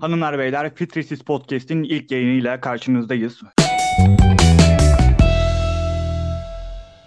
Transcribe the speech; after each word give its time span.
Hanımlar 0.00 0.38
beyler 0.38 0.74
Fitrisiz 0.74 1.22
Podcast'in 1.22 1.82
ilk 1.82 2.10
yayınıyla 2.10 2.60
karşınızdayız. 2.60 3.42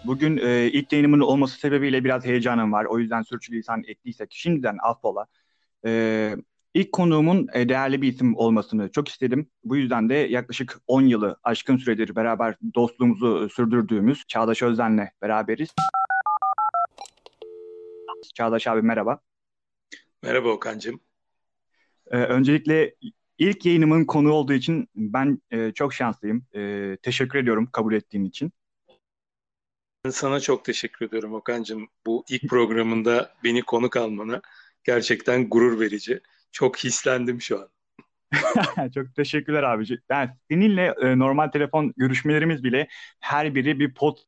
Bugün 0.05 0.37
e, 0.37 0.67
ilk 0.67 0.91
yayınımın 0.91 1.19
olması 1.19 1.59
sebebiyle 1.59 2.03
biraz 2.03 2.25
heyecanım 2.25 2.73
var. 2.73 2.85
O 2.85 2.99
yüzden 2.99 3.21
sürçülisan 3.21 3.83
ettiysek 3.87 4.31
şimdiden 4.31 4.77
affola. 4.83 5.25
E, 5.85 6.35
ilk 6.73 6.91
konuğumun 6.91 7.47
e, 7.53 7.69
değerli 7.69 8.01
bir 8.01 8.07
isim 8.07 8.37
olmasını 8.37 8.91
çok 8.91 9.07
istedim. 9.07 9.49
Bu 9.63 9.75
yüzden 9.77 10.09
de 10.09 10.13
yaklaşık 10.13 10.81
10 10.87 11.01
yılı 11.01 11.39
aşkın 11.43 11.77
süredir 11.77 12.15
beraber 12.15 12.55
dostluğumuzu 12.75 13.49
sürdürdüğümüz 13.49 14.23
Çağdaş 14.27 14.61
Özden'le 14.61 15.09
beraberiz. 15.21 15.69
Çağdaş 18.35 18.67
abi 18.67 18.81
merhaba. 18.81 19.19
Merhaba 20.23 20.49
Okan'cığım. 20.49 21.08
Ee, 22.11 22.17
öncelikle 22.17 22.95
ilk 23.37 23.65
yayınımın 23.65 24.05
konu 24.05 24.31
olduğu 24.31 24.53
için 24.53 24.89
ben 24.95 25.41
e, 25.51 25.71
çok 25.71 25.93
şanslıyım. 25.93 26.45
E, 26.55 26.97
teşekkür 27.01 27.39
ediyorum 27.39 27.69
kabul 27.71 27.93
ettiğin 27.93 28.25
için. 28.25 28.51
Sana 30.09 30.39
çok 30.39 30.65
teşekkür 30.65 31.05
ediyorum 31.05 31.33
Okan'cığım. 31.33 31.87
Bu 32.05 32.25
ilk 32.29 32.49
programında 32.49 33.33
beni 33.43 33.61
konuk 33.61 33.97
almana 33.97 34.41
gerçekten 34.83 35.49
gurur 35.49 35.79
verici. 35.79 36.21
Çok 36.51 36.77
hislendim 36.77 37.41
şu 37.41 37.59
an. 37.59 37.69
çok 38.95 39.15
teşekkürler 39.15 39.63
abici. 39.63 39.99
Yani 40.09 40.29
seninle 40.51 40.95
e, 41.01 41.19
normal 41.19 41.47
telefon 41.47 41.93
görüşmelerimiz 41.97 42.63
bile 42.63 42.87
her 43.19 43.55
biri 43.55 43.79
bir 43.79 43.93
pot 43.93 44.23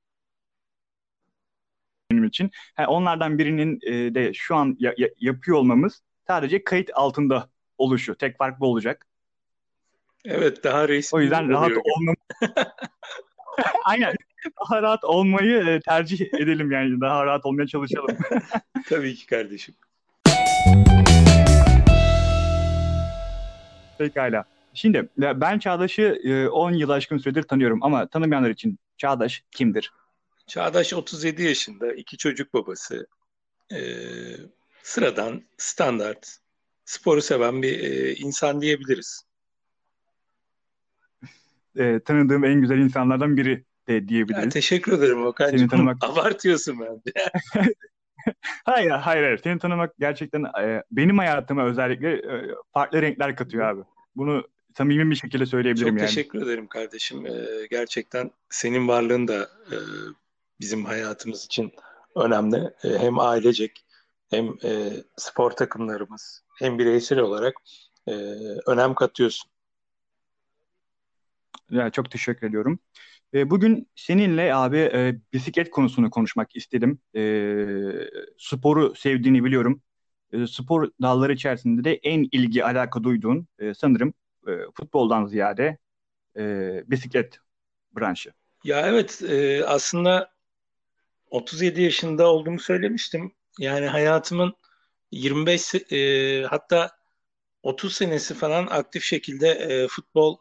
benim 2.12 2.24
için. 2.24 2.52
Yani 2.80 2.88
onlardan 2.88 3.38
birinin 3.38 3.80
e, 3.84 4.16
de 4.16 4.34
şu 4.34 4.56
an 4.56 4.76
ya, 4.80 4.94
ya, 4.98 5.10
yapıyor 5.20 5.58
olmamız 5.58 6.02
sadece 6.28 6.64
kayıt 6.64 6.90
altında 6.94 7.50
oluşu. 7.82 8.16
Tek 8.16 8.38
fark 8.38 8.60
bu 8.60 8.68
olacak. 8.68 9.08
Evet 10.26 10.64
daha 10.64 10.88
resmi 10.88 11.18
O 11.18 11.22
yüzden 11.22 11.50
rahat 11.50 11.72
olmam. 11.72 12.16
Aynen. 13.86 14.14
Daha 14.62 14.82
rahat 14.82 15.04
olmayı 15.04 15.68
e, 15.68 15.80
tercih 15.80 16.34
edelim 16.34 16.72
yani. 16.72 17.02
Daha 17.02 17.26
rahat 17.26 17.46
olmaya 17.46 17.68
çalışalım. 17.68 18.18
Tabii 18.90 19.16
ki 19.16 19.26
kardeşim. 19.26 19.76
Pekala. 23.98 24.46
Şimdi 24.74 25.10
ben 25.18 25.60
Çağdaş'ı 25.60 26.20
10 26.52 26.74
e, 26.74 26.78
yıl 26.78 26.90
aşkın 26.90 27.18
süredir 27.18 27.44
tanıyorum 27.44 27.84
ama 27.84 28.08
tanımayanlar 28.08 28.50
için 28.50 28.80
Çağdaş 28.98 29.44
kimdir? 29.52 29.92
Çağdaş 30.48 30.94
37 30.94 31.44
yaşında, 31.44 31.94
iki 31.94 32.18
çocuk 32.18 32.54
babası. 32.54 33.08
Ee, 33.74 33.80
sıradan, 34.84 35.44
standart, 35.58 36.38
sporu 36.92 37.22
seven 37.22 37.62
bir 37.62 37.80
e, 37.80 38.14
insan 38.14 38.62
diyebiliriz. 38.62 39.24
E, 41.76 42.00
tanıdığım 42.00 42.44
en 42.44 42.62
güzel 42.62 42.78
insanlardan 42.78 43.38
biri 43.38 43.64
de 43.88 44.08
diyebiliriz. 44.08 44.44
Ya, 44.44 44.50
teşekkür 44.50 44.92
ederim 44.92 45.26
Okan'cığım. 45.26 45.60
Seni 45.60 45.70
tanımak... 45.70 45.98
Abartıyorsun 46.02 46.80
bence. 46.80 47.30
hayır, 48.66 48.90
hayır, 48.90 49.24
hayır. 49.24 49.40
Seni 49.44 49.60
tanımak 49.60 49.94
gerçekten 50.00 50.44
e, 50.44 50.84
benim 50.92 51.18
hayatıma 51.18 51.66
özellikle 51.66 52.14
e, 52.14 52.56
farklı 52.74 53.02
renkler 53.02 53.36
katıyor 53.36 53.66
abi. 53.66 53.82
Bunu 54.16 54.48
samimi 54.78 55.12
bir 55.12 55.16
şekilde 55.16 55.46
söyleyebilirim 55.46 55.90
Çok 55.90 56.00
yani. 56.00 56.08
Çok 56.08 56.16
teşekkür 56.16 56.42
ederim 56.42 56.68
kardeşim. 56.68 57.26
Ee, 57.26 57.68
gerçekten 57.70 58.32
senin 58.50 58.88
varlığın 58.88 59.28
da 59.28 59.42
e, 59.72 59.76
bizim 60.60 60.86
hayatımız 60.86 61.46
için 61.46 61.72
önemli. 62.16 62.58
E, 62.84 62.90
hem 63.00 63.20
ailecek 63.20 63.86
hem 64.30 64.46
e, 64.64 64.90
spor 65.18 65.52
takımlarımız 65.52 66.44
hem 66.62 66.80
bireysel 66.80 67.20
olarak 67.20 67.54
e, 68.08 68.12
önem 68.68 68.96
katıyorsun. 68.96 69.52
Ya, 71.72 71.90
çok 71.90 72.12
teşekkür 72.12 72.48
ediyorum. 72.48 72.80
E, 73.34 73.50
bugün 73.50 73.90
seninle 73.96 74.56
abi 74.56 74.78
e, 74.78 75.16
bisiklet 75.34 75.72
konusunu 75.72 76.10
konuşmak 76.10 76.56
istedim. 76.56 77.00
E, 77.16 77.22
sporu 78.38 78.96
sevdiğini 78.96 79.44
biliyorum. 79.44 79.82
E, 80.34 80.48
spor 80.48 80.92
dalları 81.02 81.34
içerisinde 81.34 81.84
de 81.84 81.94
en 81.94 82.28
ilgi 82.32 82.66
alaka 82.66 83.04
duyduğun 83.04 83.48
e, 83.60 83.74
sanırım 83.74 84.14
e, 84.48 84.52
futboldan 84.74 85.26
ziyade 85.26 85.78
e, 86.38 86.44
bisiklet 86.88 87.40
branşı. 87.96 88.32
Ya 88.64 88.88
evet 88.88 89.22
e, 89.30 89.66
aslında 89.66 90.32
37 91.30 91.82
yaşında 91.82 92.32
olduğumu 92.32 92.60
söylemiştim. 92.60 93.32
Yani 93.60 93.86
hayatımın 93.86 94.54
25 95.12 95.76
e, 95.76 96.44
hatta 96.50 96.92
30 97.64 97.96
senesi 97.96 98.34
falan 98.34 98.68
aktif 98.68 99.04
şekilde 99.04 99.50
e, 99.50 99.88
futbol 99.88 100.38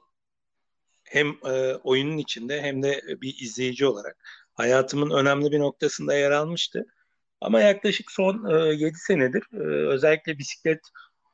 hem 1.05 1.29
e, 1.45 1.75
oyunun 1.75 2.19
içinde 2.19 2.63
hem 2.63 2.83
de 2.83 3.03
bir 3.21 3.37
izleyici 3.41 3.87
olarak 3.87 4.17
hayatımın 4.55 5.11
önemli 5.11 5.53
bir 5.53 5.59
noktasında 5.59 6.15
yer 6.15 6.31
almıştı. 6.31 6.87
Ama 7.41 7.61
yaklaşık 7.61 8.11
son 8.11 8.51
e, 8.51 8.75
7 8.75 8.99
senedir 8.99 9.43
e, 9.53 9.89
özellikle 9.89 10.39
bisiklet 10.39 10.81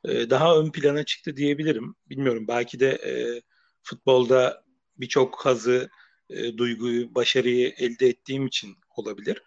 e, 0.05 0.29
daha 0.29 0.59
ön 0.59 0.71
plana 0.71 1.03
çıktı 1.03 1.37
diyebilirim. 1.37 1.95
Bilmiyorum 2.09 2.45
belki 2.47 2.79
de 2.79 2.89
e, 2.89 3.41
futbolda 3.83 4.63
birçok 4.97 5.45
hazı, 5.45 5.89
e, 6.29 6.57
duyguyu, 6.57 7.15
başarıyı 7.15 7.73
elde 7.77 8.07
ettiğim 8.07 8.47
için 8.47 8.77
olabilir. 8.95 9.43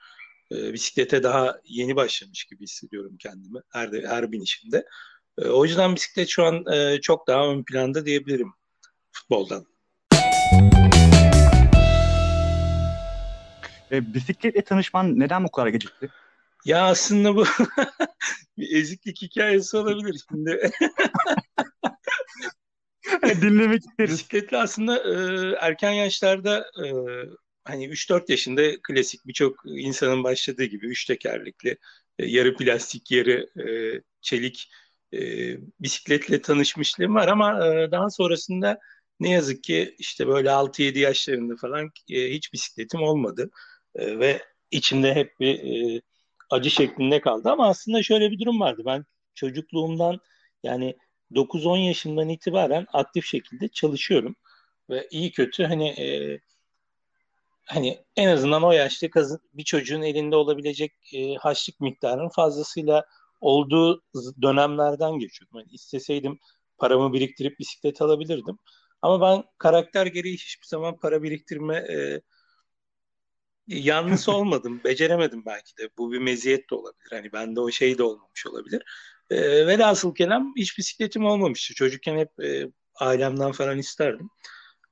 E, 0.52 0.72
bisiklete 0.72 1.22
daha 1.22 1.60
yeni 1.64 1.96
başlamış 1.96 2.44
gibi 2.44 2.62
hissediyorum 2.62 3.16
kendimi 3.18 3.60
her 3.72 3.88
her 3.92 4.32
binişimde. 4.32 4.86
E, 5.38 5.48
o 5.48 5.64
yüzden 5.64 5.94
bisiklet 5.94 6.28
şu 6.28 6.44
an 6.44 6.72
e, 6.72 7.00
çok 7.00 7.26
daha 7.26 7.48
ön 7.48 7.64
planda 7.64 8.06
diyebilirim 8.06 8.52
futboldan. 9.12 9.66
E, 13.92 14.14
bisikletle 14.14 14.64
tanışman 14.64 15.20
neden 15.20 15.44
bu 15.44 15.50
kadar 15.50 15.68
gecikti? 15.68 16.10
Ya 16.64 16.84
aslında 16.84 17.36
bu 17.36 17.44
bir 18.58 18.76
eziklik 18.76 19.22
hikayesi 19.22 19.76
olabilir 19.76 20.24
şimdi. 20.28 20.70
Dinlemek 23.42 23.80
isteriz. 23.80 24.10
Bisikletle 24.10 24.58
aslında 24.58 24.98
e, 24.98 25.14
erken 25.60 25.92
yaşlarda 25.92 26.58
e, 26.58 26.86
hani 27.64 27.88
3-4 27.88 28.30
yaşında 28.30 28.82
klasik 28.82 29.26
birçok 29.26 29.56
insanın 29.66 30.24
başladığı 30.24 30.64
gibi 30.64 30.86
üç 30.86 31.04
tekerlekli 31.04 31.78
e, 32.18 32.26
yarı 32.26 32.56
plastik 32.56 33.10
yarı 33.10 33.48
e, 33.68 34.02
çelik 34.20 34.70
e, 35.12 35.18
bisikletle 35.80 36.42
tanışmışlığım 36.42 37.14
var 37.14 37.28
ama 37.28 37.60
daha 37.92 38.10
sonrasında 38.10 38.78
ne 39.20 39.30
yazık 39.30 39.64
ki 39.64 39.94
işte 39.98 40.26
böyle 40.28 40.48
6-7 40.50 40.98
yaşlarında 40.98 41.56
falan 41.56 41.90
hiç 42.08 42.52
bisikletim 42.52 43.02
olmadı. 43.02 43.50
Ve 43.96 44.42
içimde 44.70 45.14
hep 45.14 45.40
bir 45.40 45.58
e, 45.96 46.00
acı 46.50 46.70
şeklinde 46.70 47.20
kaldı 47.20 47.50
ama 47.50 47.68
aslında 47.68 48.02
şöyle 48.02 48.30
bir 48.30 48.38
durum 48.38 48.60
vardı. 48.60 48.82
Ben 48.86 49.04
çocukluğumdan 49.34 50.20
yani 50.62 50.96
9-10 51.34 51.78
yaşından 51.78 52.28
itibaren 52.28 52.86
aktif 52.92 53.26
şekilde 53.26 53.68
çalışıyorum. 53.68 54.36
Ve 54.90 55.08
iyi 55.10 55.32
kötü 55.32 55.64
hani 55.64 55.88
e, 55.88 56.40
hani 57.66 58.04
en 58.16 58.28
azından 58.28 58.62
o 58.62 58.72
yaşta 58.72 59.06
bir 59.54 59.64
çocuğun 59.64 60.02
elinde 60.02 60.36
olabilecek 60.36 60.92
e, 61.14 61.34
haçlık 61.34 61.80
miktarının 61.80 62.28
fazlasıyla 62.28 63.04
olduğu 63.40 64.02
dönemlerden 64.42 65.18
geçiyordum. 65.18 65.58
Yani 65.58 65.70
isteseydim 65.72 66.38
paramı 66.78 67.12
biriktirip 67.12 67.58
bisiklet 67.58 68.02
alabilirdim. 68.02 68.58
Ama 69.02 69.20
ben 69.20 69.44
karakter 69.58 70.06
gereği 70.06 70.34
hiçbir 70.34 70.66
zaman 70.66 70.98
para 70.98 71.22
biriktirme 71.22 71.76
e, 71.76 72.20
yanlısı 73.66 74.32
olmadım. 74.36 74.80
Beceremedim 74.84 75.42
belki 75.46 75.76
de. 75.76 75.90
Bu 75.98 76.12
bir 76.12 76.18
meziyet 76.18 76.70
de 76.70 76.74
olabilir. 76.74 77.10
Hani 77.10 77.32
bende 77.32 77.60
o 77.60 77.70
şey 77.70 77.98
de 77.98 78.02
olmamış 78.02 78.46
olabilir. 78.46 78.82
E, 79.30 79.66
velhasıl 79.66 80.14
kelam 80.14 80.52
hiç 80.56 80.78
bisikletim 80.78 81.26
olmamıştı. 81.26 81.74
Çocukken 81.74 82.18
hep 82.18 82.44
e, 82.44 82.66
ailemden 82.94 83.52
falan 83.52 83.78
isterdim. 83.78 84.30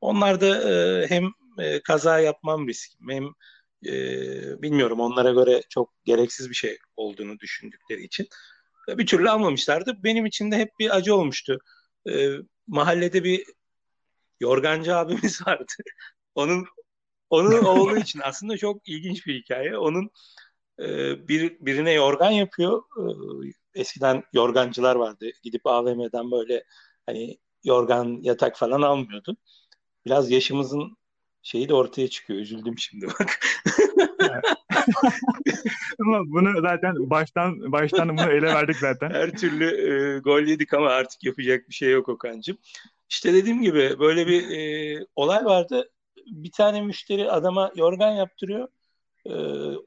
Onlar 0.01 0.41
da 0.41 0.73
e, 0.73 1.07
hem 1.07 1.33
e, 1.59 1.83
kaza 1.83 2.19
yapmam 2.21 2.69
riskim 2.69 3.11
hem 3.11 3.25
e, 3.87 3.93
bilmiyorum 4.63 5.01
onlara 5.01 5.31
göre 5.31 5.63
çok 5.69 5.93
gereksiz 6.05 6.51
bir 6.51 6.55
şey 6.55 6.79
olduğunu 6.97 7.39
düşündükleri 7.39 8.03
için 8.03 8.29
bir 8.89 9.07
türlü 9.07 9.31
almamışlardı. 9.31 9.99
Benim 10.05 10.27
için 10.27 10.51
de 10.51 10.57
hep 10.57 10.71
bir 10.79 10.97
acı 10.97 11.15
olmuştu. 11.15 11.59
E, 12.11 12.31
mahallede 12.67 13.25
bir 13.25 13.45
yorgancı 14.41 14.97
abimiz 14.97 15.41
vardı. 15.47 15.73
onun 16.35 16.67
onun 17.31 17.65
oğlu 17.65 17.97
için 17.99 18.21
aslında 18.25 18.57
çok 18.57 18.89
ilginç 18.89 19.27
bir 19.27 19.35
hikaye. 19.35 19.79
Onun 19.79 20.11
e, 20.81 20.87
bir 21.29 21.57
birine 21.61 21.93
yorgan 21.93 22.31
yapıyor. 22.31 22.83
E, 22.99 23.81
eskiden 23.81 24.23
yorgancılar 24.33 24.97
vardı. 24.97 25.31
Gidip 25.43 25.67
AVM'den 25.67 26.31
böyle 26.31 26.65
hani 27.07 27.39
yorgan 27.65 28.19
yatak 28.23 28.57
falan 28.59 28.83
almıyordu. 28.83 29.37
Biraz 30.07 30.31
yaşımızın 30.31 30.97
şeyi 31.43 31.69
de 31.69 31.75
ortaya 31.75 32.09
çıkıyor. 32.09 32.41
Üzüldüm 32.41 32.79
şimdi 32.79 33.07
bak. 33.07 33.41
ama 36.01 36.21
bunu 36.27 36.61
zaten 36.61 37.11
baştan 37.11 37.73
baştan 37.73 38.09
bunu 38.09 38.33
ele 38.33 38.47
verdik 38.47 38.77
zaten. 38.77 39.11
Her 39.11 39.31
türlü 39.31 39.65
e, 39.65 40.19
gol 40.19 40.43
yedik 40.43 40.75
ama 40.75 40.89
artık 40.89 41.25
yapacak 41.25 41.69
bir 41.69 41.75
şey 41.75 41.91
yok 41.91 42.09
Okan'cığım. 42.09 42.59
İşte 43.09 43.35
dediğim 43.35 43.63
gibi 43.63 43.99
böyle 43.99 44.27
bir 44.27 44.51
e, 44.51 45.07
olay 45.17 45.45
vardı. 45.45 45.91
Bir 46.27 46.53
tane 46.53 46.83
müşteri 46.83 47.31
adama 47.31 47.73
yorgan 47.77 48.11
yaptırıyor. 48.11 48.69
E, 49.27 49.33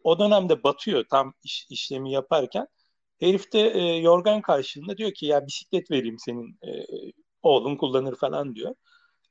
o 0.03 0.19
dönemde 0.19 0.63
batıyor 0.63 1.05
tam 1.09 1.33
iş, 1.43 1.67
işlemi 1.69 2.11
yaparken. 2.11 2.67
Herif 3.19 3.53
de 3.53 3.59
e, 3.59 3.97
yorgan 3.97 4.41
karşılığında 4.41 4.97
diyor 4.97 5.11
ki 5.13 5.25
ya 5.25 5.47
bisiklet 5.47 5.91
vereyim 5.91 6.19
senin 6.19 6.59
e, 6.63 6.69
oğlun 7.41 7.75
kullanır 7.75 8.15
falan 8.15 8.55
diyor. 8.55 8.75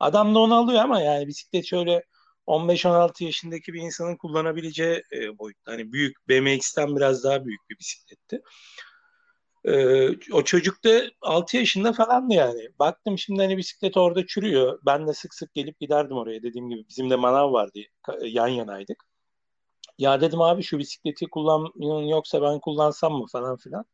Adam 0.00 0.35
da 0.35 0.38
onu 0.38 0.55
alıyor 0.55 0.82
ama 0.82 1.00
yani 1.00 1.26
bisiklet 1.26 1.67
şöyle 1.67 2.05
15-16 2.47 3.25
yaşındaki 3.25 3.73
bir 3.73 3.81
insanın 3.82 4.17
kullanabileceği 4.17 5.02
e, 5.12 5.38
boyutta. 5.38 5.73
Hani 5.73 5.93
büyük 5.93 6.29
BMX'ten 6.29 6.97
biraz 6.97 7.25
daha 7.25 7.44
büyük 7.44 7.70
bir 7.70 7.79
bisikletti. 7.79 8.43
E, 9.64 10.32
o 10.32 10.44
çocuk 10.44 10.85
da 10.85 11.02
6 11.20 11.56
yaşında 11.56 11.93
falandı 11.93 12.35
yani. 12.35 12.69
Baktım 12.79 13.19
şimdi 13.19 13.43
hani 13.43 13.56
bisiklet 13.56 13.97
orada 13.97 14.26
çürüyor. 14.26 14.79
Ben 14.87 15.06
de 15.08 15.14
sık 15.14 15.35
sık 15.35 15.55
gelip 15.55 15.81
giderdim 15.81 16.17
oraya. 16.17 16.43
Dediğim 16.43 16.69
gibi 16.70 16.88
bizim 16.88 17.11
de 17.11 17.17
manav 17.17 17.53
vardı. 17.53 17.79
Yan 18.23 18.49
yanaydık. 18.49 19.05
Ya 19.99 20.20
dedim 20.20 20.41
abi 20.41 20.62
şu 20.62 20.79
bisikleti 20.79 21.26
kullanın 21.26 22.06
yoksa 22.08 22.43
ben 22.43 22.61
kullansam 22.61 23.12
mı 23.12 23.26
falan 23.32 23.56
filan. 23.56 23.85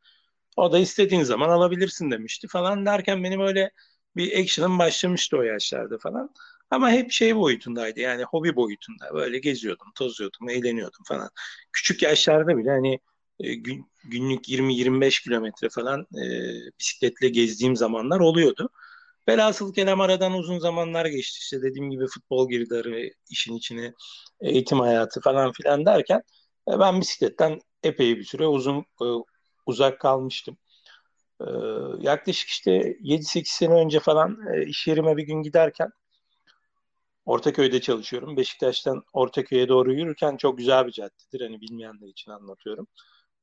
O 0.57 0.73
da 0.73 0.79
istediğin 0.79 1.23
zaman 1.23 1.49
alabilirsin 1.49 2.11
demişti 2.11 2.49
falan 2.49 2.87
derken 2.87 3.25
benim 3.25 3.41
öyle 3.41 3.71
bir 4.17 4.39
action'ım 4.41 4.79
başlamıştı 4.79 5.37
o 5.39 5.43
yaşlarda 5.43 5.99
falan. 5.99 6.31
Ama 6.71 6.91
hep 6.91 7.13
şey 7.13 7.37
boyutundaydı 7.37 8.01
yani 8.01 8.23
hobi 8.25 8.57
boyutunda. 8.57 9.15
Böyle 9.15 9.39
geziyordum, 9.39 9.87
tozuyordum, 9.97 10.49
eğleniyordum 10.49 11.05
falan. 11.09 11.31
Küçük 11.73 12.03
yaşlarda 12.03 12.57
bile 12.59 12.71
hani 12.71 12.99
e, 13.41 13.55
gün, 13.55 13.87
günlük 14.05 14.49
20-25 14.49 15.21
kilometre 15.23 15.69
falan 15.69 16.01
e, 16.01 16.23
bisikletle 16.81 17.29
gezdiğim 17.29 17.77
zamanlar 17.77 18.21
oluyordu. 18.21 18.71
Velhasıl 19.29 19.75
kelam 19.75 20.01
aradan 20.01 20.33
uzun 20.35 20.59
zamanlar 20.59 21.07
geçti. 21.07 21.39
İşte 21.43 21.63
dediğim 21.63 21.91
gibi 21.91 22.07
futbol 22.07 22.49
girdi 22.51 23.13
işin 23.31 23.55
içine 23.57 23.93
eğitim 24.41 24.81
hayatı 24.81 25.21
falan 25.21 25.53
filan 25.53 25.87
derken 25.87 26.23
e, 26.73 26.79
ben 26.79 27.01
bisikletten 27.01 27.61
epey 27.83 28.17
bir 28.17 28.25
süre 28.25 28.47
uzun 28.47 28.79
e, 29.03 29.07
uzak 29.67 30.01
kalmıştım. 30.01 30.59
E, 31.41 31.47
yaklaşık 32.01 32.49
işte 32.49 32.97
7-8 33.01 33.53
sene 33.53 33.75
önce 33.75 34.01
falan 34.01 34.39
e, 34.55 34.67
iş 34.67 34.87
yerime 34.87 35.17
bir 35.17 35.23
gün 35.23 35.43
giderken 35.43 35.91
Ortaköy'de 37.27 37.81
çalışıyorum. 37.81 38.37
Beşiktaş'tan 38.37 39.03
Ortaköy'e 39.13 39.69
doğru 39.69 39.93
yürürken 39.93 40.37
çok 40.37 40.59
güzel 40.59 40.87
bir 40.87 40.93
caddedir. 40.93 41.41
Hani 41.41 41.61
bilmeyenler 41.61 42.07
için 42.07 42.31
anlatıyorum. 42.31 42.87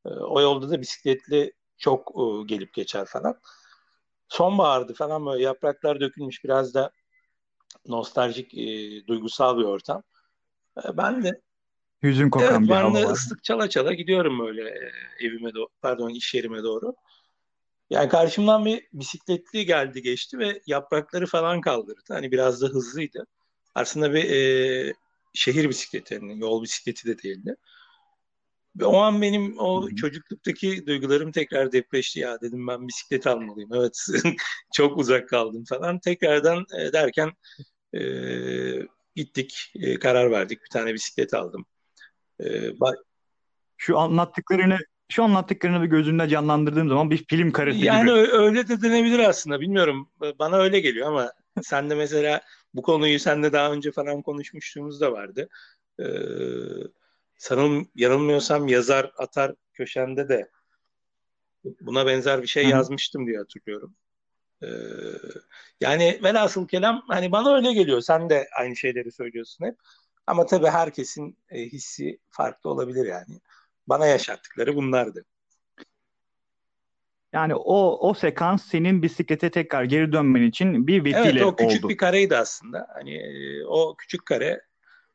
E, 0.05 0.09
o 0.09 0.41
yolda 0.41 0.69
da 0.69 0.81
bisikletli 0.81 1.53
çok 1.77 2.11
e, 2.11 2.45
gelip 2.45 2.73
geçer 2.73 3.05
falan. 3.05 3.39
Sonbahardı 4.27 4.93
falan 4.93 5.25
böyle 5.25 5.43
yapraklar 5.43 5.99
dökülmüş 5.99 6.43
biraz 6.43 6.73
da 6.73 6.91
nostaljik, 7.87 8.53
e, 8.53 8.67
duygusal 9.07 9.57
bir 9.57 9.63
ortam. 9.63 10.03
E, 10.85 10.97
ben 10.97 11.23
de 11.23 11.41
Hüzün 12.03 12.29
kokan 12.29 12.49
evet, 12.49 12.69
bir 12.69 12.73
hava 12.75 12.93
ben 12.93 12.95
de 12.95 13.05
var. 13.05 13.13
ıslık 13.13 13.43
çala 13.43 13.69
çala 13.69 13.93
gidiyorum 13.93 14.39
böyle 14.39 14.69
e, 14.69 14.91
evime 15.19 15.53
doğru, 15.53 15.67
pardon 15.81 16.09
iş 16.09 16.33
yerime 16.33 16.63
doğru. 16.63 16.93
Yani 17.93 18.09
karşımdan 18.09 18.65
bir 18.65 18.87
bisikletli 18.93 19.65
geldi 19.65 20.01
geçti 20.01 20.39
ve 20.39 20.61
yaprakları 20.67 21.25
falan 21.25 21.61
kaldırdı. 21.61 22.01
Hani 22.07 22.31
biraz 22.31 22.61
da 22.61 22.67
hızlıydı. 22.67 23.27
Aslında 23.75 24.13
bir 24.13 24.29
e, 24.29 24.93
şehir 25.33 25.69
bisikleti, 25.69 26.13
yani 26.13 26.39
yol 26.39 26.63
bisikleti 26.63 27.07
de 27.07 27.23
değildi. 27.23 27.55
Ve 28.75 28.85
o 28.85 28.97
an 28.97 29.21
benim 29.21 29.59
o 29.59 29.81
Hı-hı. 29.83 29.95
çocukluktaki 29.95 30.87
duygularım 30.87 31.31
tekrar 31.31 31.71
depreşti 31.71 32.19
ya 32.19 32.41
dedim 32.41 32.67
ben 32.67 32.87
bisiklet 32.87 33.27
almalıyım. 33.27 33.69
Evet 33.73 34.07
çok 34.73 34.97
uzak 34.97 35.29
kaldım 35.29 35.63
falan. 35.69 35.99
Tekrardan 35.99 36.65
e, 36.79 36.93
derken 36.93 37.31
e, 37.95 38.01
gittik 39.15 39.71
e, 39.75 39.99
karar 39.99 40.31
verdik 40.31 40.63
bir 40.63 40.69
tane 40.69 40.93
bisiklet 40.93 41.33
aldım. 41.33 41.65
E, 42.43 42.71
Şu 43.77 43.99
anlattıklarını 43.99 44.79
şu 45.13 45.23
anlattıklarını 45.23 45.81
bir 45.81 45.87
gözümde 45.87 46.29
canlandırdığım 46.29 46.89
zaman 46.89 47.11
bir 47.11 47.25
film 47.25 47.51
karesi 47.51 47.85
yani 47.85 48.01
gibi. 48.01 48.09
Yani 48.09 48.27
öyle 48.31 48.67
de 48.67 48.81
denebilir 48.81 49.19
aslında. 49.19 49.59
Bilmiyorum. 49.59 50.09
Bana 50.39 50.57
öyle 50.57 50.79
geliyor 50.79 51.07
ama 51.07 51.31
sen 51.61 51.89
de 51.89 51.95
mesela 51.95 52.41
bu 52.73 52.81
konuyu 52.81 53.19
sen 53.19 53.43
de 53.43 53.53
daha 53.53 53.71
önce 53.71 53.91
falan 53.91 54.21
konuşmuştuğumuz 54.21 55.01
da 55.01 55.11
vardı. 55.11 55.49
Ee, 55.99 56.05
sanırım 57.37 57.89
yanılmıyorsam 57.95 58.67
yazar 58.67 59.11
atar 59.17 59.53
köşende 59.73 60.29
de 60.29 60.49
buna 61.81 62.05
benzer 62.05 62.41
bir 62.41 62.47
şey 62.47 62.63
Hı-hı. 62.63 62.71
yazmıştım 62.71 63.27
diye 63.27 63.37
hatırlıyorum. 63.37 63.95
Ee, 64.63 64.67
yani 65.81 66.19
velhasıl 66.23 66.67
kelam 66.67 67.03
hani 67.07 67.31
bana 67.31 67.55
öyle 67.55 67.73
geliyor. 67.73 68.01
Sen 68.01 68.29
de 68.29 68.47
aynı 68.59 68.75
şeyleri 68.75 69.11
söylüyorsun 69.11 69.65
hep. 69.65 69.75
Ama 70.27 70.45
tabii 70.45 70.67
herkesin 70.67 71.37
e, 71.49 71.59
hissi 71.59 72.19
farklı 72.29 72.69
olabilir 72.69 73.05
yani. 73.05 73.39
Bana 73.87 74.05
yaşattıkları 74.05 74.75
bunlardı. 74.75 75.25
Yani 77.33 77.55
o 77.55 78.09
o 78.09 78.13
sekans 78.13 78.65
senin 78.65 79.01
bisiklete 79.01 79.51
tekrar 79.51 79.83
geri 79.83 80.11
dönmen 80.11 80.41
için 80.41 80.87
bir 80.87 81.03
vesile 81.03 81.19
oldu. 81.19 81.29
Evet 81.29 81.43
o 81.43 81.55
küçük 81.55 81.83
oldu. 81.85 81.89
bir 81.89 81.97
kareydi 81.97 82.37
aslında. 82.37 82.87
Hani 82.93 83.15
e, 83.15 83.65
o 83.65 83.95
küçük 83.95 84.25
kare 84.25 84.61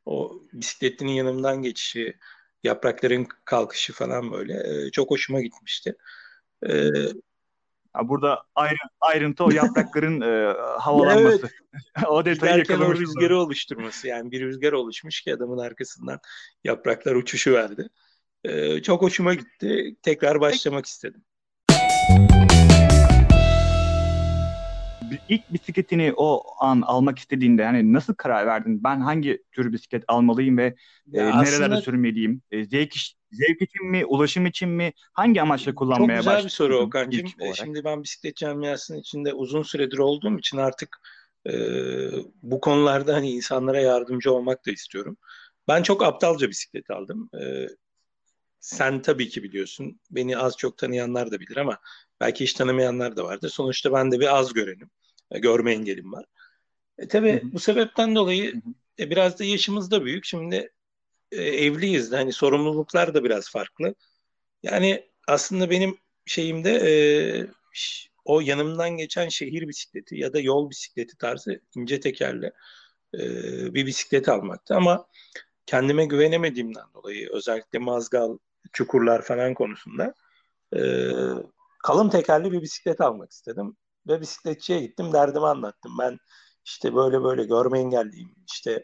o 0.05 0.41
bisikletinin 0.53 1.11
yanımdan 1.11 1.61
geçişi, 1.61 2.17
yaprakların 2.63 3.27
kalkışı 3.45 3.93
falan 3.93 4.31
böyle 4.31 4.53
e, 4.53 4.91
çok 4.91 5.11
hoşuma 5.11 5.41
gitmişti. 5.41 5.95
E, 6.69 6.89
Burada 8.03 8.43
ayrı, 8.55 8.77
ayrıntı 9.01 9.43
o 9.43 9.51
yaprakların 9.51 10.21
e, 10.21 10.53
havalanması. 10.79 11.49
Evet. 11.73 12.07
o 12.07 12.25
detayı 12.25 12.57
yakalamış. 12.57 12.99
rüzgarı 12.99 13.37
oluşturması. 13.37 14.07
Yani 14.07 14.31
bir 14.31 14.41
rüzgar 14.41 14.73
oluşmuş 14.73 15.21
ki 15.21 15.33
adamın 15.33 15.57
arkasından 15.57 16.19
yapraklar 16.63 17.15
uçuşu 17.15 17.53
verdi. 17.53 17.89
E, 18.43 18.81
çok 18.81 19.01
hoşuma 19.01 19.33
gitti. 19.33 19.95
Tekrar 20.03 20.41
başlamak 20.41 20.85
istedim. 20.85 21.23
ilk 25.29 25.53
bisikletini 25.53 26.13
o 26.17 26.43
an 26.59 26.81
almak 26.81 27.19
istediğinde 27.19 27.61
yani 27.61 27.93
nasıl 27.93 28.13
karar 28.13 28.47
verdin? 28.47 28.83
Ben 28.83 28.99
hangi 28.99 29.43
tür 29.51 29.73
bisiklet 29.73 30.03
almalıyım 30.07 30.57
ve 30.57 30.75
e, 31.13 31.17
nerelerde 31.17 31.81
sürmeliyim? 31.81 32.41
E, 32.51 32.65
zevk, 32.65 32.93
zevk 33.31 33.61
için 33.61 33.87
mi, 33.87 34.05
ulaşım 34.05 34.45
için 34.45 34.69
mi? 34.69 34.93
Hangi 35.13 35.41
amaçla 35.41 35.75
kullanmaya 35.75 36.17
başladın? 36.17 36.25
Çok 36.25 36.35
güzel 36.35 36.45
bir 36.45 36.49
soru 36.49 36.77
Okan'cığım. 36.77 37.27
E, 37.39 37.53
şimdi 37.53 37.83
ben 37.83 38.03
bisiklet 38.03 38.35
camiasının 38.35 38.99
içinde 38.99 39.33
uzun 39.33 39.63
süredir 39.63 39.97
olduğum 39.97 40.39
için 40.39 40.57
artık 40.57 40.97
e, 41.49 41.53
bu 42.41 42.59
konularda 42.59 43.13
hani 43.13 43.31
insanlara 43.31 43.79
yardımcı 43.79 44.33
olmak 44.33 44.65
da 44.65 44.71
istiyorum. 44.71 45.17
Ben 45.67 45.83
çok 45.83 46.03
aptalca 46.03 46.49
bisiklet 46.49 46.89
aldım. 46.89 47.29
E, 47.41 47.67
sen 48.59 49.01
tabii 49.01 49.29
ki 49.29 49.43
biliyorsun. 49.43 49.99
Beni 50.11 50.37
az 50.37 50.57
çok 50.57 50.77
tanıyanlar 50.77 51.31
da 51.31 51.39
bilir 51.39 51.57
ama 51.57 51.79
belki 52.19 52.43
hiç 52.43 52.53
tanımayanlar 52.53 53.15
da 53.15 53.23
vardır. 53.23 53.49
Sonuçta 53.49 53.93
ben 53.93 54.11
de 54.11 54.19
bir 54.19 54.37
az 54.37 54.53
görenim. 54.53 54.89
E, 55.31 55.39
görme 55.39 55.73
engelim 55.73 56.11
var. 56.13 56.25
E, 56.97 57.07
tabii 57.07 57.41
bu 57.43 57.59
sebepten 57.59 58.15
dolayı 58.15 58.61
e, 58.99 59.09
biraz 59.09 59.39
da 59.39 59.43
yaşımız 59.43 59.91
da 59.91 60.05
büyük. 60.05 60.25
Şimdi 60.25 60.71
e, 61.31 61.43
evliyiz. 61.43 62.11
Hani 62.11 62.33
sorumluluklar 62.33 63.13
da 63.13 63.23
biraz 63.23 63.49
farklı. 63.49 63.95
Yani 64.63 65.09
aslında 65.27 65.69
benim 65.69 65.97
şeyimde 66.25 66.71
e, 66.71 66.91
o 68.25 68.41
yanımdan 68.41 68.89
geçen 68.89 69.29
şehir 69.29 69.67
bisikleti 69.67 70.17
ya 70.17 70.33
da 70.33 70.39
yol 70.39 70.69
bisikleti 70.69 71.17
tarzı 71.17 71.61
ince 71.75 71.99
tekerli 71.99 72.51
e, 73.13 73.19
bir 73.73 73.85
bisiklet 73.85 74.29
almaktı. 74.29 74.75
Ama 74.75 75.07
kendime 75.65 76.05
güvenemediğimden 76.05 76.93
dolayı 76.93 77.29
özellikle 77.31 77.79
mazgal, 77.79 78.37
çukurlar 78.73 79.21
falan 79.21 79.53
konusunda 79.53 80.13
e, 80.75 80.81
kalın 81.83 82.09
tekerli 82.09 82.51
bir 82.51 82.61
bisiklet 82.61 83.01
almak 83.01 83.31
istedim. 83.31 83.77
Ve 84.07 84.21
bisikletçiye 84.21 84.79
gittim 84.79 85.13
derdimi 85.13 85.47
anlattım. 85.47 85.91
Ben 85.99 86.19
işte 86.65 86.95
böyle 86.95 87.23
böyle 87.23 87.43
görme 87.43 87.79
engelliyim. 87.79 88.35
İşte 88.51 88.83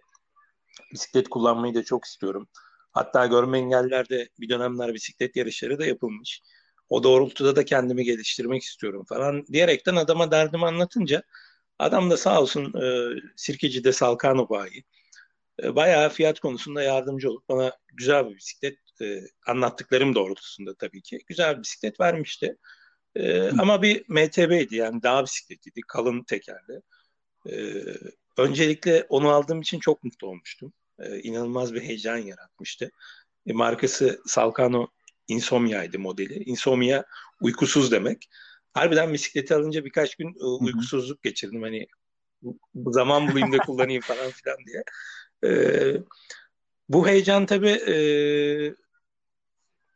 bisiklet 0.94 1.30
kullanmayı 1.30 1.76
da 1.76 1.84
çok 1.84 2.06
istiyorum. 2.06 2.48
Hatta 2.92 3.26
görme 3.26 3.60
engellilerde 3.60 4.30
bir 4.40 4.50
dönemler 4.50 4.94
bisiklet 4.94 5.36
yarışları 5.36 5.80
da 5.80 5.86
yapılmış. 5.86 6.42
O 6.90 7.04
doğrultuda 7.04 7.56
da 7.56 7.66
kendimi 7.66 8.04
geliştirmek 8.04 8.64
istiyorum 8.64 9.06
falan 9.10 9.48
diyerekten 9.48 9.96
adama 9.96 10.32
derdimi 10.32 10.66
anlatınca 10.66 11.24
adam 11.80 12.12
da 12.12 12.18
sağ 12.18 12.42
olsun 12.42 12.74
e, 12.82 13.16
Sirkeci'de 13.36 13.92
Salkano 13.92 14.50
bayi. 14.50 14.84
E, 15.64 15.76
bayağı 15.76 16.10
fiyat 16.10 16.40
konusunda 16.40 16.84
yardımcı 16.84 17.30
olup 17.32 17.50
bana 17.50 17.72
güzel 17.94 18.30
bir 18.30 18.36
bisiklet 18.36 18.78
e, 19.02 19.22
anlattıklarım 19.48 20.16
doğrultusunda 20.16 20.76
tabii 20.76 21.02
ki 21.02 21.20
güzel 21.28 21.58
bir 21.58 21.64
bisiklet 21.64 22.00
vermişti. 22.00 22.58
E, 23.16 23.50
ama 23.50 23.82
bir 23.82 24.06
MTB'ydi 24.08 24.76
yani 24.76 25.04
dağ 25.04 25.24
bisikletiydi 25.24 25.82
kalın 25.88 26.24
tekerli. 26.24 26.82
E, 27.50 27.84
öncelikle 28.38 29.06
onu 29.10 29.30
aldığım 29.30 29.62
için 29.62 29.80
çok 29.80 30.04
mutlu 30.04 30.28
olmuştum. 30.28 30.74
E, 31.00 31.20
inanılmaz 31.20 31.74
bir 31.74 31.82
heyecan 31.82 32.18
yaratmıştı. 32.18 32.92
E, 33.48 33.54
markası 33.54 34.22
Salcano 34.26 34.88
Insomnia'ydı 35.28 36.00
modeli. 36.00 36.44
Insomnia 36.44 37.04
uykusuz 37.42 37.92
demek. 37.92 38.30
Harbiden 38.74 39.14
bisikleti 39.14 39.56
alınca 39.56 39.86
birkaç 39.86 40.16
gün 40.16 40.30
e, 40.40 40.44
uykusuzluk 40.44 41.24
geçirdim. 41.24 41.62
Hani 41.62 41.88
zaman 42.88 43.28
bulayım 43.28 43.54
da 43.54 43.58
kullanayım 43.58 44.02
falan 44.02 44.32
filan 44.32 44.58
diye. 44.66 44.84
Ee, 45.44 45.98
bu 46.90 47.08
heyecan 47.08 47.46
tabii 47.46 47.70
e, 47.70 47.96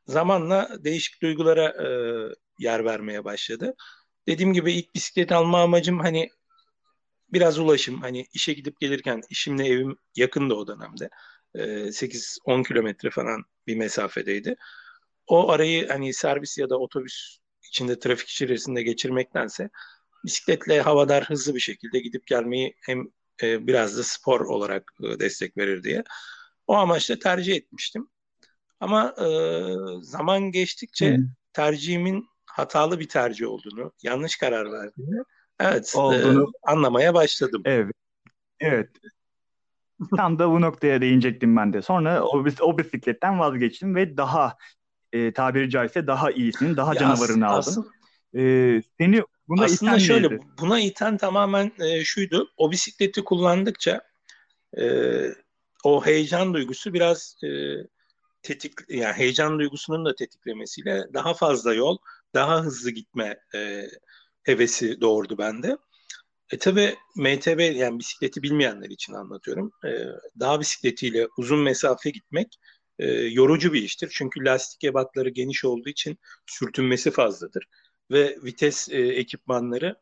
zamanla 0.09 0.69
değişik 0.83 1.21
duygulara 1.21 1.65
e, 1.65 1.87
yer 2.59 2.85
vermeye 2.85 3.23
başladı. 3.23 3.75
Dediğim 4.27 4.53
gibi 4.53 4.73
ilk 4.73 4.95
bisiklet 4.95 5.31
alma 5.31 5.61
amacım 5.61 5.99
hani 5.99 6.29
biraz 7.33 7.59
ulaşım. 7.59 8.01
Hani 8.01 8.25
işe 8.33 8.53
gidip 8.53 8.79
gelirken 8.79 9.21
işimle 9.29 9.67
evim 9.67 9.97
yakındı 10.15 10.53
o 10.53 10.67
dönemde. 10.67 11.09
E, 11.55 11.91
8-10 11.91 12.63
kilometre 12.63 13.09
falan 13.09 13.43
bir 13.67 13.75
mesafedeydi. 13.75 14.55
O 15.27 15.51
arayı 15.51 15.87
hani 15.87 16.13
servis 16.13 16.57
ya 16.57 16.69
da 16.69 16.79
otobüs 16.79 17.37
içinde 17.67 17.99
trafik 17.99 18.29
içerisinde 18.29 18.83
geçirmektense 18.83 19.69
bisikletle 20.25 20.81
havadar 20.81 21.23
hızlı 21.29 21.55
bir 21.55 21.59
şekilde 21.59 21.99
gidip 21.99 22.27
gelmeyi 22.27 22.75
hem 22.81 23.07
e, 23.43 23.67
biraz 23.67 23.97
da 23.97 24.03
spor 24.03 24.41
olarak 24.41 24.91
e, 25.03 25.19
destek 25.19 25.57
verir 25.57 25.83
diye 25.83 26.03
o 26.67 26.73
amaçla 26.75 27.19
tercih 27.19 27.55
etmiştim. 27.55 28.09
Ama 28.79 29.15
e, 29.17 29.29
zaman 30.01 30.51
geçtikçe 30.51 31.17
hmm. 31.17 31.25
tercihimin 31.53 32.25
hatalı 32.45 32.99
bir 32.99 33.09
tercih 33.09 33.47
olduğunu, 33.47 33.91
yanlış 34.03 34.37
karar 34.37 34.71
verdiğini 34.71 35.23
evet 35.59 35.93
olduğunu 35.95 36.43
e, 36.43 36.71
anlamaya 36.71 37.13
başladım. 37.13 37.61
Evet. 37.65 37.95
Evet. 38.59 38.89
Tam 40.17 40.39
da 40.39 40.51
bu 40.51 40.61
noktaya 40.61 41.01
değinecektim 41.01 41.57
ben 41.57 41.73
de. 41.73 41.81
Sonra 41.81 42.23
o, 42.23 42.45
o 42.61 42.77
bisikletten 42.77 43.39
vazgeçtim 43.39 43.95
ve 43.95 44.17
daha 44.17 44.57
e, 45.13 45.33
tabiri 45.33 45.69
caizse 45.69 46.07
daha 46.07 46.31
iyisini, 46.31 46.77
daha 46.77 46.93
ya 46.93 46.99
canavarını 46.99 47.47
as- 47.47 47.67
aldım. 47.67 47.91
E, 48.35 48.41
seni 48.97 49.23
buna 49.47 49.63
aslında 49.63 49.91
iten 49.91 49.97
şöyle, 49.97 50.29
neydi? 50.29 50.43
buna 50.61 50.79
iten 50.79 51.17
tamamen 51.17 51.71
e, 51.79 52.03
şuydu. 52.03 52.49
O 52.57 52.71
bisikleti 52.71 53.23
kullandıkça 53.23 54.01
e, 54.77 54.83
o 55.83 56.05
heyecan 56.05 56.53
duygusu 56.53 56.93
biraz 56.93 57.35
e, 57.43 57.49
tetik 58.41 58.73
yani 58.89 59.13
heyecan 59.13 59.59
duygusunun 59.59 60.05
da 60.05 60.15
tetiklemesiyle 60.15 61.07
daha 61.13 61.33
fazla 61.33 61.73
yol, 61.73 61.97
daha 62.33 62.63
hızlı 62.63 62.91
gitme 62.91 63.39
e, 63.55 63.87
hevesi 64.43 65.01
doğurdu 65.01 65.37
bende. 65.37 65.77
E 66.51 66.57
tabi 66.57 66.95
MTB 67.15 67.75
yani 67.75 67.99
bisikleti 67.99 68.43
bilmeyenler 68.43 68.89
için 68.89 69.13
anlatıyorum. 69.13 69.71
E, 69.85 69.89
dağ 70.39 70.59
bisikletiyle 70.59 71.27
uzun 71.37 71.59
mesafe 71.59 72.09
gitmek 72.09 72.59
e, 72.99 73.05
yorucu 73.11 73.73
bir 73.73 73.83
iştir. 73.83 74.09
Çünkü 74.13 74.45
lastik 74.45 74.83
ebatları 74.83 75.29
geniş 75.29 75.65
olduğu 75.65 75.89
için 75.89 76.17
sürtünmesi 76.45 77.11
fazladır. 77.11 77.65
Ve 78.11 78.37
vites 78.43 78.89
e, 78.89 78.97
ekipmanları 78.97 79.95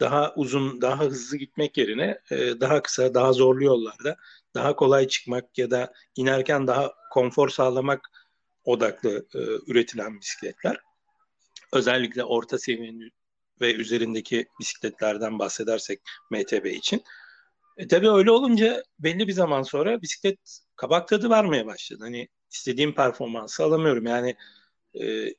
daha 0.00 0.34
uzun, 0.36 0.80
daha 0.80 1.04
hızlı 1.04 1.36
gitmek 1.36 1.78
yerine 1.78 2.20
e, 2.30 2.60
daha 2.60 2.82
kısa, 2.82 3.14
daha 3.14 3.32
zorlu 3.32 3.64
yollarda 3.64 4.16
daha 4.54 4.76
kolay 4.76 5.08
çıkmak 5.08 5.58
ya 5.58 5.70
da 5.70 5.92
inerken 6.16 6.66
daha 6.66 6.92
konfor 7.12 7.48
sağlamak 7.48 8.00
odaklı 8.64 9.26
e, 9.34 9.38
üretilen 9.66 10.20
bisikletler. 10.20 10.80
Özellikle 11.72 12.24
orta 12.24 12.58
seviyenin 12.58 13.12
ve 13.60 13.74
üzerindeki 13.74 14.46
bisikletlerden 14.60 15.38
bahsedersek 15.38 16.00
MTB 16.30 16.66
için. 16.66 17.02
E, 17.76 17.88
tabii 17.88 18.10
öyle 18.10 18.30
olunca 18.30 18.82
belli 18.98 19.28
bir 19.28 19.32
zaman 19.32 19.62
sonra 19.62 20.02
bisiklet 20.02 20.38
kabak 20.76 21.08
tadı 21.08 21.30
vermeye 21.30 21.66
başladı. 21.66 22.00
Hani 22.04 22.28
istediğim 22.52 22.94
performansı 22.94 23.64
alamıyorum. 23.64 24.06
Yani 24.06 24.36
e, 25.00 25.34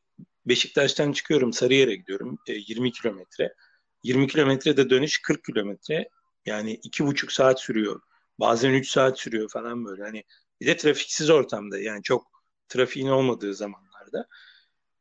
Beşiktaş'tan 0.46 1.12
çıkıyorum 1.12 1.54
Sarıyer'e 1.54 1.96
gidiyorum 1.96 2.38
e, 2.48 2.54
20 2.54 2.92
kilometre. 2.92 3.54
20 4.04 4.28
kilometrede 4.28 4.90
dönüş 4.90 5.22
40 5.22 5.44
kilometre. 5.46 6.10
Yani 6.46 6.74
iki 6.84 7.06
buçuk 7.06 7.32
saat 7.32 7.62
sürüyor. 7.62 8.02
Bazen 8.40 8.74
3 8.74 8.90
saat 8.90 9.20
sürüyor 9.20 9.50
falan 9.50 9.86
böyle. 9.86 10.04
Hani 10.04 10.24
bir 10.62 10.68
de 10.68 10.78
trafiksiz 10.78 11.30
ortamda 11.30 11.80
yani 11.80 12.04
çok 12.04 12.28
trafiğin 12.70 13.08
olmadığı 13.08 13.56
zamanlarda. 13.56 14.28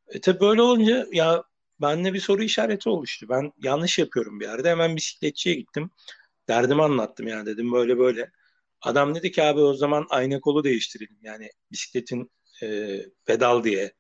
E 0.09 0.21
tabi 0.21 0.41
böyle 0.41 0.63
olunca 0.63 1.07
ya 1.13 1.45
bende 1.81 2.15
bir 2.15 2.21
soru 2.21 2.43
işareti 2.43 2.89
oluştu. 2.89 3.27
Ben 3.29 3.53
yanlış 3.63 3.99
yapıyorum 3.99 4.41
bir 4.41 4.45
yerde. 4.47 4.71
Hemen 4.71 4.97
bisikletçiye 4.97 5.55
gittim. 5.55 5.91
Derdimi 6.49 6.83
anlattım 6.83 7.29
yani 7.29 7.47
dedim 7.47 7.73
böyle 7.73 7.99
böyle. 7.99 8.31
Adam 8.83 9.15
dedi 9.15 9.31
ki 9.33 9.43
abi 9.43 9.61
o 9.61 9.75
zaman 9.75 10.07
ayna 10.11 10.41
kolu 10.41 10.65
değiştirelim. 10.65 11.19
Yani 11.23 11.51
bisikletin 11.73 12.31
e, 12.63 12.99
pedal 13.27 13.65
diye 13.65 13.93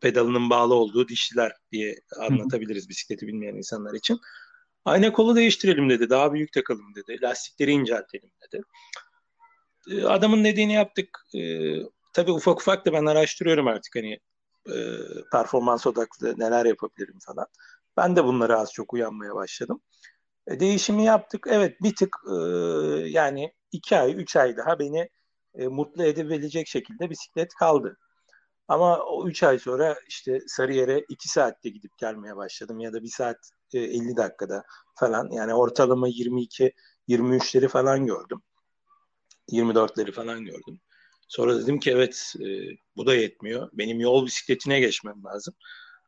pedalının 0.00 0.50
bağlı 0.50 0.74
olduğu 0.74 1.08
dişliler 1.08 1.52
diye 1.72 1.96
anlatabiliriz 2.20 2.88
bisikleti 2.88 3.26
bilmeyen 3.26 3.54
insanlar 3.54 3.94
için. 3.94 4.18
Ayna 4.84 5.12
kolu 5.12 5.36
değiştirelim 5.36 5.90
dedi. 5.90 6.10
Daha 6.10 6.32
büyük 6.32 6.52
takalım 6.52 6.94
dedi. 6.94 7.18
Lastikleri 7.22 7.70
inceltelim 7.70 8.30
dedi. 8.46 8.62
E, 9.90 10.04
adamın 10.04 10.44
dediğini 10.44 10.72
yaptık. 10.72 11.26
E, 11.34 11.40
tabii 12.12 12.32
ufak 12.32 12.60
ufak 12.60 12.86
da 12.86 12.92
ben 12.92 13.06
araştırıyorum 13.06 13.66
artık 13.66 13.96
hani 13.96 14.18
e, 14.68 14.76
performans 15.32 15.86
odaklı 15.86 16.34
neler 16.38 16.66
yapabilirim 16.66 17.18
falan. 17.26 17.46
Ben 17.96 18.16
de 18.16 18.24
bunlara 18.24 18.60
az 18.60 18.72
çok 18.72 18.94
uyanmaya 18.94 19.34
başladım. 19.34 19.82
E, 20.46 20.60
değişimi 20.60 21.04
yaptık. 21.04 21.46
Evet 21.50 21.76
bir 21.82 21.94
tık 21.94 22.16
e, 22.30 22.34
yani 23.08 23.52
iki 23.72 23.98
ay, 23.98 24.14
üç 24.22 24.36
ay 24.36 24.56
daha 24.56 24.78
beni 24.78 25.08
e, 25.54 25.66
mutlu 25.68 26.04
edebilecek 26.04 26.68
şekilde 26.68 27.10
bisiklet 27.10 27.54
kaldı. 27.54 27.96
Ama 28.68 28.98
o 28.98 29.28
üç 29.28 29.42
ay 29.42 29.58
sonra 29.58 29.96
işte 30.08 30.40
Sarıyer'e 30.46 31.04
iki 31.08 31.28
saatte 31.28 31.68
gidip 31.68 31.98
gelmeye 31.98 32.36
başladım 32.36 32.80
ya 32.80 32.92
da 32.92 33.02
bir 33.02 33.08
saat 33.08 33.50
50 33.78 34.16
dakikada 34.16 34.64
falan. 34.94 35.30
Yani 35.30 35.54
ortalama 35.54 36.08
22 36.08 36.72
23'leri 37.08 37.68
falan 37.68 38.06
gördüm. 38.06 38.42
24'leri 39.52 40.12
falan 40.12 40.44
gördüm. 40.44 40.80
Sonra 41.28 41.62
dedim 41.62 41.78
ki 41.78 41.90
evet 41.90 42.34
e, 42.40 42.46
bu 42.96 43.06
da 43.06 43.14
yetmiyor. 43.14 43.70
Benim 43.72 44.00
yol 44.00 44.26
bisikletine 44.26 44.80
geçmem 44.80 45.24
lazım. 45.24 45.54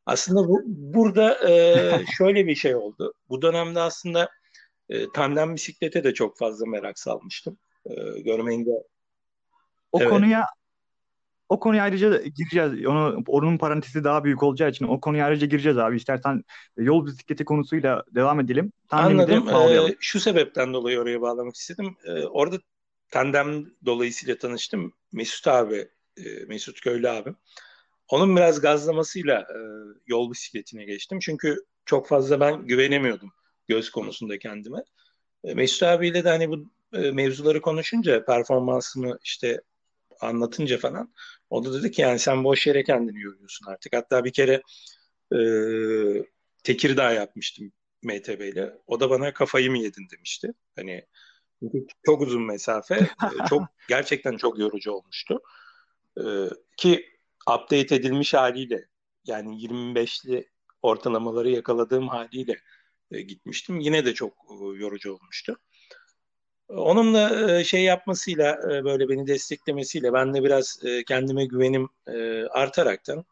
Aslında 0.06 0.48
bu 0.48 0.62
burada 0.66 1.48
e, 1.48 2.04
şöyle 2.18 2.46
bir 2.46 2.54
şey 2.54 2.76
oldu. 2.76 3.14
Bu 3.28 3.42
dönemde 3.42 3.80
aslında 3.80 4.30
e, 4.88 5.12
tandem 5.12 5.54
bisiklete 5.54 6.04
de 6.04 6.14
çok 6.14 6.38
fazla 6.38 6.66
merak 6.66 6.98
salmıştım. 6.98 7.58
E, 7.86 8.20
görmeyin 8.20 8.66
de 8.66 8.70
o 9.92 10.00
evet. 10.00 10.10
konuya 10.10 10.46
o 11.52 11.60
konuya 11.60 11.82
ayrıca 11.82 12.22
gireceğiz. 12.22 12.86
Onu, 12.86 13.24
onun 13.26 13.58
parantezi 13.58 14.04
daha 14.04 14.24
büyük 14.24 14.42
olacağı 14.42 14.70
için 14.70 14.84
o 14.84 15.00
konuya 15.00 15.26
ayrıca 15.26 15.46
gireceğiz 15.46 15.78
abi. 15.78 15.96
İstersen 15.96 16.44
yol 16.76 17.06
bisikleti 17.06 17.44
konusuyla 17.44 18.04
devam 18.14 18.40
edelim. 18.40 18.72
Anladım. 18.90 19.48
Ee, 19.48 19.96
şu 20.00 20.20
sebepten 20.20 20.74
dolayı 20.74 21.00
oraya 21.00 21.20
bağlamak 21.20 21.54
istedim. 21.54 21.96
Ee, 22.04 22.24
orada 22.26 22.56
tandem 23.10 23.66
dolayısıyla 23.84 24.38
tanıştım. 24.38 24.92
Mesut 25.12 25.48
abi, 25.48 25.88
e, 26.16 26.44
Mesut 26.48 26.80
Köylü 26.80 27.08
abim. 27.08 27.36
Onun 28.08 28.36
biraz 28.36 28.60
gazlamasıyla 28.60 29.40
e, 29.40 29.58
yol 30.06 30.30
bisikletine 30.30 30.84
geçtim. 30.84 31.18
Çünkü 31.18 31.56
çok 31.84 32.08
fazla 32.08 32.40
ben 32.40 32.66
güvenemiyordum 32.66 33.32
göz 33.68 33.90
konusunda 33.90 34.38
kendime. 34.38 34.78
E, 35.44 35.54
Mesut 35.54 35.82
abiyle 35.82 36.24
de 36.24 36.28
hani 36.28 36.50
bu 36.50 36.64
e, 36.92 37.10
mevzuları 37.10 37.60
konuşunca 37.60 38.24
performansımı 38.24 39.18
işte 39.24 39.60
anlatınca 40.22 40.78
falan 40.78 41.12
o 41.52 41.64
da 41.64 41.74
dedi 41.74 41.90
ki 41.90 42.02
yani 42.02 42.18
sen 42.18 42.44
boş 42.44 42.66
yere 42.66 42.84
kendini 42.84 43.20
yoruyorsun 43.20 43.66
artık. 43.66 43.96
Hatta 43.96 44.24
bir 44.24 44.32
kere 44.32 44.62
e, 45.34 45.38
Tekirdağ 46.64 47.12
yapmıştım 47.12 47.72
MTB 48.02 48.40
ile. 48.40 48.72
O 48.86 49.00
da 49.00 49.10
bana 49.10 49.32
kafayı 49.32 49.70
mı 49.70 49.78
yedin 49.78 50.08
demişti. 50.16 50.52
Hani 50.76 51.06
çok 52.06 52.22
uzun 52.22 52.42
mesafe. 52.42 52.94
E, 52.94 53.08
çok 53.48 53.62
gerçekten 53.88 54.36
çok 54.36 54.58
yorucu 54.58 54.92
olmuştu. 54.92 55.40
E, 56.18 56.24
ki 56.76 57.06
update 57.50 57.94
edilmiş 57.94 58.34
haliyle 58.34 58.88
yani 59.24 59.62
25'li 59.62 60.50
ortalamaları 60.82 61.50
yakaladığım 61.50 62.08
haliyle 62.08 62.60
e, 63.10 63.20
gitmiştim. 63.20 63.80
Yine 63.80 64.06
de 64.06 64.14
çok 64.14 64.32
e, 64.32 64.54
yorucu 64.78 65.14
olmuştu. 65.14 65.58
Onunla 66.76 67.50
e, 67.58 67.64
şey 67.64 67.82
yapmasıyla 67.82 68.60
e, 68.72 68.84
böyle 68.84 69.08
beni 69.08 69.26
desteklemesiyle 69.26 70.12
ben 70.12 70.34
de 70.34 70.44
biraz 70.44 70.80
e, 70.84 71.04
kendime 71.04 71.44
güvenim 71.46 71.88
artaraktan 72.50 73.24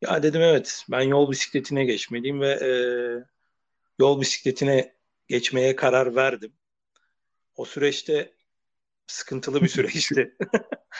ya 0.00 0.22
dedim 0.22 0.42
evet 0.42 0.84
ben 0.90 1.00
yol 1.00 1.30
bisikletine 1.30 1.84
geçmeliyim 1.84 2.40
ve 2.40 2.58
yol 3.98 4.20
bisikletine 4.20 4.94
geçmeye 5.28 5.76
karar 5.76 6.16
verdim. 6.16 6.52
O 7.56 7.64
süreçte 7.64 8.32
sıkıntılı 9.06 9.62
bir 9.62 9.68
süreçti. 9.68 10.36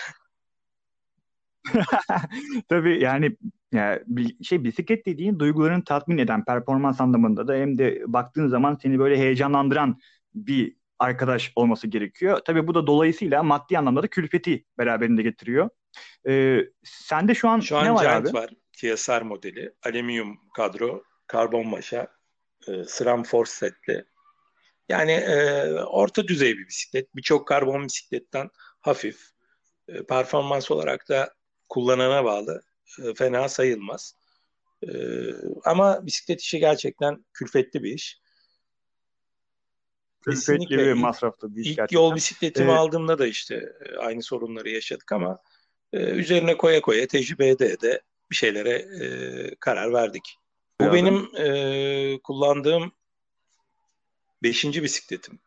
Tabii 2.68 3.02
yani, 3.02 3.36
yani 3.72 4.00
şey 4.42 4.64
bisiklet 4.64 5.06
dediğin 5.06 5.38
duygularını 5.38 5.84
tatmin 5.84 6.18
eden 6.18 6.44
performans 6.44 7.00
anlamında 7.00 7.48
da 7.48 7.54
hem 7.54 7.78
de 7.78 8.02
baktığın 8.06 8.48
zaman 8.48 8.78
seni 8.82 8.98
böyle 8.98 9.18
heyecanlandıran 9.18 9.98
bir 10.34 10.76
arkadaş 11.00 11.52
olması 11.56 11.86
gerekiyor. 11.86 12.40
Tabii 12.44 12.66
bu 12.66 12.74
da 12.74 12.86
dolayısıyla 12.86 13.42
maddi 13.42 13.78
anlamda 13.78 14.02
da 14.02 14.06
külfeti 14.08 14.64
beraberinde 14.78 15.22
getiriyor. 15.22 15.70
E, 16.28 16.58
sende 16.84 17.34
şu 17.34 17.48
an 17.48 17.60
şu 17.60 17.76
an 17.76 17.84
ne 17.84 17.94
var 17.94 18.02
Giant 18.02 18.26
abi? 18.26 18.34
var. 18.34 18.50
TSR 18.72 19.22
modeli. 19.22 19.74
Alüminyum 19.82 20.38
kadro. 20.56 21.02
Karbon 21.26 21.68
maşa. 21.68 22.08
E, 22.68 22.84
SRAM 22.84 23.22
force 23.22 23.52
setli. 23.52 24.04
Yani 24.88 25.12
e, 25.12 25.72
orta 25.72 26.28
düzey 26.28 26.58
bir 26.58 26.66
bisiklet. 26.66 27.16
Birçok 27.16 27.48
karbon 27.48 27.84
bisikletten 27.84 28.50
hafif. 28.80 29.20
E, 29.88 30.06
performans 30.06 30.70
olarak 30.70 31.08
da 31.08 31.34
kullanana 31.68 32.24
bağlı. 32.24 32.62
E, 33.04 33.14
fena 33.14 33.48
sayılmaz. 33.48 34.14
E, 34.82 34.90
ama 35.64 36.06
bisiklet 36.06 36.40
işi 36.40 36.58
gerçekten 36.58 37.24
külfetli 37.32 37.82
bir 37.82 37.92
iş. 37.92 38.19
Külfetli 40.20 40.58
Kesinlikle 40.58 40.86
ve 40.86 40.90
ilk- 40.92 41.00
masraflı 41.00 41.56
bir 41.56 41.60
iş 41.60 41.68
İlk 41.68 41.76
gerçekten. 41.76 41.96
yol 42.02 42.16
bisikletimi 42.16 42.70
Ee, 42.70 42.74
aldığımda 42.74 43.18
da 43.18 43.26
işte 43.26 43.54
e, 43.86 43.96
aynı 43.96 44.22
sorunları 44.22 44.70
yaşadık 44.70 45.12
ama 45.12 45.38
e, 45.92 45.98
üzerine 45.98 46.56
koya 46.56 46.80
koya 46.80 47.06
tecrübe 47.06 47.48
ede 47.48 47.80
de 47.80 48.00
bir 48.30 48.36
şeylere 48.36 48.70
e, 48.70 49.54
karar 49.60 49.92
verdik. 49.92 50.36
Bu 50.80 50.84
Abi. 50.84 50.94
benim 50.96 51.36
e, 51.36 52.18
kullandığım 52.22 52.92
beşinci 54.42 54.82
bisikletim. 54.82 55.38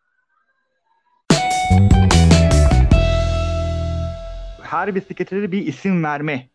Her 4.61 4.95
bisiklete 4.95 5.51
bir 5.51 5.67
isim 5.67 6.03
verme 6.03 6.33
Evet, 6.33 6.49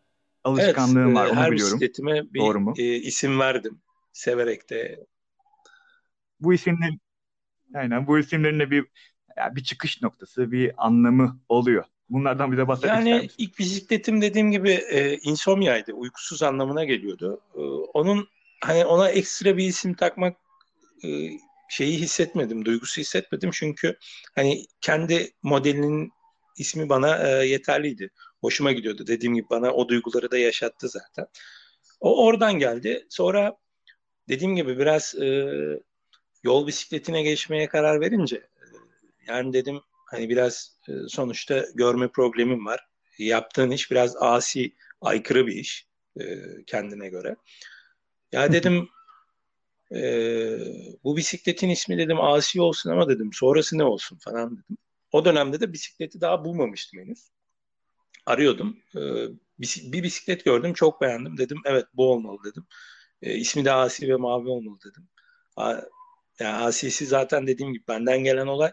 alışkanlığım 0.45 1.15
var, 1.15 1.27
e, 1.27 1.29
onu 1.29 1.37
her 1.37 1.53
biliyorum. 1.53 1.77
bisikletime 1.81 2.33
bir 2.35 2.41
Doğru 2.41 2.61
mu? 2.61 2.75
e, 2.79 2.83
isim 2.97 3.41
verdim. 3.41 3.81
Severek 4.13 4.71
de. 4.71 5.07
Bu 6.41 6.55
isimler, 6.55 6.91
aynen 7.75 8.07
bu 8.07 8.19
isimlerin 8.19 8.61
de 8.61 8.71
bir 8.71 8.87
ya 9.37 9.57
bir 9.57 9.65
çıkış 9.65 10.03
noktası, 10.03 10.53
bir 10.53 10.87
anlamı 10.87 11.41
oluyor. 11.49 11.85
Bunlardan 12.11 12.53
bize 12.53 12.69
bahsetmek 12.69 12.99
ister 12.99 13.13
Yani 13.13 13.29
ilk 13.39 13.59
bisikletim 13.59 14.23
dediğim 14.23 14.51
gibi 14.51 14.71
e, 14.71 15.19
insomniaydı. 15.19 15.93
Uykusuz 15.93 16.43
anlamına 16.43 16.85
geliyordu. 16.85 17.41
E, 17.55 17.61
onun 17.95 18.29
hani 18.65 18.85
ona 18.85 19.09
ekstra 19.09 19.57
bir 19.57 19.65
isim 19.65 19.95
takmak 19.95 20.37
e, 21.05 21.09
şeyi 21.69 21.99
hissetmedim, 21.99 22.65
duygusu 22.65 23.01
hissetmedim 23.01 23.51
çünkü 23.53 23.97
hani 24.35 24.65
kendi 24.81 25.31
modelinin 25.43 26.13
ismi 26.59 26.89
bana 26.89 27.29
e, 27.29 27.47
yeterliydi. 27.47 28.11
Hoşuma 28.41 28.73
gidiyordu. 28.73 29.07
Dediğim 29.07 29.35
gibi 29.35 29.47
bana 29.51 29.73
o 29.73 29.89
duyguları 29.89 30.31
da 30.31 30.39
yaşattı 30.39 30.89
zaten. 30.89 31.27
O 32.01 32.25
oradan 32.25 32.59
geldi. 32.59 33.07
Sonra 33.09 33.57
dediğim 34.29 34.57
gibi 34.57 34.79
biraz 34.79 35.15
e, 35.15 35.47
yol 36.43 36.67
bisikletine 36.67 37.23
geçmeye 37.23 37.69
karar 37.69 38.01
verince 38.01 38.37
e, 38.37 38.65
yani 39.27 39.53
dedim 39.53 39.81
hani 40.07 40.29
biraz 40.29 40.79
e, 40.89 40.93
sonuçta 41.09 41.67
görme 41.75 42.09
problemim 42.09 42.67
var. 42.67 42.81
Yaptığın 43.19 43.71
iş 43.71 43.91
biraz 43.91 44.17
asi, 44.17 44.75
aykırı 45.01 45.47
bir 45.47 45.55
iş 45.55 45.89
e, 46.21 46.25
kendine 46.67 47.09
göre. 47.09 47.37
Ya 48.33 48.53
dedim 48.53 48.89
e, 49.95 50.01
bu 51.05 51.17
bisikletin 51.17 51.69
ismi 51.69 51.99
dedim 51.99 52.21
asi 52.21 52.61
olsun 52.61 52.91
ama 52.91 53.09
dedim 53.09 53.31
sonrası 53.33 53.79
ne 53.79 53.85
olsun 53.85 54.19
falan 54.19 54.53
dedim. 54.53 54.79
O 55.13 55.25
dönemde 55.25 55.61
de 55.61 55.73
bisikleti 55.73 56.21
daha 56.21 56.45
bulmamıştım 56.45 57.01
henüz. 57.01 57.31
Arıyordum. 58.27 58.77
E, 58.97 59.01
bir 59.93 60.03
bisiklet 60.03 60.45
gördüm 60.45 60.73
çok 60.73 61.01
beğendim 61.01 61.39
dedim. 61.39 61.59
Evet 61.65 61.87
bu 61.95 62.13
olmalı 62.13 62.39
dedim. 62.45 62.67
E, 63.23 63.35
ismi 63.35 63.65
de 63.65 63.73
asi 63.73 64.09
ve 64.09 64.17
mavi 64.17 64.49
olmalı 64.49 64.79
dedim. 64.91 65.09
Yani 66.41 66.57
asisi 66.65 67.07
zaten 67.07 67.47
dediğim 67.47 67.73
gibi 67.73 67.85
benden 67.89 68.25
gelen 68.25 68.47
olay. 68.47 68.73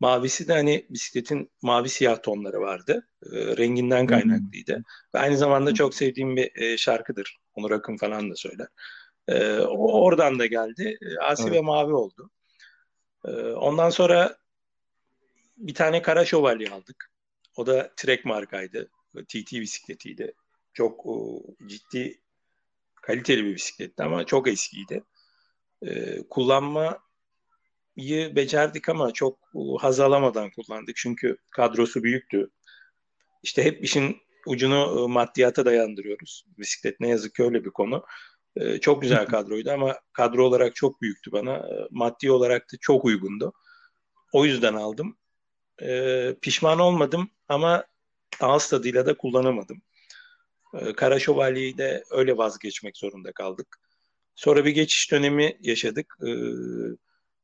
Mavisi 0.00 0.48
de 0.48 0.52
hani 0.52 0.86
bisikletin 0.90 1.52
mavi 1.62 1.88
siyah 1.88 2.22
tonları 2.22 2.60
vardı. 2.60 3.08
E, 3.32 3.56
renginden 3.56 4.00
Hmm. 4.00 4.06
kaynaklıydı. 4.06 4.84
Ve 5.14 5.18
aynı 5.18 5.36
zamanda 5.36 5.74
çok 5.74 5.94
sevdiğim 5.94 6.36
bir 6.36 6.56
e, 6.62 6.76
şarkıdır. 6.76 7.38
Onur 7.54 7.70
Akın 7.70 7.96
falan 7.96 8.30
da 8.30 8.36
söyler. 8.36 8.68
E, 9.28 9.58
o 9.58 10.02
oradan 10.02 10.38
da 10.38 10.46
geldi. 10.46 10.98
E, 11.02 11.18
asi 11.24 11.42
Evet. 11.48 11.58
ve 11.58 11.60
mavi 11.60 11.92
oldu. 11.92 12.30
E, 13.24 13.30
ondan 13.52 13.90
sonra 13.90 14.36
bir 15.56 15.74
tane 15.74 16.02
kara 16.02 16.24
şövalye 16.24 16.70
aldık. 16.70 17.10
O 17.56 17.66
da 17.66 17.92
Trek 17.96 18.24
markaydı. 18.24 18.90
TT 19.28 19.60
bisikletiydi. 19.60 20.34
Çok 20.72 21.06
o, 21.06 21.42
ciddi 21.66 22.20
kaliteli 23.02 23.44
bir 23.44 23.54
bisikletti 23.54 24.02
ama 24.02 24.26
çok 24.26 24.48
eskiydi. 24.48 25.04
E, 25.82 26.18
kullanmayı 26.30 26.92
becerdik 28.36 28.88
ama 28.88 29.12
çok 29.12 29.38
o, 29.54 29.78
haz 29.78 30.00
alamadan 30.00 30.50
kullandık. 30.50 30.96
Çünkü 30.96 31.36
kadrosu 31.50 32.02
büyüktü. 32.02 32.50
İşte 33.42 33.64
hep 33.64 33.84
işin 33.84 34.16
ucunu 34.46 35.04
e, 35.04 35.12
maddiyata 35.12 35.64
dayandırıyoruz. 35.64 36.44
Bisiklet 36.58 37.00
ne 37.00 37.08
yazık 37.08 37.34
ki 37.34 37.42
öyle 37.42 37.64
bir 37.64 37.70
konu. 37.70 38.04
E, 38.56 38.80
çok 38.80 39.02
güzel 39.02 39.26
kadroydu 39.26 39.70
ama 39.70 40.00
kadro 40.12 40.44
olarak 40.44 40.74
çok 40.74 41.02
büyüktü 41.02 41.32
bana. 41.32 41.56
E, 41.56 41.88
maddi 41.90 42.30
olarak 42.30 42.62
da 42.72 42.76
çok 42.80 43.04
uygundu. 43.04 43.52
O 44.32 44.44
yüzden 44.44 44.74
aldım. 44.74 45.16
E, 45.82 46.36
pişman 46.42 46.78
olmadım 46.78 47.30
ama 47.48 47.84
ağız 48.40 48.68
tadıyla 48.68 49.06
da 49.06 49.16
kullanamadım. 49.16 49.82
E, 50.74 50.92
Kara 50.92 51.18
Şövalye'yi 51.18 51.78
de 51.78 52.04
öyle 52.10 52.36
vazgeçmek 52.36 52.96
zorunda 52.96 53.32
kaldık. 53.32 53.80
Sonra 54.34 54.64
bir 54.64 54.70
geçiş 54.70 55.12
dönemi 55.12 55.58
yaşadık. 55.60 56.18
E, 56.26 56.30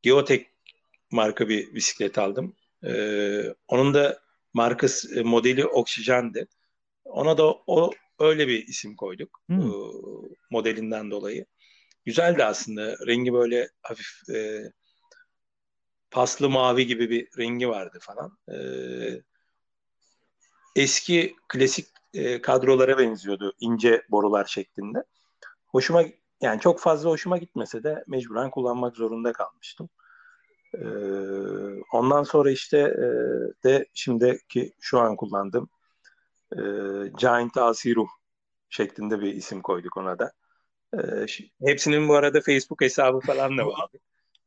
Geotek 0.02 0.46
marka 1.10 1.48
bir 1.48 1.74
bisiklet 1.74 2.18
aldım. 2.18 2.56
E, 2.84 2.92
onun 3.68 3.94
da 3.94 4.20
markası 4.54 5.20
e, 5.20 5.22
modeli 5.22 5.66
Oksijen'di. 5.66 6.46
Ona 7.04 7.38
da 7.38 7.44
o 7.66 7.92
öyle 8.18 8.48
bir 8.48 8.68
isim 8.68 8.96
koyduk 8.96 9.40
Hmm. 9.46 9.60
e, 9.60 9.72
modelinden 10.50 11.10
dolayı. 11.10 11.46
Güzeldi 12.04 12.44
aslında. 12.44 12.96
Rengi 13.06 13.32
böyle 13.32 13.68
hafif 13.82 14.28
e, 14.34 14.62
paslı 16.10 16.50
mavi 16.50 16.86
gibi 16.86 17.10
bir 17.10 17.28
rengi 17.38 17.68
vardı 17.68 17.98
falan. 18.02 18.38
E, 18.52 18.56
eski 20.76 21.34
klasik 21.48 21.86
e, 22.14 22.40
kadrolara 22.40 22.98
benziyordu 22.98 23.54
ince 23.60 24.02
borular 24.10 24.44
şeklinde. 24.44 24.98
Hoşuma 25.66 26.04
yani 26.40 26.60
çok 26.60 26.80
fazla 26.80 27.10
hoşuma 27.10 27.38
gitmese 27.38 27.82
de 27.82 28.04
mecburen 28.06 28.50
kullanmak 28.50 28.96
zorunda 28.96 29.32
kalmıştım. 29.32 29.88
E, 30.74 30.84
ondan 31.92 32.22
sonra 32.22 32.50
işte 32.50 32.78
e, 32.78 33.04
de 33.64 33.86
şimdiki 33.94 34.72
şu 34.80 34.98
an 35.00 35.16
kullandığım 35.16 35.68
e, 36.52 36.60
Giant 37.18 37.56
Asi 37.56 37.94
Ruh 37.96 38.08
şeklinde 38.68 39.20
bir 39.20 39.34
isim 39.34 39.62
koyduk 39.62 39.96
ona 39.96 40.18
da. 40.18 40.32
E, 40.94 41.26
hepsinin 41.66 42.08
bu 42.08 42.14
arada 42.14 42.40
Facebook 42.40 42.80
hesabı 42.80 43.20
falan 43.20 43.58
da 43.58 43.66
vardı. 43.66 43.98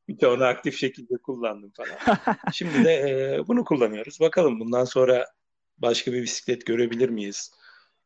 Birçoğunu 0.07 0.43
aktif 0.43 0.77
şekilde 0.77 1.17
kullandım 1.17 1.71
falan. 1.77 2.17
Şimdi 2.53 2.85
de 2.85 2.93
e, 2.93 3.47
bunu 3.47 3.65
kullanıyoruz. 3.65 4.19
Bakalım 4.19 4.59
bundan 4.59 4.85
sonra 4.85 5.25
başka 5.77 6.13
bir 6.13 6.23
bisiklet 6.23 6.65
görebilir 6.65 7.09
miyiz? 7.09 7.51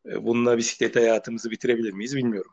E, 0.05 0.25
bununla 0.25 0.57
bisiklet 0.57 0.95
hayatımızı 0.95 1.51
bitirebilir 1.51 1.93
miyiz 1.93 2.15
bilmiyorum. 2.15 2.51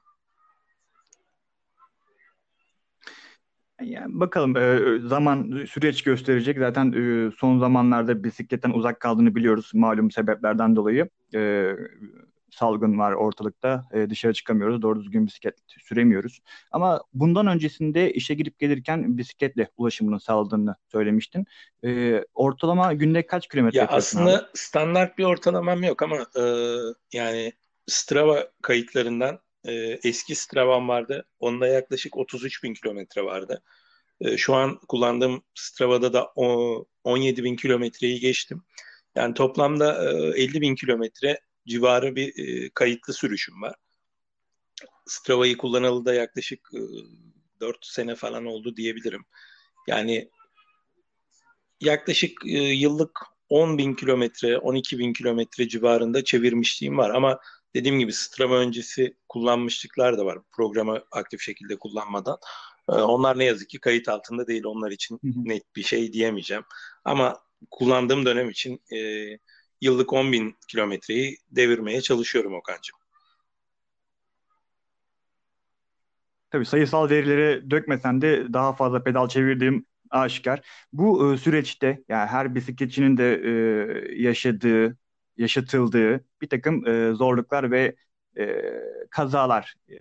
Yani 3.84 4.20
bakalım 4.20 4.56
e, 4.56 4.98
zaman 5.08 5.64
süreç 5.70 6.02
gösterecek. 6.02 6.58
Zaten 6.58 6.92
e, 6.92 7.30
son 7.38 7.58
zamanlarda 7.58 8.24
bisikletten 8.24 8.70
uzak 8.70 9.00
kaldığını 9.00 9.34
biliyoruz 9.34 9.70
malum 9.74 10.10
sebeplerden 10.10 10.76
dolayı. 10.76 11.08
E, 11.34 11.70
salgın 12.50 12.98
var 12.98 13.12
ortalıkta. 13.12 13.84
E, 13.92 14.10
dışarı 14.10 14.32
çıkamıyoruz. 14.32 14.82
Doğru 14.82 15.00
düzgün 15.00 15.26
bisiklet 15.26 15.54
süremiyoruz. 15.66 16.40
Ama 16.70 17.00
bundan 17.14 17.46
öncesinde 17.46 18.12
işe 18.12 18.34
gidip 18.34 18.58
gelirken 18.58 19.18
bisikletle 19.18 19.68
ulaşımını 19.76 20.20
sağladığını 20.20 20.76
söylemiştin. 20.92 21.46
E, 21.84 22.20
ortalama 22.34 22.92
günde 22.92 23.26
kaç 23.26 23.48
kilometre 23.48 23.78
Ya 23.78 23.82
yapıyorsun 23.82 24.18
abi? 24.18 24.30
aslında 24.30 24.50
standart 24.54 25.18
bir 25.18 25.24
ortalamam 25.24 25.82
yok 25.82 26.02
ama 26.02 26.16
e, 26.16 26.42
yani 27.12 27.52
Strava 27.86 28.48
kayıtlarından 28.62 29.38
e, 29.64 29.72
eski 30.04 30.34
Strava'm 30.34 30.88
vardı. 30.88 31.24
Onda 31.40 31.66
yaklaşık 31.66 32.16
33 32.16 32.62
bin 32.62 32.74
kilometre 32.74 33.24
vardı. 33.24 33.62
E, 34.20 34.36
şu 34.36 34.54
an 34.54 34.80
kullandığım 34.88 35.42
Strava'da 35.54 36.12
da 36.12 36.32
o, 36.36 36.86
17 37.04 37.44
bin 37.44 37.56
kilometreyi 37.56 38.20
geçtim. 38.20 38.62
Yani 39.14 39.34
toplamda 39.34 40.12
e, 40.12 40.42
50 40.42 40.60
bin 40.60 40.74
kilometre 40.74 41.40
civarı 41.66 42.16
bir 42.16 42.28
e, 42.38 42.70
kayıtlı 42.70 43.12
sürüşüm 43.12 43.62
var. 43.62 43.74
Strava'yı 45.06 45.56
kullanalı 45.56 46.04
da 46.04 46.14
yaklaşık 46.14 46.70
e, 46.74 46.80
4 47.60 47.86
sene 47.86 48.14
falan 48.14 48.46
oldu 48.46 48.76
diyebilirim. 48.76 49.24
Yani 49.86 50.30
yaklaşık 51.80 52.46
e, 52.46 52.58
yıllık 52.58 53.20
10 53.48 53.78
bin 53.78 53.94
kilometre, 53.94 54.58
12 54.58 54.98
bin 54.98 55.12
kilometre 55.12 55.68
civarında 55.68 56.24
çevirmişliğim 56.24 56.98
var. 56.98 57.10
Ama 57.10 57.40
dediğim 57.74 57.98
gibi 57.98 58.12
Strava 58.12 58.58
öncesi 58.58 59.16
kullanmışlıklar 59.28 60.18
da 60.18 60.26
var. 60.26 60.38
Programı 60.52 61.04
aktif 61.12 61.40
şekilde 61.40 61.78
kullanmadan. 61.78 62.38
E, 62.88 62.92
onlar 62.92 63.38
ne 63.38 63.44
yazık 63.44 63.68
ki 63.68 63.80
kayıt 63.80 64.08
altında 64.08 64.46
değil. 64.46 64.64
Onlar 64.64 64.90
için 64.90 65.20
net 65.22 65.76
bir 65.76 65.82
şey 65.82 66.12
diyemeyeceğim. 66.12 66.64
Ama 67.04 67.40
kullandığım 67.70 68.26
dönem 68.26 68.50
için 68.50 68.82
e, 68.92 68.98
yıllık 69.80 70.12
10 70.12 70.32
bin 70.32 70.56
kilometreyi 70.68 71.36
devirmeye 71.50 72.00
çalışıyorum 72.00 72.54
Okan'cığım. 72.54 72.98
Tabii 76.50 76.66
sayısal 76.66 77.10
verileri 77.10 77.70
dökmesen 77.70 78.22
de 78.22 78.52
daha 78.52 78.72
fazla 78.72 79.02
pedal 79.02 79.28
çevirdiğim 79.28 79.86
aşikar. 80.10 80.60
Bu 80.92 81.34
e, 81.34 81.36
süreçte 81.36 82.02
yani 82.08 82.26
her 82.26 82.54
bisikletçinin 82.54 83.16
de 83.16 83.34
e, 83.44 84.22
yaşadığı, 84.22 84.96
yaşatıldığı 85.36 86.24
bir 86.42 86.48
takım 86.48 86.88
e, 86.88 87.12
zorluklar 87.12 87.70
ve 87.70 87.96
e, 88.38 88.62
kazalar, 89.10 89.74
e, 89.88 89.94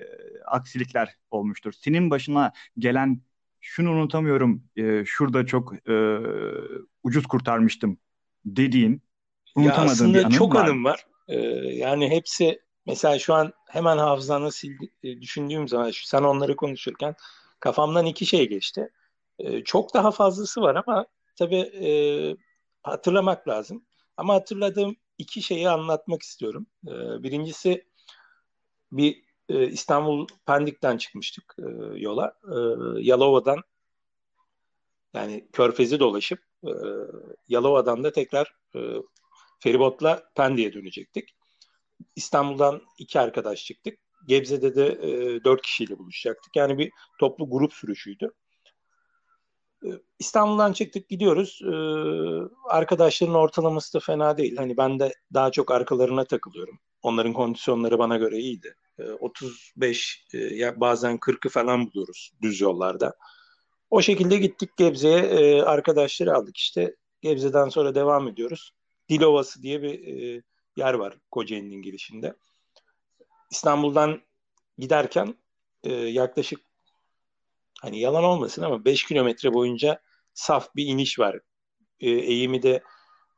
aksilikler 0.46 1.16
olmuştur. 1.32 1.74
Senin 1.74 2.10
başına 2.10 2.52
gelen 2.78 3.22
şunu 3.62 3.92
unutamıyorum, 3.92 4.64
e, 4.76 5.06
şurada 5.06 5.46
çok 5.46 5.90
e, 5.90 6.18
ucuz 7.04 7.28
kurtarmıştım 7.28 7.98
dediğin, 8.46 9.02
unutamadığın 9.56 9.86
ya 9.86 9.92
aslında 9.92 10.18
bir 10.18 10.24
anın 10.24 10.34
çok 10.34 10.56
var 10.56 10.66
anım 10.66 10.86
var. 10.86 11.06
Ee, 11.28 11.36
yani 11.74 12.10
hepsi 12.10 12.60
mesela 12.86 13.20
şu 13.20 13.34
an 13.34 13.54
hemen 13.70 13.98
hafızana 13.98 14.52
sildi, 14.52 14.90
e, 15.04 15.22
düşündüğüm 15.22 15.68
zaman 15.68 15.92
sen 15.94 16.24
onları 16.24 16.56
konuşurken 16.56 17.16
kafamdan 17.60 18.06
iki 18.06 18.26
şey 18.26 18.50
geçti. 18.50 18.90
Ee, 19.40 19.64
çok 19.64 19.94
daha 19.94 20.12
fazlası 20.12 20.62
var 20.62 20.84
ama 20.88 21.06
tabii 21.36 21.60
e, 21.60 21.88
hatırlamak 22.84 23.48
lazım. 23.48 23.86
Ama 24.18 24.34
hatırladığım 24.34 24.96
iki 25.24 25.42
şeyi 25.42 25.70
anlatmak 25.70 26.22
istiyorum. 26.22 26.68
Ee, 26.88 27.24
birincisi 27.24 27.86
bir 28.92 29.24
e, 29.50 29.68
İstanbul 29.68 30.28
Pendik'ten 30.46 30.98
çıkmıştık 30.98 31.56
e, 31.60 32.00
yola. 32.00 32.34
E, 32.44 32.56
Yalova'dan 33.02 33.62
yani 35.14 35.48
Körfez'i 35.54 36.00
dolaşıp 36.00 36.40
Yalova'dan 37.48 38.04
da 38.04 38.12
tekrar 38.12 38.56
feribotla 39.60 40.24
Pendik'e 40.36 40.74
dönecektik. 40.74 41.36
İstanbul'dan 42.16 42.82
iki 42.98 43.20
arkadaş 43.20 43.66
çıktık. 43.66 44.00
Gebze'de 44.28 44.76
de 44.76 45.00
dört 45.44 45.62
kişiyle 45.62 45.98
buluşacaktık. 45.98 46.56
Yani 46.56 46.78
bir 46.78 46.92
toplu 47.20 47.50
grup 47.50 47.74
sürüşüydü. 47.74 48.32
E, 49.84 49.90
İstanbul'dan 50.20 50.74
çıktık 50.74 51.10
gidiyoruz. 51.10 51.62
E, 51.64 51.74
arkadaşların 52.70 53.36
ortalaması 53.36 53.94
da 53.94 54.00
fena 54.00 54.38
değil. 54.38 54.58
Hani 54.58 54.78
ben 54.78 55.00
de 55.00 55.14
daha 55.34 55.52
çok 55.52 55.72
arkalarına 55.72 56.26
takılıyorum. 56.26 56.80
Onların 57.02 57.34
kondisyonları 57.34 58.00
bana 58.00 58.18
göre 58.18 58.40
iyiydi. 58.40 58.76
E, 59.00 59.04
35 59.12 60.26
e, 60.34 60.38
ya 60.38 60.80
bazen 60.80 61.18
40'ı 61.18 61.50
falan 61.50 61.88
buluyoruz 61.88 62.32
düz 62.42 62.62
yollarda. 62.62 63.16
O 63.90 64.02
şekilde 64.02 64.38
gittik 64.38 64.78
Gebze'ye. 64.78 65.20
E, 65.20 65.62
arkadaşları 65.62 66.36
aldık 66.36 66.58
işte. 66.58 66.96
Gebze'den 67.22 67.70
sonra 67.70 67.96
devam 67.96 68.28
ediyoruz. 68.28 68.72
Dilovası 69.10 69.62
diye 69.62 69.82
bir 69.82 70.08
e, 70.08 70.42
yer 70.78 70.94
var 70.94 71.18
Kocaeli'nin 71.32 71.82
girişinde. 71.82 72.36
İstanbul'dan 73.52 74.22
giderken 74.78 75.36
e, 75.84 75.94
yaklaşık 75.94 76.60
hani 77.84 78.00
yalan 78.00 78.24
olmasın 78.24 78.62
ama 78.62 78.86
5 78.86 79.04
kilometre 79.06 79.54
boyunca 79.54 80.02
saf 80.34 80.76
bir 80.76 80.86
iniş 80.86 81.20
var. 81.20 81.40
E, 82.00 82.10
eğimi 82.10 82.64
de 82.64 82.84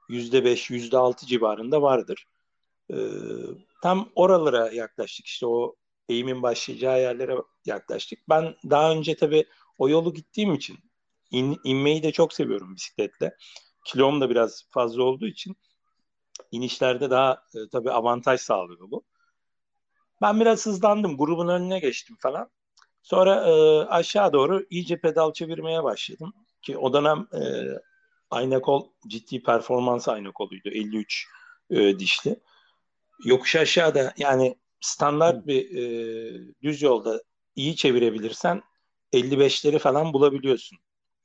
%5, 0.10 0.70
%6 0.72 1.26
civarında 1.26 1.82
vardır. 1.82 2.28
E, 2.92 2.98
tam 3.84 4.10
oralara 4.16 4.72
yaklaştık 4.72 5.26
işte 5.26 5.48
o 5.48 5.76
eğimin 6.10 6.44
başlayacağı 6.44 7.02
yerlere 7.02 7.36
yaklaştık. 7.66 8.20
Ben 8.30 8.56
daha 8.70 8.92
önce 8.92 9.16
tabii 9.16 9.46
o 9.78 9.90
yolu 9.90 10.14
gittiğim 10.14 10.54
için 10.54 10.78
in, 11.32 11.60
inmeyi 11.64 12.04
de 12.04 12.12
çok 12.12 12.34
seviyorum 12.34 12.76
bisikletle. 12.76 13.36
Kilom 13.86 14.22
da 14.22 14.30
biraz 14.30 14.68
fazla 14.70 15.04
olduğu 15.04 15.28
için 15.28 15.58
inişlerde 16.52 17.10
daha 17.10 17.34
e, 17.56 17.60
tabii 17.72 17.92
avantaj 17.92 18.42
sağlıyor 18.42 18.92
bu. 18.92 19.04
Ben 20.22 20.40
biraz 20.40 20.66
hızlandım. 20.66 21.18
Grubun 21.18 21.48
önüne 21.48 21.80
geçtim 21.80 22.18
falan. 22.20 22.50
Sonra 23.06 23.36
e, 23.36 23.52
aşağı 23.86 24.34
doğru 24.34 24.66
iyice 24.70 25.00
pedal 25.02 25.34
çevirmeye 25.34 25.84
başladım. 25.84 26.34
Ki 26.62 26.78
o 26.78 26.94
dönem 26.94 27.28
e, 27.34 27.42
ayna 28.30 28.62
kol 28.62 28.88
ciddi 29.08 29.44
performans 29.44 30.08
ayna 30.08 30.32
koluydu. 30.32 30.70
53 30.70 31.28
e, 31.70 32.00
dişli. 32.00 32.40
Yokuş 33.26 33.56
aşağıda 33.56 34.14
yani 34.18 34.56
standart 34.82 35.48
bir 35.48 35.78
e, 35.78 35.84
düz 36.64 36.82
yolda 36.82 37.22
iyi 37.56 37.76
çevirebilirsen 37.76 38.62
55'leri 39.14 39.80
falan 39.80 40.14
bulabiliyorsun 40.14 40.78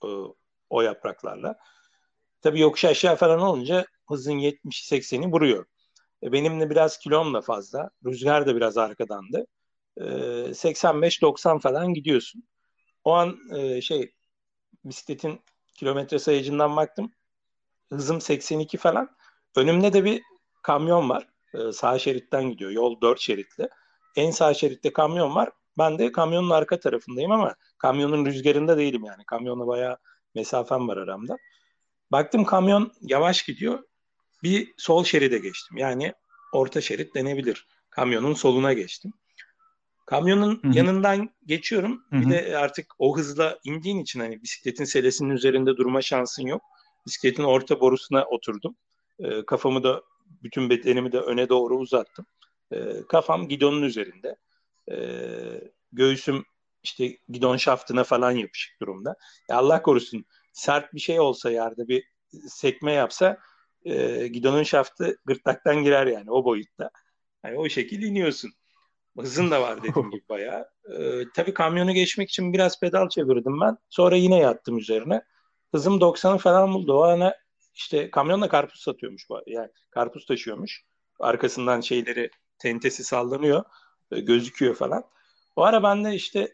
e, 0.04 0.08
o 0.70 0.80
yapraklarla. 0.82 1.58
Tabii 2.42 2.60
yokuş 2.60 2.84
aşağı 2.84 3.16
falan 3.16 3.40
olunca 3.40 3.86
hızın 4.08 4.38
70-80'i 4.38 5.32
vuruyor. 5.32 5.66
E, 6.22 6.32
benim 6.32 6.60
de 6.60 6.70
biraz 6.70 6.98
kilom 6.98 7.34
da 7.34 7.40
fazla. 7.40 7.90
Rüzgar 8.04 8.46
da 8.46 8.56
biraz 8.56 8.78
arkadandı. 8.78 9.46
E, 10.00 10.04
85-90 10.52 11.60
falan 11.60 11.94
gidiyorsun. 11.94 12.44
O 13.04 13.12
an 13.12 13.38
e, 13.56 13.80
şey 13.80 14.14
bisikletin 14.84 15.40
kilometre 15.74 16.18
sayacından 16.18 16.76
baktım. 16.76 17.12
Hızım 17.92 18.20
82 18.20 18.78
falan. 18.78 19.10
Önümde 19.56 19.92
de 19.92 20.04
bir 20.04 20.22
kamyon 20.62 21.08
var. 21.08 21.28
E, 21.54 21.72
sağ 21.72 21.98
şeritten 21.98 22.50
gidiyor. 22.50 22.70
Yol 22.70 23.00
4 23.00 23.20
şeritli. 23.20 23.68
En 24.16 24.30
sağ 24.30 24.54
şeritte 24.54 24.92
kamyon 24.92 25.34
var. 25.34 25.50
Ben 25.78 25.98
de 25.98 26.12
kamyonun 26.12 26.50
arka 26.50 26.80
tarafındayım 26.80 27.32
ama 27.32 27.54
kamyonun 27.78 28.26
rüzgarında 28.26 28.78
değilim 28.78 29.04
yani. 29.04 29.24
Kamyonla 29.26 29.66
bayağı 29.66 29.96
mesafem 30.34 30.88
var 30.88 30.96
aramda. 30.96 31.36
Baktım 32.12 32.44
kamyon 32.44 32.92
yavaş 33.00 33.42
gidiyor. 33.42 33.84
Bir 34.42 34.74
sol 34.76 35.04
şeride 35.04 35.38
geçtim. 35.38 35.76
Yani 35.76 36.14
orta 36.52 36.80
şerit 36.80 37.14
denebilir. 37.14 37.66
Kamyonun 37.90 38.34
soluna 38.34 38.72
geçtim. 38.72 39.12
Kamyonun 40.10 40.60
Hı-hı. 40.62 40.76
yanından 40.76 41.30
geçiyorum. 41.46 42.04
Hı-hı. 42.10 42.20
Bir 42.20 42.30
de 42.30 42.56
artık 42.56 42.86
o 42.98 43.16
hızla 43.16 43.58
indiğin 43.64 43.98
için 43.98 44.20
hani 44.20 44.42
bisikletin 44.42 44.84
selesinin 44.84 45.30
üzerinde 45.30 45.76
durma 45.76 46.02
şansın 46.02 46.46
yok. 46.46 46.62
Bisikletin 47.06 47.42
orta 47.42 47.80
borusuna 47.80 48.24
oturdum. 48.24 48.76
E, 49.18 49.44
kafamı 49.46 49.82
da 49.82 50.02
bütün 50.42 50.70
bedenimi 50.70 51.12
de 51.12 51.20
öne 51.20 51.48
doğru 51.48 51.76
uzattım. 51.78 52.26
E, 52.72 52.78
kafam 53.08 53.48
gidonun 53.48 53.82
üzerinde. 53.82 54.36
E, 54.90 54.96
göğsüm 55.92 56.44
işte 56.82 57.18
gidon 57.28 57.56
şaftına 57.56 58.04
falan 58.04 58.30
yapışık 58.30 58.80
durumda. 58.80 59.16
Ya 59.48 59.56
Allah 59.56 59.82
korusun 59.82 60.24
sert 60.52 60.94
bir 60.94 61.00
şey 61.00 61.20
olsa 61.20 61.50
yerde 61.50 61.88
bir 61.88 62.04
sekme 62.48 62.92
yapsa 62.92 63.38
e, 63.84 64.26
gidonun 64.26 64.62
şaftı 64.62 65.16
gırtlaktan 65.24 65.84
girer 65.84 66.06
yani 66.06 66.30
o 66.30 66.44
boyutta. 66.44 66.90
Yani 67.44 67.58
o 67.58 67.68
şekilde 67.68 68.06
iniyorsun. 68.06 68.50
Hızın 69.18 69.50
da 69.50 69.62
var 69.62 69.82
dediğim 69.82 70.10
gibi 70.10 70.24
bayağı. 70.28 70.68
E, 70.98 71.24
tabii 71.34 71.54
kamyonu 71.54 71.92
geçmek 71.92 72.30
için 72.30 72.52
biraz 72.52 72.80
pedal 72.80 73.08
çevirdim 73.08 73.60
ben. 73.60 73.78
Sonra 73.88 74.16
yine 74.16 74.38
yattım 74.38 74.78
üzerine. 74.78 75.22
Hızım 75.74 75.98
90'ı 75.98 76.38
falan 76.38 76.74
buldu. 76.74 76.94
O 76.94 77.02
ana 77.02 77.34
işte 77.74 78.10
kamyonla 78.10 78.48
karpuz 78.48 78.80
satıyormuş. 78.80 79.26
Yani 79.46 79.68
karpuz 79.90 80.26
taşıyormuş. 80.26 80.84
Arkasından 81.20 81.80
şeyleri 81.80 82.30
tentesi 82.58 83.04
sallanıyor. 83.04 83.64
E, 84.10 84.20
gözüküyor 84.20 84.74
falan. 84.74 85.04
O 85.56 85.62
ara 85.62 85.82
ben 85.82 86.04
de 86.04 86.14
işte 86.14 86.52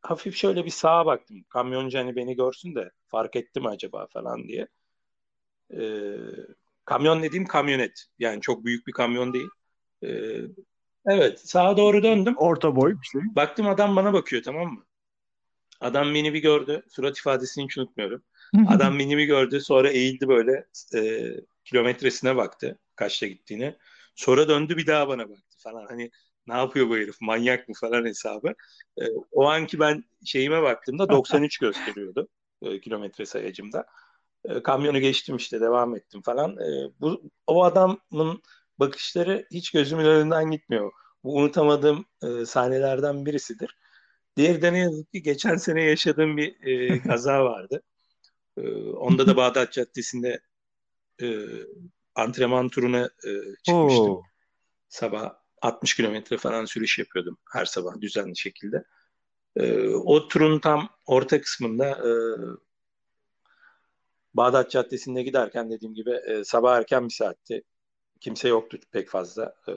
hafif 0.00 0.36
şöyle 0.36 0.64
bir 0.64 0.70
sağa 0.70 1.06
baktım. 1.06 1.44
Kamyoncu 1.48 1.98
hani 1.98 2.16
beni 2.16 2.36
görsün 2.36 2.74
de 2.74 2.90
fark 3.06 3.36
etti 3.36 3.60
mi 3.60 3.68
acaba 3.68 4.06
falan 4.06 4.48
diye. 4.48 4.68
Ee, 5.72 6.16
kamyon 6.84 7.22
dediğim 7.22 7.46
kamyonet. 7.46 8.04
Yani 8.18 8.40
çok 8.40 8.64
büyük 8.64 8.86
bir 8.86 8.92
kamyon 8.92 9.32
değil. 9.32 9.48
Ee, 10.04 10.40
evet 11.06 11.40
sağa 11.40 11.76
doğru 11.76 12.02
döndüm. 12.02 12.34
Orta 12.36 12.76
boy 12.76 12.96
işte. 13.02 13.18
Baktım 13.36 13.68
adam 13.68 13.96
bana 13.96 14.12
bakıyor 14.12 14.42
tamam 14.42 14.72
mı? 14.72 14.84
Adam 15.80 16.14
beni 16.14 16.34
bir 16.34 16.42
gördü. 16.42 16.82
Surat 16.88 17.18
ifadesini 17.18 17.64
hiç 17.64 17.78
unutmuyorum. 17.78 18.22
Adam 18.68 18.98
beni 18.98 19.16
bir 19.16 19.24
gördü. 19.24 19.60
Sonra 19.60 19.90
eğildi 19.90 20.28
böyle 20.28 20.66
e, 20.94 21.30
kilometresine 21.64 22.36
baktı. 22.36 22.78
Kaçta 22.96 23.26
gittiğini. 23.26 23.76
Sonra 24.14 24.48
döndü 24.48 24.76
bir 24.76 24.86
daha 24.86 25.08
bana 25.08 25.30
baktı 25.30 25.56
falan. 25.58 25.86
Hani 25.86 26.10
ne 26.46 26.54
yapıyor 26.54 26.88
bu 26.88 26.96
herif 26.96 27.20
manyak 27.20 27.68
mı 27.68 27.74
falan 27.80 28.04
hesabı. 28.04 28.54
E, 28.98 29.02
o 29.32 29.46
anki 29.48 29.80
ben 29.80 30.04
şeyime 30.24 30.62
baktığımda 30.62 31.08
93 31.08 31.58
gösteriyordu 31.58 32.28
e, 32.62 32.80
kilometre 32.80 33.26
sayacımda. 33.26 33.86
E, 34.44 34.62
kamyonu 34.62 34.98
geçtim 34.98 35.36
işte 35.36 35.60
devam 35.60 35.96
ettim 35.96 36.22
falan. 36.22 36.56
E, 36.58 36.90
bu 37.00 37.22
o 37.46 37.64
adamın 37.64 38.42
bakışları 38.78 39.46
hiç 39.50 39.70
gözümün 39.70 40.04
önünden 40.04 40.50
gitmiyor. 40.50 40.92
Bu 41.24 41.36
unutamadığım 41.36 42.04
e, 42.22 42.46
sahnelerden 42.46 43.26
birisidir. 43.26 43.76
Diğer 44.36 44.62
de 44.62 44.72
ne 44.72 44.78
yazık 44.78 45.12
ki 45.12 45.22
geçen 45.22 45.56
sene 45.56 45.82
yaşadığım 45.82 46.36
bir 46.36 46.66
e, 46.66 47.02
kaza 47.08 47.44
vardı. 47.44 47.82
E, 48.56 48.68
onda 48.78 49.26
da 49.26 49.36
Bağdat 49.36 49.72
Caddesi'nde 49.72 50.40
e, 51.22 51.26
antrenman 52.14 52.68
turuna 52.68 53.04
e, 53.04 53.30
çıkmıştım. 53.62 54.10
Oo. 54.10 54.22
Sabah 54.88 55.34
60 55.62 55.96
kilometre 55.96 56.38
falan 56.38 56.64
sürüş 56.64 56.98
yapıyordum 56.98 57.38
her 57.52 57.64
sabah 57.64 58.00
düzenli 58.00 58.36
şekilde. 58.36 58.84
E, 59.56 59.88
o 59.88 60.28
turun 60.28 60.58
tam 60.58 60.88
orta 61.06 61.40
kısmında 61.40 61.90
e, 61.90 62.12
Bağdat 64.34 64.70
Caddesi'nde 64.70 65.22
giderken 65.22 65.70
dediğim 65.70 65.94
gibi 65.94 66.10
e, 66.10 66.44
sabah 66.44 66.76
erken 66.76 67.08
bir 67.08 67.14
saatti. 67.14 67.62
Kimse 68.20 68.48
yoktu 68.48 68.78
pek 68.92 69.08
fazla. 69.08 69.54
E, 69.68 69.72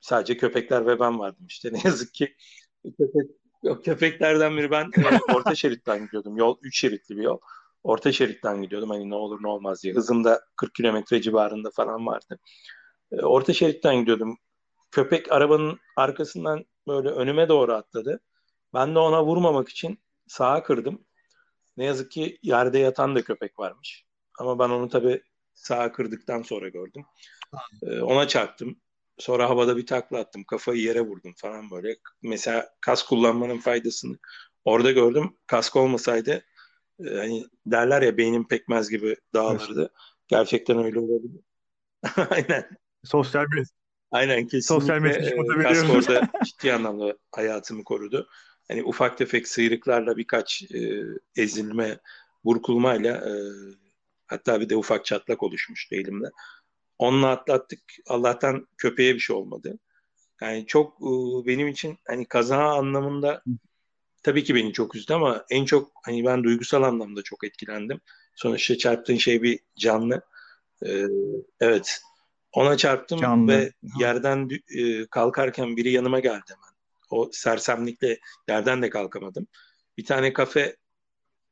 sadece 0.00 0.36
köpekler 0.36 0.86
ve 0.86 1.00
ben 1.00 1.18
vardım 1.18 1.46
işte. 1.48 1.70
Ne 1.72 1.80
yazık 1.84 2.14
ki 2.14 2.36
köpek, 2.98 3.30
köpeklerden 3.84 4.56
biri 4.56 4.70
ben 4.70 4.84
e, 4.84 5.34
orta 5.34 5.54
şeritten 5.54 6.04
gidiyordum. 6.04 6.36
Yol 6.36 6.56
3 6.62 6.78
şeritli 6.78 7.16
bir 7.16 7.22
yol. 7.22 7.38
Orta 7.82 8.12
şeritten 8.12 8.62
gidiyordum 8.62 8.90
hani 8.90 9.10
ne 9.10 9.14
olur 9.14 9.42
ne 9.42 9.48
olmaz 9.48 9.82
diye. 9.82 9.94
Hızım 9.94 10.24
da 10.24 10.40
40 10.56 10.74
kilometre 10.74 11.22
civarında 11.22 11.70
falan 11.70 12.06
vardı. 12.06 12.38
E, 13.12 13.16
orta 13.16 13.52
şeritten 13.52 13.96
gidiyordum. 13.96 14.38
Köpek 14.90 15.32
arabanın 15.32 15.78
arkasından 15.96 16.64
böyle 16.88 17.08
önüme 17.08 17.48
doğru 17.48 17.72
atladı. 17.72 18.20
Ben 18.74 18.94
de 18.94 18.98
ona 18.98 19.24
vurmamak 19.24 19.68
için 19.68 19.98
sağa 20.26 20.62
kırdım. 20.62 21.04
Ne 21.76 21.84
yazık 21.84 22.10
ki 22.10 22.38
yerde 22.42 22.78
yatan 22.78 23.14
da 23.16 23.22
köpek 23.22 23.58
varmış. 23.58 24.04
Ama 24.38 24.58
ben 24.58 24.68
onu 24.70 24.88
tabii 24.88 25.22
sağa 25.56 25.92
kırdıktan 25.92 26.42
sonra 26.42 26.68
gördüm. 26.68 27.04
Ee, 27.82 28.00
ona 28.00 28.28
çarptım. 28.28 28.80
Sonra 29.18 29.48
havada 29.48 29.76
bir 29.76 29.86
takla 29.86 30.18
attım. 30.18 30.44
Kafayı 30.44 30.82
yere 30.82 31.00
vurdum 31.00 31.34
falan 31.36 31.70
böyle. 31.70 31.96
Mesela 32.22 32.68
kas 32.80 33.02
kullanmanın 33.02 33.58
faydasını 33.58 34.18
orada 34.64 34.92
gördüm. 34.92 35.36
Kask 35.46 35.76
olmasaydı 35.76 36.44
e, 37.04 37.08
hani 37.16 37.44
derler 37.66 38.02
ya 38.02 38.16
beynim 38.16 38.48
pekmez 38.48 38.90
gibi 38.90 39.16
dağılırdı. 39.34 39.80
Evet. 39.80 39.90
Gerçekten 40.28 40.84
öyle 40.84 40.98
olabilir. 40.98 41.40
Aynen. 42.30 42.68
Sosyal 43.04 43.46
bir 43.50 43.66
Aynen 44.10 44.46
kesinlikle. 44.46 44.80
Sosyal 44.80 44.98
mesaj 44.98 45.32
e, 45.32 45.62
kask 45.62 45.90
orada 45.90 46.28
ciddi 46.44 46.72
anlamda 46.72 47.16
hayatımı 47.32 47.84
korudu. 47.84 48.28
Hani 48.68 48.84
ufak 48.84 49.18
tefek 49.18 49.48
sıyrıklarla 49.48 50.16
birkaç 50.16 50.62
e, 50.62 51.02
ezilme, 51.36 51.98
burkulmayla 52.44 53.16
e, 53.16 53.32
hatta 54.26 54.60
bir 54.60 54.68
de 54.68 54.76
ufak 54.76 55.04
çatlak 55.04 55.42
oluşmuştu 55.42 55.94
elimde. 55.94 56.26
Onunla 56.98 57.28
atlattık. 57.28 57.80
Allah'tan 58.08 58.68
köpeğe 58.78 59.14
bir 59.14 59.20
şey 59.20 59.36
olmadı. 59.36 59.78
Yani 60.40 60.66
çok 60.66 60.92
e, 61.00 61.10
benim 61.46 61.68
için 61.68 61.98
hani 62.06 62.26
kaza 62.28 62.58
anlamında 62.58 63.42
tabii 64.22 64.44
ki 64.44 64.54
beni 64.54 64.72
çok 64.72 64.96
üzdü 64.96 65.14
ama 65.14 65.44
en 65.50 65.64
çok 65.64 65.92
hani 66.04 66.24
ben 66.24 66.44
duygusal 66.44 66.82
anlamda 66.82 67.22
çok 67.22 67.44
etkilendim. 67.44 68.00
Sonuçta 68.34 68.78
çarptığın 68.78 69.16
şey 69.16 69.42
bir 69.42 69.58
canlı. 69.78 70.22
Ee, 70.86 71.04
evet. 71.60 72.00
Ona 72.52 72.76
çarptım 72.76 73.20
canlı. 73.20 73.52
ve 73.52 73.72
yerden 74.00 74.48
e, 74.76 75.06
kalkarken 75.06 75.76
biri 75.76 75.90
yanıma 75.90 76.20
geldi 76.20 76.44
hemen. 76.48 76.76
O 77.10 77.30
sersemlikle 77.32 78.18
yerden 78.48 78.82
de 78.82 78.90
kalkamadım. 78.90 79.46
Bir 79.98 80.04
tane 80.04 80.32
kafe 80.32 80.76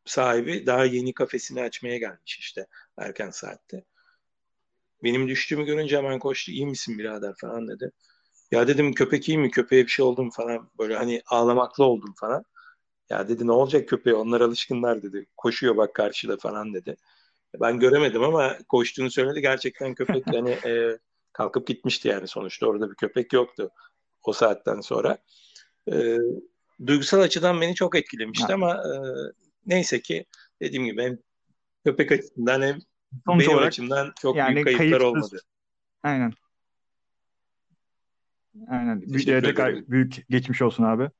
sahibi 0.04 0.66
daha 0.66 0.84
yeni 0.84 1.14
kafesini 1.14 1.62
açmaya 1.62 1.98
gelmiş 1.98 2.38
işte 2.38 2.66
erken 2.96 3.30
saatte. 3.30 3.84
Benim 5.02 5.28
düştüğümü 5.28 5.64
görünce 5.64 5.96
hemen 5.96 6.18
koştu. 6.18 6.52
İyi 6.52 6.66
misin 6.66 6.98
birader 6.98 7.34
falan 7.40 7.68
dedi. 7.68 7.90
Ya 8.50 8.68
dedim 8.68 8.92
köpek 8.92 9.28
iyi 9.28 9.38
mi? 9.38 9.50
Köpeğe 9.50 9.84
bir 9.84 9.90
şey 9.90 10.04
oldu 10.04 10.22
mu 10.22 10.30
falan. 10.30 10.70
Böyle 10.78 10.96
hani 10.96 11.22
ağlamaklı 11.26 11.84
oldum 11.84 12.14
falan. 12.16 12.44
Ya 13.10 13.28
dedi 13.28 13.46
ne 13.46 13.52
olacak 13.52 13.88
köpeğe? 13.88 14.14
Onlar 14.16 14.40
alışkınlar 14.40 15.02
dedi. 15.02 15.26
Koşuyor 15.36 15.76
bak 15.76 15.94
karşıda 15.94 16.36
falan 16.36 16.74
dedi. 16.74 16.96
Ben 17.60 17.78
göremedim 17.78 18.22
ama 18.22 18.58
koştuğunu 18.68 19.10
söyledi. 19.10 19.40
Gerçekten 19.40 19.94
köpek 19.94 20.26
hani 20.26 20.50
e, 20.50 20.98
kalkıp 21.32 21.66
gitmişti 21.66 22.08
yani 22.08 22.28
sonuçta. 22.28 22.66
Orada 22.66 22.90
bir 22.90 22.94
köpek 22.94 23.32
yoktu 23.32 23.70
o 24.22 24.32
saatten 24.32 24.80
sonra. 24.80 25.18
E, 25.92 26.18
duygusal 26.86 27.20
açıdan 27.20 27.60
beni 27.60 27.74
çok 27.74 27.96
etkilemişti 27.96 28.46
ha. 28.46 28.54
ama 28.54 28.72
e, 28.72 28.94
neyse 29.66 30.02
ki 30.02 30.24
dediğim 30.62 30.84
gibi 30.84 31.02
hem 31.02 31.18
köpek 31.84 32.12
açısından 32.12 32.62
hem 32.62 32.78
Sonuç 33.26 33.40
benim 33.40 33.52
olarak, 33.52 33.68
açımdan 33.68 34.12
çok 34.20 34.36
yani 34.36 34.54
büyük 34.54 34.64
kayıplar 34.64 35.00
kayıpsız, 35.00 35.32
olmadı. 35.32 35.42
Aynen. 36.02 36.32
Aynen. 38.68 39.02
Büyük, 39.02 39.26
tekrar 39.26 39.88
büyük 39.88 40.28
geçmiş 40.30 40.62
olsun 40.62 40.84
abi. 40.84 41.10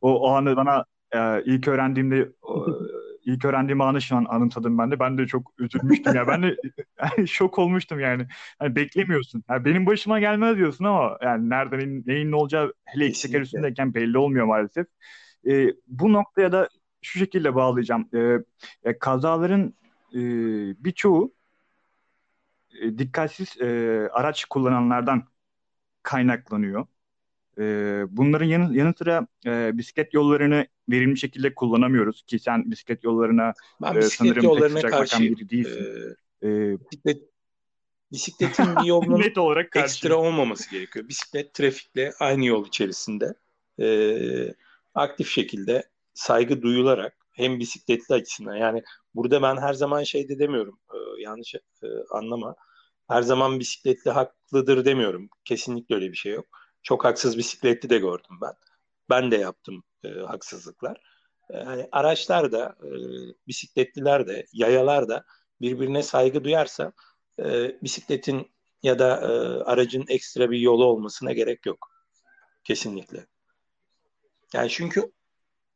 O, 0.00 0.20
o 0.20 0.28
anı 0.28 0.56
bana 0.56 0.84
e, 1.12 1.42
ilk 1.44 1.68
öğrendiğimde 1.68 2.32
o, 2.42 2.66
ilk 3.24 3.44
öğrendiğim 3.44 3.80
anı 3.80 4.02
şu 4.02 4.16
an 4.16 4.26
anımsadım 4.28 4.78
ben 4.78 4.90
de. 4.90 5.00
Ben 5.00 5.18
de 5.18 5.26
çok 5.26 5.52
üzülmüştüm 5.58 6.14
ya. 6.14 6.28
Ben 6.28 6.42
de 6.42 6.56
şok 7.26 7.58
olmuştum 7.58 8.00
yani. 8.00 8.26
yani 8.60 8.76
beklemiyorsun. 8.76 9.44
Yani 9.50 9.64
benim 9.64 9.86
başıma 9.86 10.20
gelmez 10.20 10.56
diyorsun 10.56 10.84
ama 10.84 11.18
yani 11.22 11.50
nereden 11.50 12.02
neyin 12.06 12.30
ne 12.30 12.36
olacağı 12.36 12.72
hele 12.84 13.06
iki 13.06 13.22
teker 13.22 13.40
üstündeyken 13.40 13.94
belli 13.94 14.18
olmuyor 14.18 14.46
maalesef. 14.46 14.86
E, 15.46 15.66
bu 15.86 16.12
noktaya 16.12 16.52
da 16.52 16.68
şu 17.02 17.18
şekilde 17.18 17.54
bağlayacağım. 17.54 18.08
E, 18.84 18.98
kazaların 18.98 19.74
e, 20.14 20.20
birçoğu 20.84 21.32
e, 22.80 22.98
dikkatsiz 22.98 23.60
e, 23.60 23.66
araç 24.12 24.44
kullananlardan 24.44 25.24
kaynaklanıyor. 26.02 26.86
E, 27.58 27.64
bunların 28.08 28.46
yanı, 28.46 28.76
yanı 28.76 28.94
sıra 28.98 29.26
e, 29.46 29.78
bisiklet 29.78 30.14
yollarını 30.14 30.66
verimli 30.88 31.18
şekilde 31.18 31.54
kullanamıyoruz 31.54 32.22
ki 32.22 32.38
sen 32.38 32.70
bisiklet 32.70 33.04
yollarına 33.04 33.54
ben 33.82 33.94
e, 33.94 33.98
bisiklet 33.98 34.12
sanırım 34.12 34.44
yollarına 34.44 34.80
pek 34.80 34.90
karşı 34.90 35.22
biri 35.22 35.48
değilsin. 35.48 36.16
E, 36.42 36.48
e, 36.48 36.80
bisiklet, 36.80 37.22
bisikletin 38.12 38.76
bir 38.76 38.86
yolunun 38.86 39.20
net 39.20 39.38
olarak 39.38 39.76
ekstra 39.76 40.16
olmaması 40.16 40.70
gerekiyor. 40.70 41.08
Bisiklet 41.08 41.54
trafikle 41.54 42.12
aynı 42.20 42.44
yol 42.44 42.66
içerisinde 42.66 43.34
e, 43.80 43.86
aktif 44.94 45.28
şekilde 45.28 45.91
saygı 46.14 46.62
duyularak 46.62 47.16
hem 47.32 47.58
bisikletli 47.60 48.14
açısından 48.14 48.56
yani 48.56 48.82
burada 49.14 49.42
ben 49.42 49.56
her 49.56 49.74
zaman 49.74 50.02
şey 50.02 50.28
de 50.28 50.38
demiyorum 50.38 50.78
e, 50.94 51.22
yanlış 51.22 51.54
e, 51.54 51.60
anlama. 52.10 52.54
Her 53.08 53.22
zaman 53.22 53.60
bisikletli 53.60 54.10
haklıdır 54.10 54.84
demiyorum. 54.84 55.28
Kesinlikle 55.44 55.94
öyle 55.94 56.10
bir 56.12 56.16
şey 56.16 56.32
yok. 56.32 56.46
Çok 56.82 57.04
haksız 57.04 57.38
bisikletli 57.38 57.90
de 57.90 57.98
gördüm 57.98 58.38
ben. 58.42 58.52
Ben 59.10 59.30
de 59.30 59.36
yaptım 59.36 59.84
e, 60.04 60.08
haksızlıklar. 60.08 61.00
Yani 61.52 61.88
araçlar 61.92 62.52
da 62.52 62.76
e, 62.82 62.90
bisikletliler 63.48 64.26
de 64.26 64.46
yayalar 64.52 65.08
da 65.08 65.24
birbirine 65.60 66.02
saygı 66.02 66.44
duyarsa 66.44 66.92
e, 67.38 67.76
bisikletin 67.82 68.52
ya 68.82 68.98
da 68.98 69.20
e, 69.20 69.26
aracın 69.64 70.04
ekstra 70.08 70.50
bir 70.50 70.58
yolu 70.58 70.84
olmasına 70.84 71.32
gerek 71.32 71.66
yok. 71.66 71.88
Kesinlikle. 72.64 73.26
Yani 74.54 74.68
çünkü 74.70 75.12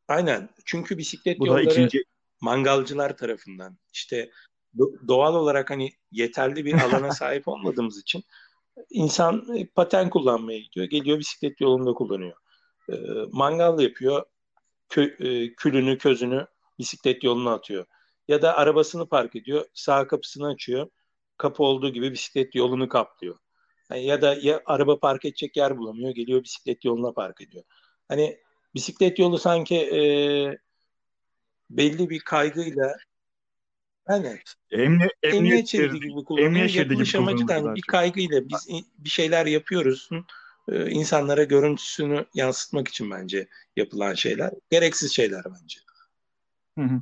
Aynen. 0.08 0.48
Çünkü 0.64 0.98
bisiklet 0.98 1.38
Bu 1.38 1.46
yolları 1.46 1.64
ikinci... 1.64 2.04
mangalcılar 2.40 3.16
tarafından 3.16 3.78
işte 3.92 4.30
doğal 5.08 5.34
olarak 5.34 5.70
hani 5.70 5.92
yeterli 6.12 6.64
bir 6.64 6.74
alana 6.74 7.10
sahip 7.12 7.48
olmadığımız 7.48 7.98
için 7.98 8.24
insan 8.90 9.56
e, 9.56 9.66
paten 9.66 10.10
kullanmaya 10.10 10.58
gidiyor. 10.58 10.86
Geliyor 10.86 11.18
bisiklet 11.18 11.60
yolunda 11.60 11.92
kullanıyor. 11.92 12.36
E, 12.92 12.94
mangal 13.32 13.80
yapıyor. 13.80 14.24
Kö, 14.88 15.02
e, 15.02 15.54
külünü, 15.54 15.98
közünü 15.98 16.46
bisiklet 16.78 17.24
yoluna 17.24 17.54
atıyor. 17.54 17.86
Ya 18.28 18.42
da 18.42 18.56
arabasını 18.56 19.08
park 19.08 19.36
ediyor. 19.36 19.64
Sağ 19.74 20.06
kapısını 20.06 20.46
açıyor. 20.46 20.88
Kapı 21.36 21.62
olduğu 21.62 21.88
gibi 21.88 22.12
bisiklet 22.12 22.54
yolunu 22.54 22.88
kaplıyor. 22.88 23.36
Yani 23.90 24.04
ya 24.04 24.22
da 24.22 24.36
ya 24.42 24.62
araba 24.66 24.98
park 24.98 25.24
edecek 25.24 25.56
yer 25.56 25.78
bulamıyor. 25.78 26.10
Geliyor 26.10 26.44
bisiklet 26.44 26.84
yoluna 26.84 27.12
park 27.12 27.40
ediyor. 27.40 27.64
Hani 28.08 28.38
bisiklet 28.76 29.18
yolu 29.18 29.38
sanki 29.38 29.76
e, 29.76 30.00
belli 31.70 32.10
bir 32.10 32.20
kaygıyla 32.20 32.96
hani 34.06 34.38
emniyet, 34.70 35.12
emniyet 35.22 35.68
şeridi 35.68 36.00
gibi 36.00 36.24
kullanılıyor. 36.24 36.68
Yapılış 36.68 37.14
amacından 37.14 37.74
bir 37.74 37.82
kaygıyla 37.82 38.48
biz 38.48 38.68
bir 38.98 39.10
şeyler 39.10 39.46
yapıyoruz. 39.46 40.10
E, 40.68 40.90
insanlara 40.90 41.44
görüntüsünü 41.44 42.26
yansıtmak 42.34 42.88
için 42.88 43.10
bence 43.10 43.48
yapılan 43.76 44.14
şeyler. 44.14 44.50
Gereksiz 44.70 45.12
şeyler 45.12 45.44
bence. 45.44 45.80
Hı 46.78 46.84
hı. 46.84 47.00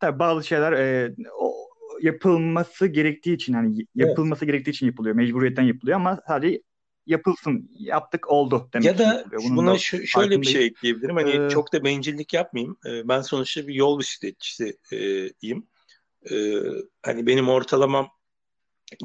Tabii 0.00 0.18
bazı 0.18 0.46
şeyler 0.46 0.72
e, 0.72 1.14
o 1.40 1.54
yapılması 2.02 2.86
gerektiği 2.86 3.34
için 3.34 3.52
hani 3.52 3.86
yapılması 3.94 4.44
evet. 4.44 4.52
gerektiği 4.52 4.70
için 4.70 4.86
yapılıyor. 4.86 5.14
Mecburiyetten 5.14 5.62
yapılıyor 5.62 5.96
ama 5.96 6.20
sadece 6.28 6.62
yapılsın, 7.06 7.70
yaptık 7.78 8.30
oldu 8.30 8.68
demek. 8.72 8.86
Ya 8.86 8.98
da 8.98 9.24
Bunun 9.32 9.56
buna 9.56 9.74
da 9.74 9.78
şöyle 9.78 10.40
bir 10.40 10.46
şey 10.46 10.66
ekleyebilirim. 10.66 11.16
Hani 11.16 11.46
ee, 11.46 11.50
çok 11.50 11.72
da 11.72 11.84
bencillik 11.84 12.32
yapmayayım. 12.32 12.76
Ee, 12.86 13.08
ben 13.08 13.20
sonuçta 13.20 13.66
bir 13.66 13.74
yol 13.74 13.98
bisikletçisiyim. 13.98 15.66
Ee, 16.30 16.60
hani 17.02 17.26
benim 17.26 17.48
ortalamam 17.48 18.08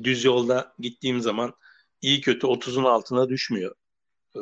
düz 0.04 0.26
yolda 0.26 0.74
gittiğim 0.80 1.22
zaman 1.22 1.54
iyi 2.02 2.22
kötü 2.22 2.48
30'un 2.48 2.84
altına 2.84 3.30
düşmüyor. 3.30 3.76
Ee, 4.36 4.40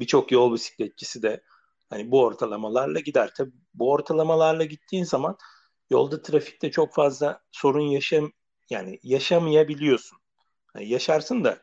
Birçok 0.00 0.32
yol 0.32 0.54
bisikletçisi 0.54 1.22
de 1.22 1.42
hani 1.90 2.10
bu 2.10 2.22
ortalamalarla 2.22 3.00
gider. 3.00 3.30
Tabii 3.36 3.52
bu 3.74 3.90
ortalamalarla 3.92 4.64
gittiğin 4.64 5.04
zaman 5.04 5.36
yolda 5.90 6.22
trafikte 6.22 6.70
çok 6.70 6.94
fazla 6.94 7.40
sorun 7.52 7.86
yaşam 7.86 8.32
yani 8.70 8.98
yaşamayabiliyorsun. 9.02 10.18
Yani 10.74 10.88
yaşarsın 10.88 11.44
da 11.44 11.62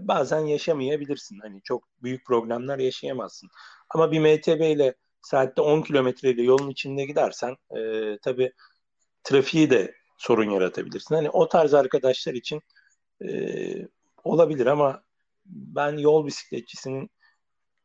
bazen 0.00 0.40
yaşamayabilirsin. 0.40 1.38
Hani 1.42 1.60
çok 1.64 1.84
büyük 2.02 2.26
problemler 2.26 2.78
yaşayamazsın. 2.78 3.48
Ama 3.90 4.12
bir 4.12 4.20
MTB 4.20 4.60
ile 4.60 4.94
saatte 5.22 5.62
10 5.62 5.82
kilometreyle 5.82 6.42
yolun 6.42 6.70
içinde 6.70 7.04
gidersen 7.04 7.56
e, 7.76 8.18
tabii 8.22 8.52
trafiği 9.24 9.70
de 9.70 9.94
sorun 10.18 10.50
yaratabilirsin. 10.50 11.14
Hani 11.14 11.30
o 11.30 11.48
tarz 11.48 11.74
arkadaşlar 11.74 12.34
için 12.34 12.60
e, 13.24 13.28
olabilir 14.24 14.66
ama 14.66 15.02
ben 15.46 15.96
yol 15.96 16.26
bisikletçisinin 16.26 17.10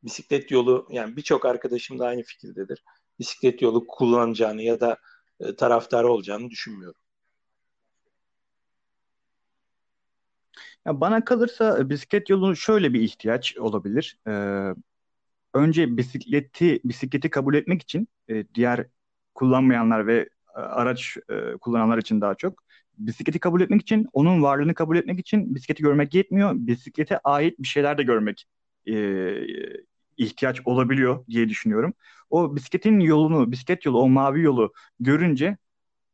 bisiklet 0.04 0.52
yolu 0.52 0.88
yani 0.90 1.18
birçok 1.18 1.46
arkadaşım 1.46 2.00
da 2.00 2.06
aynı 2.06 2.24
fikirdedir. 2.24 2.84
Bisiklet 3.20 3.62
yolu 3.62 3.88
kullanacağını 3.88 4.62
ya 4.62 4.80
da 4.80 4.98
e, 5.40 5.56
taraftarı 5.56 6.12
olacağını 6.12 6.50
düşünmüyorum. 6.50 7.02
Ya 10.88 11.02
bana 11.02 11.26
kalırsa 11.26 11.80
e, 11.80 11.90
bisiklet 11.90 12.30
yolunun 12.30 12.54
şöyle 12.54 12.94
bir 12.94 13.02
ihtiyaç 13.02 13.58
olabilir. 13.58 14.18
Ee, 14.28 14.74
önce 15.54 15.98
bisikleti 15.98 16.82
bisikleti 16.86 17.30
kabul 17.30 17.56
etmek 17.56 17.82
için 17.82 18.08
e, 18.30 18.46
diğer 18.56 18.88
kullanmayanlar 19.36 20.08
ve 20.08 20.30
e, 20.56 20.60
araç 20.60 21.18
e, 21.30 21.58
kullananlar 21.58 21.98
için 21.98 22.22
daha 22.22 22.36
çok 22.36 22.64
bisikleti 22.98 23.40
kabul 23.40 23.62
etmek 23.62 23.82
için 23.82 24.08
onun 24.14 24.44
varlığını 24.44 24.74
kabul 24.74 24.98
etmek 24.98 25.20
için 25.20 25.56
bisikleti 25.56 25.84
görmek 25.84 26.14
yetmiyor. 26.14 26.52
Bisiklete 26.56 27.20
ait 27.20 27.60
bir 27.60 27.68
şeyler 27.68 27.98
de 27.98 28.04
görmek 28.04 28.46
e, 28.90 28.94
ihtiyaç 30.18 30.62
olabiliyor 30.66 31.26
diye 31.28 31.50
düşünüyorum. 31.50 31.94
O 32.30 32.56
bisikletin 32.56 33.00
yolunu, 33.00 33.52
bisiklet 33.52 33.86
yolu, 33.86 34.00
o 34.02 34.10
mavi 34.10 34.42
yolu 34.42 34.74
görünce 35.00 35.58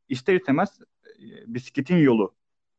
ister 0.10 0.36
istemez 0.36 0.80
e, 1.20 1.56
bisikletin 1.56 1.98
yolu 1.98 2.36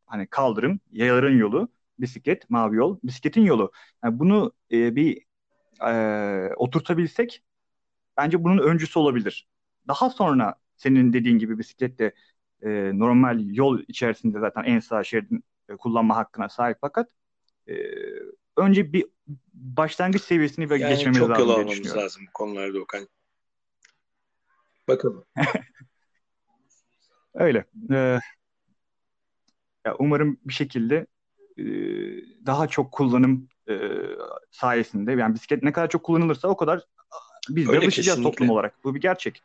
hani 0.07 0.27
kaldırım, 0.27 0.81
yayaların 0.93 1.39
yolu, 1.39 1.69
bisiklet, 1.99 2.51
mavi 2.51 2.77
yol, 2.77 2.99
bisikletin 3.05 3.43
yolu. 3.43 3.73
Yani 4.05 4.19
bunu 4.19 4.53
e, 4.73 4.97
bir 4.97 5.23
e, 5.87 6.55
oturtabilsek 6.57 7.43
bence 8.17 8.45
bunun 8.45 8.59
öncüsü 8.59 8.99
olabilir. 8.99 9.49
Daha 9.89 10.11
sonra 10.11 10.55
senin 10.77 11.13
dediğin 11.13 11.39
gibi 11.39 11.59
bisikletle 11.59 12.15
e, 12.63 12.69
normal 12.99 13.41
yol 13.41 13.81
içerisinde 13.89 14.41
zaten 14.41 14.65
en 14.65 14.81
sağ 14.81 15.05
şeridin 15.05 15.45
e, 15.69 15.77
kullanma 15.77 16.17
hakkına 16.17 16.49
sahip 16.49 16.79
fakat 16.81 17.11
e, 17.69 17.75
önce 18.57 18.93
bir 18.93 19.07
başlangıç 19.55 20.23
seviyesini 20.23 20.71
böyle 20.71 20.83
yani 20.83 20.95
geçmemiz 20.95 21.21
lazım 21.21 21.35
çok 21.35 21.47
yol 21.47 21.51
almamız 21.51 21.97
lazım 21.97 22.23
bu 22.29 22.33
konularda 22.33 22.79
Okan. 22.81 23.09
Bakalım. 24.89 25.25
Öyle. 27.35 27.65
Ee, 27.91 28.19
ya 29.85 29.97
umarım 29.99 30.41
bir 30.45 30.53
şekilde 30.53 31.07
daha 32.47 32.67
çok 32.69 32.93
kullanım 32.93 33.49
e, 33.69 33.75
sayesinde 34.51 35.13
yani 35.13 35.35
bisiklet 35.35 35.63
ne 35.63 35.73
kadar 35.73 35.89
çok 35.89 36.03
kullanılırsa 36.03 36.49
o 36.49 36.57
kadar 36.57 36.81
biz 37.49 37.69
de 37.69 37.79
alışacağız 37.79 38.23
toplum 38.23 38.51
olarak. 38.51 38.85
Bu 38.85 38.95
bir 38.95 39.01
gerçek. 39.01 39.43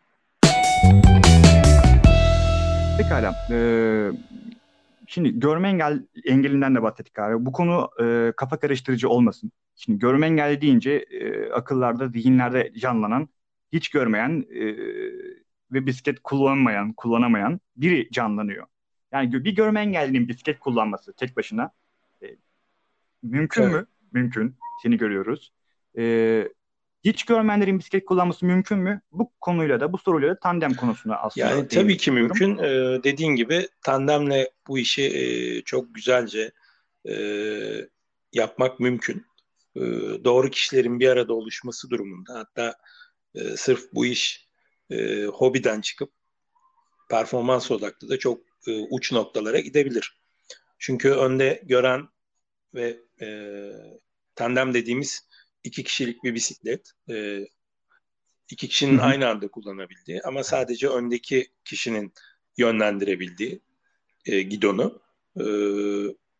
Pekala. 2.98 3.36
Ee, 3.52 4.12
şimdi 5.08 5.40
görme 5.40 5.70
engel 5.70 6.06
engelinden 6.26 6.76
de 6.76 6.82
bahsettik 6.84 7.20
abi. 7.20 7.46
Bu 7.46 7.52
konu 7.52 7.90
e, 8.02 8.34
kafa 8.38 8.60
karıştırıcı 8.60 9.10
olmasın. 9.10 9.52
Şimdi 9.76 10.00
görme 10.00 10.28
engelli 10.28 10.62
deyince 10.62 10.92
e, 10.92 11.52
akıllarda, 11.52 12.08
zihinlerde 12.08 12.74
canlanan, 12.78 13.30
hiç 13.74 13.90
görmeyen 13.90 14.46
e, 14.50 14.66
ve 15.72 15.86
bisiklet 15.86 16.20
kullanmayan, 16.24 16.94
kullanamayan 16.94 17.60
biri 17.76 18.10
canlanıyor. 18.12 18.66
Yani 19.12 19.34
bir 19.34 19.56
görme 19.56 19.82
engellinin 19.82 20.28
bisiklet 20.28 20.60
kullanması 20.60 21.14
tek 21.14 21.38
başına 21.38 21.72
e, 22.24 22.36
mümkün 23.24 23.64
evet. 23.64 23.74
mü? 23.74 23.86
Mümkün. 24.12 24.56
Seni 24.84 24.98
görüyoruz. 24.98 25.54
E, 25.98 26.48
hiç 27.04 27.24
görmeyenlerin 27.24 27.80
bisiklet 27.80 28.06
kullanması 28.06 28.46
mümkün 28.46 28.78
mü? 28.78 29.02
Bu 29.12 29.32
konuyla 29.42 29.80
da 29.80 29.94
bu 29.94 29.98
soruyla 29.98 30.30
da 30.30 30.40
tandem 30.40 30.74
konusuna 30.74 31.16
aslında. 31.16 31.48
Yani 31.48 31.68
tabii 31.68 31.98
ki 31.98 32.12
mümkün. 32.12 32.58
Ee, 32.58 33.04
dediğin 33.04 33.36
gibi 33.36 33.68
tandemle 33.84 34.52
bu 34.68 34.80
işi 34.80 35.04
e, 35.04 35.62
çok 35.62 35.96
güzelce 35.96 36.52
e, 37.10 37.16
yapmak 38.34 38.80
mümkün. 38.80 39.26
E, 39.76 39.82
doğru 40.24 40.50
kişilerin 40.50 41.00
bir 41.00 41.08
arada 41.08 41.34
oluşması 41.34 41.90
durumunda 41.90 42.34
hatta 42.34 42.76
e, 43.36 43.58
sırf 43.58 43.94
bu 43.94 44.06
iş 44.06 44.48
e, 44.90 45.26
hobiden 45.26 45.82
çıkıp 45.82 46.12
performans 47.10 47.72
odaklı 47.72 48.10
da 48.10 48.20
çok 48.20 48.42
e, 48.68 48.72
uç 48.90 49.12
noktalara 49.12 49.60
gidebilir. 49.60 50.21
Çünkü 50.82 51.10
önde 51.10 51.62
gören 51.66 52.08
ve 52.74 53.00
e, 53.22 53.28
tandem 54.36 54.74
dediğimiz 54.74 55.28
iki 55.64 55.84
kişilik 55.84 56.24
bir 56.24 56.36
bisiklet. 56.36 56.92
E, 57.10 57.48
iki 58.50 58.68
kişinin 58.68 58.98
Hı-hı. 58.98 59.06
aynı 59.06 59.28
anda 59.28 59.48
kullanabildiği 59.48 60.22
ama 60.22 60.44
sadece 60.44 60.90
öndeki 60.90 61.48
kişinin 61.66 62.14
yönlendirebildiği 62.58 63.62
e, 64.26 64.42
gidonu. 64.42 65.02
E, 65.40 65.46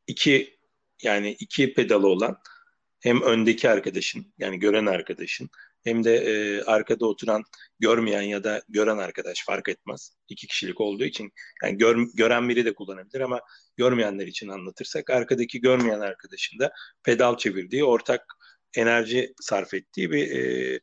iki 0.08 0.60
yani 1.04 1.32
iki 1.32 1.74
pedalı 1.74 2.08
olan 2.08 2.38
hem 3.00 3.22
öndeki 3.22 3.70
arkadaşın 3.70 4.34
yani 4.38 4.60
gören 4.60 4.86
arkadaşın 4.86 5.50
hem 5.84 6.04
de 6.04 6.16
e, 6.16 6.64
arkada 6.64 7.06
oturan 7.06 7.44
görmeyen 7.80 8.22
ya 8.22 8.44
da 8.44 8.62
gören 8.70 8.98
arkadaş 8.98 9.46
fark 9.46 9.70
etmez. 9.70 10.14
İki 10.30 10.48
kişilik 10.48 10.82
olduğu 10.82 11.04
için 11.04 11.32
yani 11.64 11.78
gör, 11.78 12.08
gören 12.14 12.50
biri 12.50 12.66
de 12.66 12.74
kullanabilir 12.74 13.22
ama 13.22 13.42
görmeyenler 13.78 14.28
için 14.28 14.48
anlatırsak 14.48 15.10
arkadaki 15.10 15.62
görmeyen 15.62 16.00
arkadaşın 16.00 16.60
da 16.60 16.72
pedal 17.04 17.38
çevirdiği 17.38 17.84
ortak 17.84 18.26
enerji 18.74 19.34
sarf 19.42 19.74
ettiği 19.74 20.12
bir 20.12 20.32
e, 20.32 20.80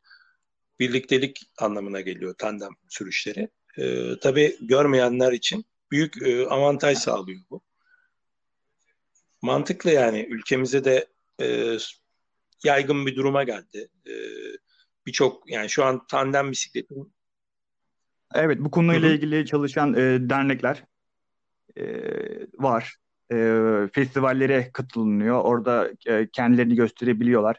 birliktelik 0.81 1.51
anlamına 1.59 2.01
geliyor 2.01 2.35
tandem 2.39 2.71
sürüşleri. 2.89 3.49
E, 3.79 4.13
tabii 4.21 4.57
görmeyenler 4.61 5.33
için 5.33 5.65
büyük 5.91 6.23
e, 6.23 6.47
avantaj 6.47 6.99
sağlıyor 6.99 7.41
bu. 7.51 7.63
Mantıklı 9.43 9.91
yani 9.91 10.27
ülkemize 10.31 10.85
de 10.85 11.07
e, 11.41 11.77
yaygın 12.65 13.07
bir 13.07 13.17
duruma 13.17 13.45
geldi. 13.45 13.89
E, 14.07 14.13
Birçok 15.09 15.51
yani 15.51 15.69
şu 15.69 15.85
an 15.85 16.07
tandem 16.07 16.51
bisikletin 16.51 17.13
Evet 18.35 18.59
bu 18.61 18.71
konuyla 18.71 19.09
Hı-hı. 19.09 19.17
ilgili 19.17 19.47
çalışan 19.47 19.95
e, 19.95 20.31
dernekler 20.31 20.85
e, 21.77 21.85
var. 22.59 22.97
E, 23.33 23.37
festivallere 23.93 24.71
katılınıyor. 24.73 25.41
Orada 25.45 25.91
e, 26.07 26.29
kendilerini 26.33 26.75
gösterebiliyorlar 26.75 27.57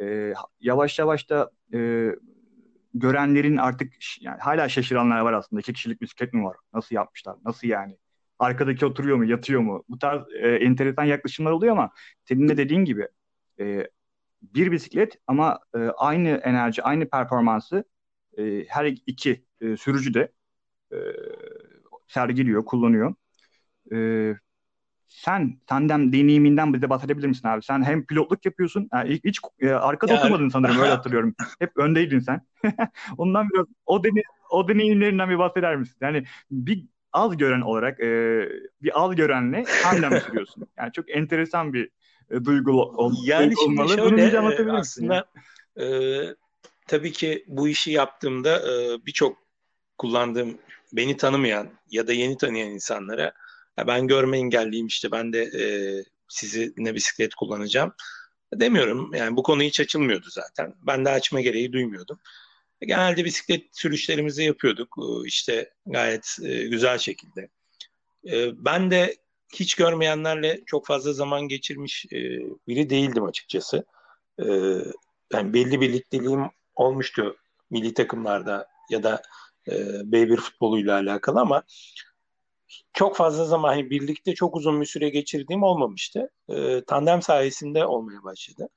e, 0.00 0.34
yavaş 0.60 0.98
yavaş 0.98 1.30
da 1.30 1.50
e, 1.74 2.10
görenlerin 2.94 3.56
artık 3.56 3.92
yani 4.20 4.40
hala 4.40 4.68
şaşıranlar 4.68 5.20
var 5.20 5.32
aslında. 5.32 5.60
İki 5.60 5.72
kişilik 5.72 6.00
bisiklet 6.00 6.32
mi 6.32 6.44
var? 6.44 6.56
Nasıl 6.72 6.94
yapmışlar? 6.94 7.36
Nasıl 7.44 7.68
yani? 7.68 7.96
Arkadaki 8.38 8.86
oturuyor 8.86 9.16
mu? 9.16 9.24
Yatıyor 9.24 9.60
mu? 9.60 9.84
Bu 9.88 9.98
tarz 9.98 10.22
e, 10.42 10.48
enteresan 10.48 11.04
yaklaşımlar 11.04 11.50
oluyor 11.50 11.72
ama 11.72 11.90
senin 12.24 12.48
de 12.48 12.56
dediğin 12.56 12.84
gibi 12.84 13.08
e, 13.60 13.88
bir 14.54 14.72
bisiklet 14.72 15.18
ama 15.26 15.60
e, 15.74 15.78
aynı 15.78 16.28
enerji, 16.28 16.82
aynı 16.82 17.08
performansı 17.10 17.84
e, 18.38 18.64
her 18.68 18.84
iki 18.84 19.44
e, 19.60 19.76
sürücü 19.76 20.14
de 20.14 20.32
e, 20.92 20.96
sergiliyor, 22.06 22.64
kullanıyor. 22.64 23.14
E, 23.92 24.34
sen 25.08 25.60
tandem 25.66 26.12
deneyiminden 26.12 26.74
bize 26.74 26.90
bahsedebilir 26.90 27.26
misin 27.26 27.48
abi? 27.48 27.62
Sen 27.62 27.82
hem 27.82 28.06
pilotluk 28.06 28.44
yapıyorsun. 28.46 28.88
Yani 28.92 29.20
hiç, 29.24 29.40
e, 29.60 29.70
arkada 29.70 30.12
yani... 30.12 30.20
oturmadın 30.20 30.48
sanırım 30.48 30.78
öyle 30.78 30.90
hatırlıyorum. 30.90 31.34
Hep 31.58 31.76
öndeydin 31.76 32.18
sen. 32.18 32.40
Ondan 33.18 33.48
biraz 33.50 33.66
o 33.86 34.04
deney, 34.04 34.22
o 34.50 34.68
deneyimlerinden 34.68 35.30
bir 35.30 35.38
bahseder 35.38 35.76
misin? 35.76 35.96
Yani 36.00 36.24
bir 36.50 36.86
az 37.12 37.36
gören 37.36 37.60
olarak 37.60 38.00
e, 38.00 38.42
bir 38.82 39.04
az 39.04 39.16
görenle 39.16 39.64
tandem 39.82 40.20
sürüyorsun. 40.20 40.66
Yani 40.78 40.92
çok 40.92 41.10
enteresan 41.10 41.72
bir 41.72 41.90
e, 42.30 42.44
duygu 42.44 42.70
ol, 42.70 43.14
yani 43.24 43.54
olmalı. 43.56 43.88
Şöyle, 43.88 44.32
Bunu 44.32 44.38
anlatabilir 44.38 44.72
misin? 44.72 45.08
Aslında 45.08 45.26
e, 45.80 45.86
tabii 46.86 47.12
ki 47.12 47.44
bu 47.46 47.68
işi 47.68 47.90
yaptığımda 47.90 48.72
e, 48.72 49.06
birçok 49.06 49.38
kullandığım 49.98 50.58
beni 50.92 51.16
tanımayan 51.16 51.70
ya 51.90 52.06
da 52.06 52.12
yeni 52.12 52.36
tanıyan 52.36 52.70
insanlara 52.70 53.32
ya 53.78 53.86
ben 53.86 54.06
görme 54.06 54.38
engelliyim 54.38 54.86
işte 54.86 55.10
ben 55.10 55.32
de 55.32 55.42
e, 55.42 55.64
sizinle 56.28 56.94
bisiklet 56.94 57.34
kullanacağım 57.34 57.92
demiyorum. 58.54 59.14
Yani 59.14 59.36
bu 59.36 59.42
konu 59.42 59.62
hiç 59.62 59.80
açılmıyordu 59.80 60.26
zaten. 60.30 60.74
Ben 60.82 61.04
de 61.04 61.10
açma 61.10 61.40
gereği 61.40 61.72
duymuyordum. 61.72 62.18
Genelde 62.80 63.24
bisiklet 63.24 63.64
sürüşlerimizi 63.72 64.42
yapıyorduk 64.42 64.96
e, 64.98 65.26
işte 65.26 65.70
gayet 65.86 66.36
e, 66.42 66.66
güzel 66.66 66.98
şekilde. 66.98 67.48
E, 68.30 68.64
ben 68.64 68.90
de 68.90 69.16
hiç 69.54 69.74
görmeyenlerle 69.74 70.60
çok 70.66 70.86
fazla 70.86 71.12
zaman 71.12 71.42
geçirmiş 71.42 72.06
e, 72.12 72.18
biri 72.68 72.90
değildim 72.90 73.24
açıkçası. 73.24 73.84
E, 74.38 74.44
yani 75.32 75.52
belli 75.54 75.80
birlikteliğim 75.80 76.50
olmuştu 76.74 77.36
milli 77.70 77.94
takımlarda 77.94 78.68
ya 78.90 79.02
da 79.02 79.22
e, 79.68 79.72
B1 80.04 80.36
futboluyla 80.36 80.94
alakalı 80.94 81.40
ama 81.40 81.62
çok 82.92 83.16
fazla 83.16 83.44
zaman 83.44 83.68
hani 83.68 83.90
birlikte 83.90 84.34
çok 84.34 84.56
uzun 84.56 84.80
bir 84.80 84.86
süre 84.86 85.08
geçirdiğim 85.08 85.62
olmamıştı. 85.62 86.30
E, 86.48 86.84
tandem 86.84 87.22
sayesinde 87.22 87.86
olmaya 87.86 88.22
başladı. 88.22 88.68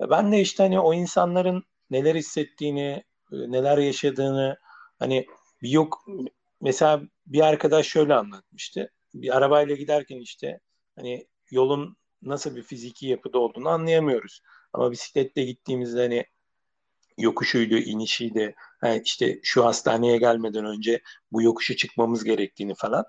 E, 0.00 0.10
ben 0.10 0.32
de 0.32 0.40
işte 0.40 0.62
hani 0.62 0.80
o 0.80 0.94
insanların 0.94 1.64
neler 1.90 2.14
hissettiğini, 2.14 3.04
e, 3.32 3.36
neler 3.36 3.78
yaşadığını 3.78 4.56
hani 4.98 5.26
bir 5.62 5.68
yok 5.68 6.06
mesela 6.60 7.02
bir 7.26 7.40
arkadaş 7.40 7.86
şöyle 7.86 8.14
anlatmıştı. 8.14 8.90
Bir 9.14 9.36
arabayla 9.36 9.76
giderken 9.76 10.18
işte 10.18 10.60
hani 10.96 11.26
yolun 11.50 11.96
nasıl 12.22 12.56
bir 12.56 12.62
fiziki 12.62 13.06
yapıda 13.06 13.38
olduğunu 13.38 13.68
anlayamıyoruz. 13.68 14.40
Ama 14.72 14.90
bisikletle 14.90 15.44
gittiğimizde 15.44 16.00
hani 16.00 16.24
yokuşuydu, 17.18 17.74
inişiydi. 17.74 18.54
Yani 18.84 19.02
işte 19.04 19.40
şu 19.42 19.64
hastaneye 19.64 20.16
gelmeden 20.16 20.64
önce 20.64 21.00
bu 21.32 21.42
yokuşu 21.42 21.76
çıkmamız 21.76 22.24
gerektiğini 22.24 22.74
falan 22.74 23.04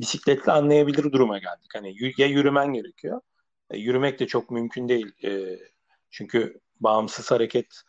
bisikletle 0.00 0.52
anlayabilir 0.52 1.12
duruma 1.12 1.38
geldik. 1.38 1.70
Hani 1.74 1.96
ya 2.18 2.26
yürümen 2.26 2.72
gerekiyor. 2.72 3.20
E, 3.70 3.78
yürümek 3.78 4.20
de 4.20 4.26
çok 4.26 4.50
mümkün 4.50 4.88
değil. 4.88 5.24
E, 5.24 5.58
çünkü 6.10 6.60
bağımsız 6.80 7.30
hareket 7.30 7.82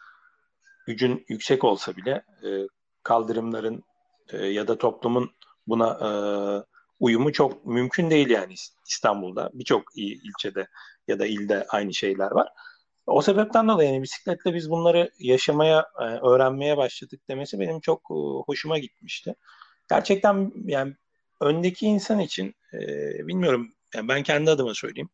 gücün 0.88 1.26
yüksek 1.28 1.64
olsa 1.64 1.96
bile 1.96 2.24
e, 2.44 2.68
kaldırımların 3.04 3.84
ya 4.34 4.68
da 4.68 4.78
toplumun 4.78 5.32
buna 5.68 6.66
uyumu 7.00 7.34
çok 7.34 7.66
mümkün 7.66 8.10
değil 8.10 8.30
yani 8.30 8.54
İstanbul'da. 8.88 9.50
Birçok 9.54 9.84
ilçede 9.96 10.68
ya 11.08 11.20
da 11.20 11.26
ilde 11.26 11.66
aynı 11.70 11.94
şeyler 11.94 12.32
var. 12.32 12.48
O 13.08 13.22
sebepten 13.22 13.68
dolayı 13.68 13.90
yani 13.90 14.04
bisikletle 14.04 14.54
biz 14.54 14.70
bunları 14.70 15.12
yaşamaya, 15.20 15.86
e, 16.00 16.04
öğrenmeye 16.04 16.78
başladık 16.78 17.22
demesi 17.30 17.60
benim 17.60 17.80
çok 17.80 18.02
e, 18.12 18.16
hoşuma 18.46 18.80
gitmişti. 18.80 19.36
Gerçekten 19.90 20.52
yani 20.66 20.94
öndeki 21.42 21.86
insan 21.86 22.20
için 22.20 22.56
e, 22.74 22.80
bilmiyorum 23.28 23.74
yani 23.96 24.08
ben 24.08 24.24
kendi 24.24 24.52
adıma 24.52 24.74
söyleyeyim. 24.74 25.10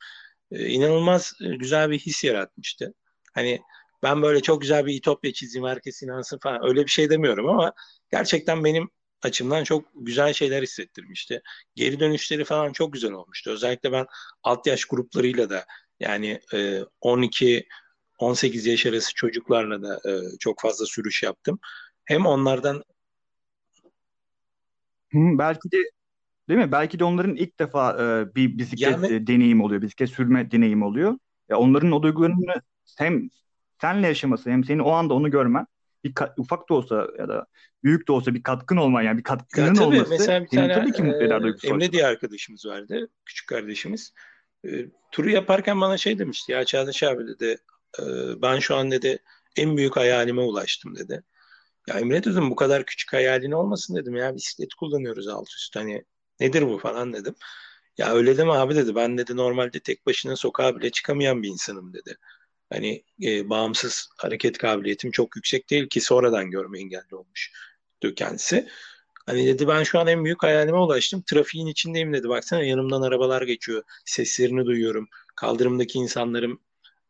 İnanılmaz 0.51 1.33
güzel 1.39 1.91
bir 1.91 1.99
his 1.99 2.23
yaratmıştı. 2.23 2.93
Hani 3.33 3.61
ben 4.03 4.21
böyle 4.21 4.41
çok 4.41 4.61
güzel 4.61 4.85
bir 4.85 4.93
itopya 4.93 5.33
çizeyim 5.33 5.67
herkes 5.67 6.03
inansın 6.03 6.39
falan 6.39 6.65
öyle 6.67 6.85
bir 6.85 6.91
şey 6.91 7.09
demiyorum 7.09 7.49
ama 7.49 7.73
gerçekten 8.11 8.63
benim 8.63 8.89
açımdan 9.25 9.63
çok 9.63 9.85
güzel 9.95 10.33
şeyler 10.33 10.61
hissettirmişti. 10.61 11.41
Geri 11.75 11.99
dönüşleri 11.99 12.43
falan 12.43 12.71
çok 12.71 12.93
güzel 12.93 13.11
olmuştu. 13.11 13.51
Özellikle 13.51 13.91
ben 13.91 14.05
alt 14.43 14.67
yaş 14.67 14.85
gruplarıyla 14.85 15.49
da 15.49 15.65
yani 15.99 16.39
e, 16.53 16.79
12 17.01 17.67
18 18.19 18.65
yaş 18.65 18.85
arası 18.85 19.13
çocuklarla 19.13 19.81
da 19.81 20.11
e, 20.11 20.37
çok 20.39 20.61
fazla 20.61 20.85
sürüş 20.85 21.23
yaptım. 21.23 21.59
Hem 22.05 22.25
onlardan 22.25 22.83
Hı, 25.11 25.19
belki 25.19 25.71
de 25.71 25.77
değil 26.49 26.59
mi? 26.59 26.71
Belki 26.71 26.99
de 26.99 27.03
onların 27.03 27.35
ilk 27.35 27.59
defa 27.59 27.91
e, 27.91 28.35
bir 28.35 28.57
bisiklet 28.57 28.91
yani, 28.91 29.27
deneyim 29.27 29.61
oluyor, 29.61 29.81
bisiklet 29.81 30.09
sürme 30.09 30.51
deneyim 30.51 30.83
oluyor. 30.83 31.17
Ya 31.49 31.57
onların 31.57 31.91
o 31.91 32.03
duygularını 32.03 32.53
hem 32.97 33.29
senle 33.81 34.07
yaşaması 34.07 34.49
hem 34.49 34.63
senin 34.63 34.79
o 34.79 34.91
anda 34.91 35.13
onu 35.13 35.31
görmen 35.31 35.65
bir 36.03 36.13
ufak 36.37 36.69
da 36.69 36.73
olsa 36.73 37.07
ya 37.19 37.27
da 37.27 37.45
büyük 37.83 38.07
de 38.07 38.11
olsa 38.11 38.33
bir 38.33 38.43
katkın 38.43 38.77
olman 38.77 39.01
yani 39.01 39.17
bir 39.17 39.23
katkının 39.23 39.67
ya 39.67 39.73
tabii, 39.73 39.85
olması 39.85 40.09
mesela 40.09 40.43
bir 40.43 40.47
tane, 40.49 40.73
tabii 40.73 40.91
ki 40.91 41.03
mutlu 41.03 41.23
eder 41.23 41.43
duygusal. 41.43 41.69
Emre 41.69 41.91
diye 41.91 42.05
arkadaşımız 42.05 42.65
vardı, 42.65 43.09
küçük 43.25 43.47
kardeşimiz. 43.47 44.13
E, 44.65 44.69
turu 45.11 45.29
yaparken 45.29 45.81
bana 45.81 45.97
şey 45.97 46.19
demişti 46.19 46.51
ya 46.51 46.65
Çağdaş 46.65 47.03
abi 47.03 47.27
dedi 47.27 47.57
e, 47.99 48.03
ben 48.41 48.59
şu 48.59 48.75
an 48.75 48.91
dedi 48.91 49.19
en 49.55 49.77
büyük 49.77 49.95
hayalime 49.95 50.41
ulaştım 50.41 50.95
dedi. 50.95 51.23
Ya 51.87 51.99
Emre 51.99 52.23
dedim 52.23 52.49
bu 52.49 52.55
kadar 52.55 52.85
küçük 52.85 53.13
hayalin 53.13 53.51
olmasın 53.51 53.95
dedim 53.95 54.15
ya 54.15 54.35
bisiklet 54.35 54.73
kullanıyoruz 54.73 55.27
alt 55.27 55.47
üst 55.47 55.75
hani 55.75 56.03
nedir 56.39 56.61
bu 56.61 56.77
falan 56.77 57.13
dedim. 57.13 57.35
Ya 57.97 58.13
öyle 58.13 58.37
deme 58.37 58.51
abi 58.51 58.75
dedi 58.75 58.95
ben 58.95 59.17
dedi 59.17 59.37
normalde 59.37 59.79
tek 59.79 60.05
başına 60.05 60.35
sokağa 60.35 60.75
bile 60.75 60.91
çıkamayan 60.91 61.43
bir 61.43 61.49
insanım 61.49 61.93
dedi. 61.93 62.17
Hani 62.73 63.03
e, 63.23 63.49
bağımsız 63.49 64.09
hareket 64.17 64.57
kabiliyetim 64.57 65.11
çok 65.11 65.35
yüksek 65.35 65.69
değil 65.69 65.87
ki 65.87 66.01
sonradan 66.01 66.51
görme 66.51 66.79
engelli 66.79 67.15
olmuş 67.15 67.51
kendisi. 68.15 68.67
Hani 69.25 69.47
dedi 69.47 69.67
ben 69.67 69.83
şu 69.83 69.99
an 69.99 70.07
en 70.07 70.25
büyük 70.25 70.43
hayalime 70.43 70.77
ulaştım. 70.77 71.23
Trafiğin 71.29 71.67
içindeyim 71.67 72.13
dedi. 72.13 72.29
Baksana 72.29 72.63
yanımdan 72.63 73.01
arabalar 73.01 73.41
geçiyor. 73.41 73.83
Seslerini 74.05 74.65
duyuyorum. 74.65 75.07
Kaldırımdaki 75.35 75.99
insanların 75.99 76.59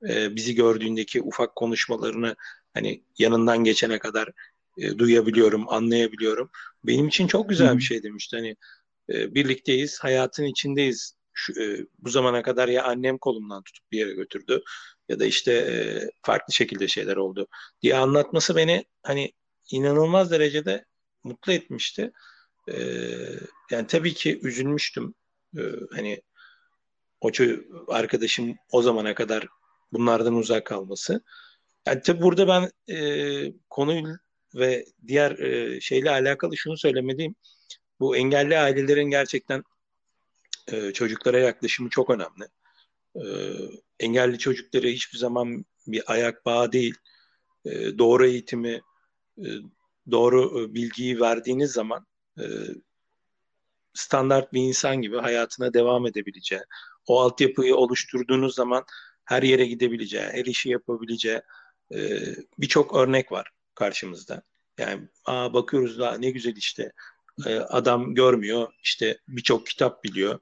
e, 0.10 0.36
bizi 0.36 0.56
gördüğündeki 0.56 1.22
ufak 1.22 1.56
konuşmalarını 1.56 2.36
hani 2.74 3.04
yanından 3.18 3.64
geçene 3.64 4.00
kadar 4.00 4.30
e, 4.78 4.98
duyabiliyorum, 4.98 5.70
anlayabiliyorum. 5.70 6.50
Benim 6.84 7.08
için 7.08 7.28
çok 7.28 7.50
güzel 7.50 7.74
Hı. 7.74 7.78
bir 7.78 7.84
şey 7.84 8.04
demişti. 8.04 8.36
Hani 8.36 8.56
e, 9.10 9.36
birlikteyiz, 9.36 10.00
hayatın 10.00 10.44
içindeyiz. 10.44 11.16
Şu, 11.34 11.62
e, 11.62 11.86
bu 12.00 12.10
zamana 12.10 12.42
kadar 12.42 12.68
ya 12.68 12.84
annem 12.84 13.18
kolumdan 13.18 13.64
tutup 13.64 13.92
bir 13.92 13.98
yere 13.98 14.14
götürdü 14.14 14.62
ya 15.10 15.20
da 15.20 15.26
işte 15.26 15.54
e, 15.54 15.76
farklı 16.22 16.54
şekilde 16.54 16.88
şeyler 16.88 17.16
oldu 17.16 17.48
diye 17.82 17.96
anlatması 17.96 18.56
beni 18.56 18.86
hani 19.04 19.34
inanılmaz 19.72 20.32
derecede 20.32 20.86
mutlu 21.24 21.54
etmişti. 21.54 22.12
E, 22.72 22.76
yani 23.72 23.88
tabii 23.88 24.14
ki 24.14 24.40
üzülmüştüm. 24.44 25.16
E, 25.58 25.62
hani 25.92 26.22
o 27.22 27.32
arkadaşım 27.88 28.56
o 28.72 28.82
zamana 28.82 29.16
kadar 29.16 29.48
bunlardan 29.94 30.36
uzak 30.36 30.66
kalması. 30.66 31.24
Yani 31.88 32.02
tabii 32.02 32.22
burada 32.22 32.48
ben 32.48 32.72
e, 32.96 33.54
konu 33.70 34.18
ve 34.56 34.86
diğer 35.08 35.32
e, 35.40 35.82
şeyle 35.82 36.12
alakalı 36.12 36.58
şunu 36.58 36.78
söylemediğim 36.78 37.36
bu 38.00 38.18
engelli 38.18 38.58
ailelerin 38.58 39.10
gerçekten 39.10 39.64
e, 40.68 40.94
çocuklara 40.94 41.40
yaklaşımı 41.40 41.90
çok 41.90 42.10
önemli. 42.10 42.48
E, 43.16 43.24
engelli 44.00 44.40
çocuklara 44.40 44.88
hiçbir 44.88 45.18
zaman 45.18 45.66
bir 45.88 46.04
ayak 46.08 46.46
bağı 46.46 46.72
değil. 46.72 46.96
E, 47.66 47.98
doğru 47.98 48.26
eğitimi, 48.26 48.82
e, 49.38 49.48
doğru 50.12 50.62
e, 50.62 50.74
bilgiyi 50.74 51.20
verdiğiniz 51.20 51.72
zaman 51.72 52.08
e, 52.40 52.44
standart 53.94 54.54
bir 54.54 54.62
insan 54.62 55.02
gibi 55.02 55.18
hayatına 55.18 55.74
devam 55.74 56.08
edebileceği, 56.08 56.62
o 57.08 57.22
altyapıyı 57.22 57.76
oluşturduğunuz 57.76 58.56
zaman 58.56 58.86
her 59.26 59.44
yere 59.44 59.66
gidebileceği, 59.66 60.24
her 60.24 60.46
işi 60.46 60.70
yapabileceği 60.70 61.42
e, 61.94 62.20
birçok 62.58 62.96
örnek 62.96 63.32
var 63.32 63.52
karşımızda. 63.76 64.42
Yani 64.78 65.08
aa, 65.26 65.54
bakıyoruz 65.54 66.00
da 66.00 66.18
ne 66.18 66.32
güzel 66.32 66.56
işte 66.56 66.92
e, 67.46 67.56
adam 67.56 68.16
görmüyor, 68.16 68.74
işte 68.84 69.18
birçok 69.28 69.68
kitap 69.68 70.04
biliyor, 70.04 70.40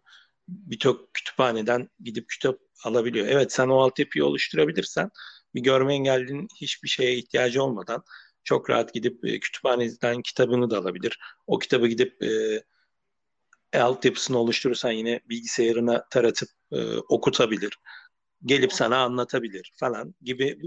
birçok 0.51 1.13
kütüphaneden 1.13 1.89
gidip 2.03 2.29
kitap 2.29 2.59
alabiliyor. 2.85 3.27
Evet 3.27 3.53
sen 3.53 3.67
o 3.67 3.79
altyapıyı 3.79 4.25
oluşturabilirsen 4.25 5.09
bir 5.55 5.61
görme 5.61 5.93
engellinin 5.93 6.47
hiçbir 6.61 6.89
şeye 6.89 7.15
ihtiyacı 7.15 7.63
olmadan 7.63 8.03
çok 8.43 8.69
rahat 8.69 8.93
gidip 8.93 9.25
e, 9.25 9.39
kütüphaneden 9.39 10.21
kitabını 10.21 10.69
da 10.69 10.77
alabilir. 10.77 11.19
O 11.47 11.59
kitabı 11.59 11.87
gidip 11.87 12.23
e, 12.23 12.63
e 13.73 13.79
altyapısını 13.79 14.37
oluşturursan 14.37 14.91
yine 14.91 15.19
bilgisayarına 15.29 16.05
taratıp 16.09 16.49
e, 16.71 16.97
okutabilir 16.97 17.77
gelip 18.45 18.73
sana 18.73 18.97
anlatabilir 18.97 19.73
falan 19.75 20.15
gibi 20.21 20.59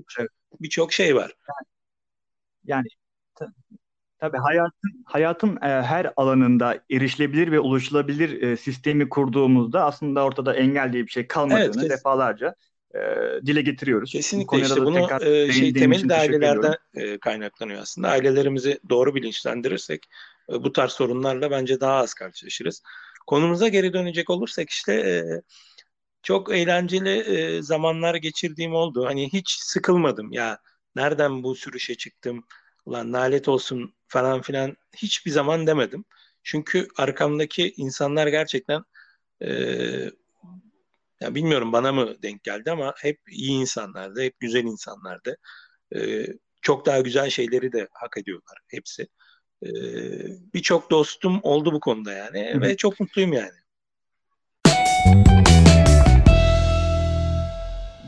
birçok 0.60 0.88
bir 0.88 0.94
şey 0.94 1.16
var. 1.16 1.32
Yani 2.64 2.86
tabii 4.28 4.38
hayatın 4.38 5.04
hayatın 5.04 5.56
e, 5.56 5.82
her 5.82 6.12
alanında 6.16 6.78
erişilebilir 6.90 7.52
ve 7.52 7.60
ulaşılabilir 7.60 8.42
e, 8.42 8.56
sistemi 8.56 9.08
kurduğumuzda 9.08 9.84
aslında 9.84 10.24
ortada 10.24 10.54
engel 10.54 10.92
diye 10.92 11.06
bir 11.06 11.10
şey 11.10 11.26
kalmadığını 11.26 11.80
evet, 11.80 11.90
defalarca 11.90 12.54
e, 12.94 13.00
dile 13.46 13.62
getiriyoruz. 13.62 14.12
Kesinlikle 14.12 14.56
Bu 14.56 14.60
işte 14.60 14.84
bunu 14.84 15.24
e, 15.24 15.52
şey 15.52 15.72
temel 15.72 16.08
de 16.08 16.14
ailelerden 16.14 16.74
e, 16.94 17.18
kaynaklanıyor 17.18 17.82
aslında. 17.82 18.08
Ailelerimizi 18.08 18.80
doğru 18.88 19.14
bilinçlendirirsek 19.14 20.06
e, 20.50 20.52
bu 20.52 20.72
tarz 20.72 20.92
sorunlarla 20.92 21.50
bence 21.50 21.80
daha 21.80 21.94
az 21.94 22.14
karşılaşırız. 22.14 22.82
Konumuza 23.26 23.68
geri 23.68 23.92
dönecek 23.92 24.30
olursak 24.30 24.70
işte 24.70 24.92
e, 24.94 25.22
çok 26.22 26.54
eğlenceli 26.54 27.18
e, 27.18 27.62
zamanlar 27.62 28.14
geçirdiğim 28.14 28.74
oldu. 28.74 29.06
Hani 29.06 29.32
hiç 29.32 29.50
sıkılmadım 29.50 30.32
ya. 30.32 30.58
Nereden 30.96 31.42
bu 31.42 31.54
sürüşe 31.54 31.94
çıktım? 31.94 32.44
Ulan 32.86 33.12
nalet 33.12 33.48
olsun 33.48 33.94
falan 34.14 34.42
filan 34.42 34.76
hiçbir 34.96 35.30
zaman 35.30 35.66
demedim. 35.66 36.04
Çünkü 36.42 36.88
arkamdaki 36.96 37.74
insanlar 37.76 38.26
gerçekten 38.26 38.82
e, 39.42 39.48
ya 41.20 41.34
bilmiyorum 41.34 41.72
bana 41.72 41.92
mı 41.92 42.22
denk 42.22 42.44
geldi 42.44 42.70
ama 42.70 42.94
hep 42.98 43.20
iyi 43.30 43.50
insanlardı, 43.50 44.22
hep 44.22 44.40
güzel 44.40 44.64
insanlardı. 44.64 45.36
E, 45.96 46.26
çok 46.62 46.86
daha 46.86 47.00
güzel 47.00 47.30
şeyleri 47.30 47.72
de 47.72 47.88
hak 47.92 48.18
ediyorlar 48.18 48.58
hepsi. 48.68 49.08
E, 49.62 49.68
Birçok 50.54 50.90
dostum 50.90 51.40
oldu 51.42 51.72
bu 51.72 51.80
konuda 51.80 52.12
yani 52.12 52.50
Hı-hı. 52.52 52.60
ve 52.60 52.76
çok 52.76 53.00
mutluyum 53.00 53.32
yani. 53.32 53.63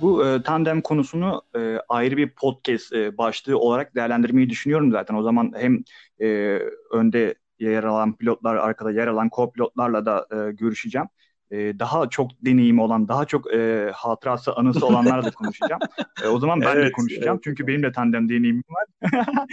Bu 0.00 0.26
e, 0.26 0.42
tandem 0.42 0.80
konusunu 0.80 1.42
e, 1.56 1.78
ayrı 1.88 2.16
bir 2.16 2.30
podcast 2.30 2.92
e, 2.92 3.18
başlığı 3.18 3.58
olarak 3.58 3.94
değerlendirmeyi 3.94 4.50
düşünüyorum 4.50 4.92
zaten. 4.92 5.14
O 5.14 5.22
zaman 5.22 5.52
hem 5.56 5.82
e, 6.20 6.60
önde 6.90 7.34
yer 7.58 7.84
alan 7.84 8.16
pilotlar, 8.16 8.56
arkada 8.56 8.90
yer 8.90 9.06
alan 9.06 9.28
co-pilotlarla 9.28 10.06
da 10.06 10.26
e, 10.32 10.52
görüşeceğim. 10.52 11.08
E, 11.50 11.56
daha 11.78 12.08
çok 12.08 12.30
deneyimi 12.44 12.82
olan, 12.82 13.08
daha 13.08 13.24
çok 13.24 13.54
e, 13.54 13.90
hatırası, 13.94 14.52
anısı 14.52 14.86
olanlarla 14.86 15.24
da 15.24 15.30
konuşacağım. 15.30 15.80
E, 16.24 16.28
o 16.28 16.38
zaman 16.38 16.60
ben 16.60 16.76
evet, 16.76 16.88
de 16.88 16.92
konuşacağım. 16.92 17.34
Evet. 17.34 17.44
Çünkü 17.44 17.66
benim 17.66 17.82
de 17.82 17.92
tandem 17.92 18.28
deneyimim 18.28 18.64
var. 18.68 19.10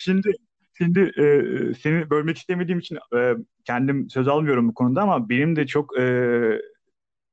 Şimdi 0.00 0.32
Şimdi 0.78 1.00
e, 1.00 1.24
seni 1.74 2.10
bölmek 2.10 2.38
istemediğim 2.38 2.78
için 2.78 2.98
e, 3.16 3.34
kendim 3.64 4.10
söz 4.10 4.28
almıyorum 4.28 4.68
bu 4.68 4.74
konuda 4.74 5.02
ama 5.02 5.28
benim 5.28 5.56
de 5.56 5.66
çok 5.66 5.98
e, 5.98 6.02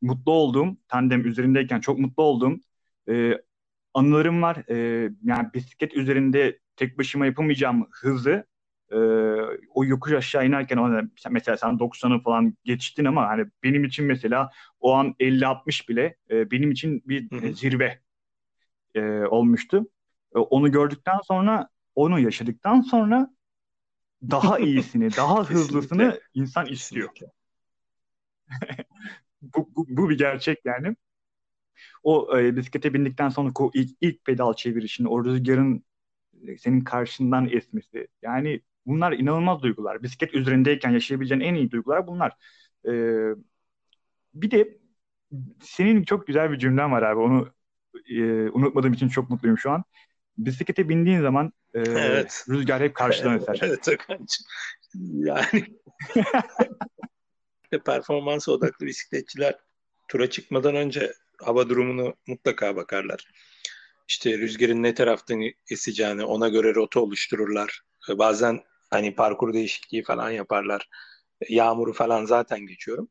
mutlu 0.01 0.31
olduğum, 0.31 0.77
tandem 0.87 1.25
üzerindeyken 1.25 1.79
çok 1.79 1.99
mutlu 1.99 2.23
olduğum 2.23 2.59
e, 3.09 3.41
anılarım 3.93 4.41
var. 4.41 4.69
E, 4.69 5.09
yani 5.23 5.47
bisiklet 5.53 5.95
üzerinde 5.95 6.59
tek 6.75 6.97
başıma 6.97 7.25
yapamayacağım 7.25 7.87
hızı 7.91 8.45
e, 8.91 8.97
o 9.73 9.85
yokuş 9.85 10.11
aşağı 10.11 10.47
inerken 10.47 10.77
ona, 10.77 11.01
mesela 11.29 11.57
sen 11.57 11.69
90'ı 11.69 12.23
falan 12.23 12.53
geçtin 12.63 13.05
ama 13.05 13.27
hani 13.27 13.45
benim 13.63 13.83
için 13.83 14.05
mesela 14.05 14.51
o 14.79 14.93
an 14.93 15.15
50-60 15.19 15.89
bile 15.89 16.15
e, 16.29 16.51
benim 16.51 16.71
için 16.71 17.03
bir 17.05 17.43
e, 17.43 17.53
zirve 17.53 17.99
e, 18.95 19.01
olmuştu. 19.25 19.87
E, 20.35 20.39
onu 20.39 20.71
gördükten 20.71 21.19
sonra 21.23 21.69
onu 21.95 22.19
yaşadıktan 22.19 22.81
sonra 22.81 23.29
daha 24.29 24.59
iyisini, 24.67 25.11
daha 25.11 25.43
hızlısını 25.43 26.19
insan 26.33 26.65
istiyor. 26.65 27.09
bu, 29.41 29.69
bu, 29.75 29.85
bu 29.89 30.09
bir 30.09 30.17
gerçek 30.17 30.59
yani. 30.65 30.95
O 32.03 32.39
e, 32.39 32.55
bisiklete 32.55 32.93
bindikten 32.93 33.29
sonra 33.29 33.51
o 33.59 33.71
ilk, 33.73 33.97
ilk 34.01 34.25
pedal 34.25 34.53
çevirişini, 34.53 35.07
o 35.07 35.25
rüzgarın 35.25 35.83
e, 36.47 36.57
senin 36.57 36.81
karşından 36.81 37.49
esmesi. 37.49 38.07
Yani 38.21 38.61
bunlar 38.85 39.11
inanılmaz 39.11 39.61
duygular. 39.61 40.03
Bisiklet 40.03 40.33
üzerindeyken 40.33 40.91
yaşayabileceğin 40.91 41.41
en 41.41 41.55
iyi 41.55 41.71
duygular 41.71 42.07
bunlar. 42.07 42.33
E, 42.87 42.91
bir 44.33 44.51
de 44.51 44.77
senin 45.61 46.03
çok 46.03 46.27
güzel 46.27 46.51
bir 46.51 46.59
cümlen 46.59 46.91
var 46.91 47.03
abi. 47.03 47.19
Onu 47.19 47.49
e, 48.09 48.49
unutmadığım 48.49 48.93
için 48.93 49.07
çok 49.07 49.29
mutluyum 49.29 49.57
şu 49.57 49.71
an. 49.71 49.83
Bisiklete 50.37 50.89
bindiğin 50.89 51.21
zaman 51.21 51.53
e, 51.73 51.79
evet. 51.79 52.45
rüzgar 52.49 52.81
hep 52.81 52.95
karşıdan 52.95 53.37
eser. 53.37 53.59
evet 53.63 53.87
Okan'cığım. 53.87 54.45
Yani 54.93 55.65
performans 57.79 58.49
odaklı 58.49 58.85
bisikletçiler 58.85 59.55
tura 60.07 60.29
çıkmadan 60.29 60.75
önce 60.75 61.13
hava 61.37 61.69
durumunu 61.69 62.15
mutlaka 62.27 62.75
bakarlar. 62.75 63.27
İşte 64.07 64.37
rüzgarın 64.37 64.83
ne 64.83 64.93
taraftan 64.93 65.41
eseceğini 65.71 66.23
ona 66.23 66.49
göre 66.49 66.75
rota 66.75 66.99
oluştururlar. 66.99 67.81
Bazen 68.09 68.59
hani 68.89 69.15
parkur 69.15 69.53
değişikliği 69.53 70.03
falan 70.03 70.31
yaparlar. 70.31 70.89
Yağmuru 71.49 71.93
falan 71.93 72.25
zaten 72.25 72.59
geçiyorum. 72.67 73.09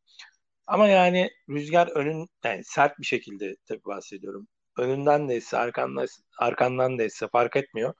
Ama 0.66 0.88
yani 0.88 1.30
rüzgar 1.48 1.88
önün 1.88 2.28
yani 2.44 2.64
sert 2.64 2.98
bir 2.98 3.04
şekilde 3.04 3.56
tabii 3.68 3.84
bahsediyorum. 3.84 4.48
Önünden 4.78 5.28
de 5.28 5.34
esse, 5.34 5.58
arkandan, 5.58 6.06
arkandan 6.38 6.98
da 6.98 7.02
esse 7.02 7.28
fark 7.28 7.56
etmiyor. 7.56 7.94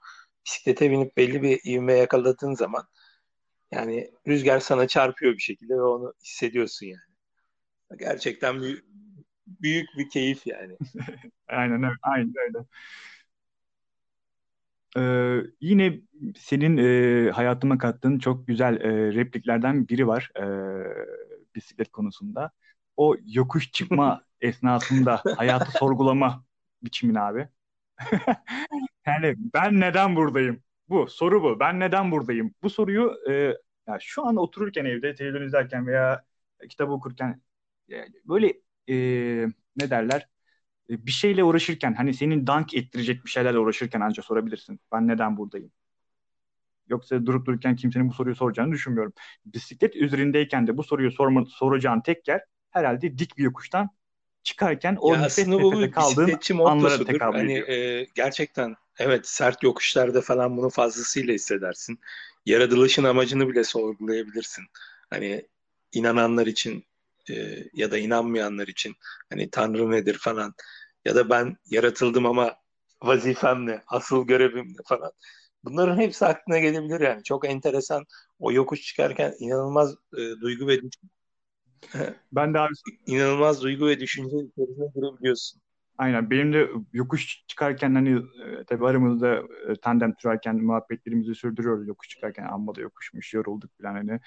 Bisiklete 0.45 0.91
binip 0.91 1.17
belli 1.17 1.41
bir 1.41 1.59
ivme 1.65 1.93
yakaladığın 1.93 2.53
zaman 2.53 2.87
yani 3.71 4.11
rüzgar 4.27 4.59
sana 4.59 4.87
çarpıyor 4.87 5.33
bir 5.33 5.41
şekilde 5.41 5.73
ve 5.73 5.81
onu 5.81 6.13
hissediyorsun 6.23 6.85
yani. 6.85 7.01
Gerçekten 7.99 8.61
büyük, 8.61 8.85
büyük 9.47 9.89
bir 9.97 10.09
keyif 10.09 10.47
yani. 10.47 10.77
aynen 11.47 11.83
öyle. 11.83 11.95
Aynen 12.03 12.33
öyle. 12.47 12.65
Ee, 14.97 15.41
yine 15.61 15.99
senin 16.37 16.77
e, 17.27 17.31
hayatıma 17.31 17.77
kattığın 17.77 18.19
çok 18.19 18.47
güzel 18.47 18.81
e, 18.81 19.13
repliklerden 19.13 19.87
biri 19.87 20.07
var 20.07 20.31
e, 20.39 20.45
bisiklet 21.55 21.91
konusunda. 21.91 22.51
O 22.97 23.15
yokuş 23.25 23.71
çıkma 23.71 24.21
esnasında 24.41 25.21
hayatı 25.37 25.71
sorgulama 25.71 26.45
biçimin 26.83 27.15
abi. 27.15 27.47
yani 29.07 29.35
ben 29.53 29.79
neden 29.79 30.15
buradayım? 30.15 30.63
Bu 30.91 31.07
soru 31.07 31.43
bu. 31.43 31.59
Ben 31.59 31.79
neden 31.79 32.11
buradayım? 32.11 32.53
Bu 32.63 32.69
soruyu 32.69 33.13
e, 33.29 33.33
ya 33.87 33.97
şu 33.99 34.25
an 34.25 34.35
otururken 34.35 34.85
evde 34.85 35.15
televizyon 35.15 35.47
izlerken 35.47 35.87
veya 35.87 36.23
kitap 36.69 36.89
okurken 36.89 37.41
yani 37.87 38.13
böyle 38.25 38.47
e, 38.89 38.95
ne 39.75 39.89
derler? 39.89 40.27
E, 40.89 41.05
bir 41.05 41.11
şeyle 41.11 41.43
uğraşırken 41.43 41.93
hani 41.93 42.13
senin 42.13 42.47
dank 42.47 42.73
ettirecek 42.73 43.25
bir 43.25 43.29
şeylerle 43.29 43.59
uğraşırken 43.59 44.01
ancak 44.01 44.25
sorabilirsin. 44.25 44.79
Ben 44.91 45.07
neden 45.07 45.37
buradayım? 45.37 45.71
Yoksa 46.87 47.25
durup 47.25 47.45
dururken 47.45 47.75
kimsenin 47.75 48.09
bu 48.09 48.13
soruyu 48.13 48.35
soracağını 48.35 48.71
düşünmüyorum. 48.71 49.13
Bisiklet 49.45 49.95
üzerindeyken 49.95 50.67
de 50.67 50.77
bu 50.77 50.83
soruyu 50.83 51.11
sorma, 51.11 51.45
soracağın 51.45 52.01
tek 52.01 52.27
yer 52.27 52.41
herhalde 52.71 53.17
dik 53.17 53.37
bir 53.37 53.43
yokuştan 53.43 53.89
çıkarken 54.43 54.97
o 54.99 55.13
ya 55.13 55.21
nefes 55.21 55.47
nefese 55.47 55.91
kaldığın 55.91 56.39
anlara 56.65 57.05
tekabül 57.05 57.37
hani, 57.37 57.53
E, 57.53 58.07
gerçekten 58.15 58.75
evet 58.99 59.27
sert 59.27 59.63
yokuşlarda 59.63 60.21
falan 60.21 60.57
bunu 60.57 60.69
fazlasıyla 60.69 61.33
hissedersin. 61.33 61.99
Yaratılışın 62.45 63.03
amacını 63.03 63.49
bile 63.49 63.63
sorgulayabilirsin. 63.63 64.63
Hani 65.09 65.47
inananlar 65.93 66.47
için 66.47 66.85
e, 67.29 67.63
ya 67.73 67.91
da 67.91 67.97
inanmayanlar 67.97 68.67
için 68.67 68.95
hani 69.29 69.49
Tanrı 69.49 69.91
nedir 69.91 70.17
falan 70.17 70.53
ya 71.05 71.15
da 71.15 71.29
ben 71.29 71.57
yaratıldım 71.69 72.25
ama 72.25 72.55
vazifem 73.01 73.65
ne, 73.65 73.83
asıl 73.87 74.27
görevim 74.27 74.67
ne 74.67 74.83
falan. 74.85 75.11
Bunların 75.63 75.97
hepsi 75.97 76.25
aklına 76.25 76.59
gelebilir 76.59 77.01
yani. 77.01 77.23
Çok 77.23 77.49
enteresan. 77.49 78.05
O 78.39 78.51
yokuş 78.51 78.81
çıkarken 78.81 79.35
inanılmaz 79.39 79.95
e, 80.13 80.41
duygu 80.41 80.67
ve 80.67 80.79
ben 82.31 82.53
de 82.53 82.59
abi 82.59 82.73
inanılmaz 83.05 83.61
duygu 83.63 83.87
ve 83.87 83.99
düşünce 83.99 84.35
içerisine 84.37 84.85
girebiliyorsun. 84.95 85.61
Aynen. 85.97 86.29
Benim 86.29 86.53
de 86.53 86.69
yokuş 86.93 87.43
çıkarken 87.47 87.95
hani 87.95 88.09
e, 88.17 88.63
tabii 88.67 88.87
aramızda 88.87 89.35
e, 89.35 89.75
tandem 89.81 90.13
sürerken 90.19 90.55
muhabbetlerimizi 90.55 91.35
sürdürüyoruz 91.35 91.87
yokuş 91.87 92.09
çıkarken. 92.09 92.47
Amma 92.47 92.75
da 92.75 92.81
yokuşmuş, 92.81 93.33
yorulduk 93.33 93.71
falan 93.81 93.93
hani. 93.93 94.19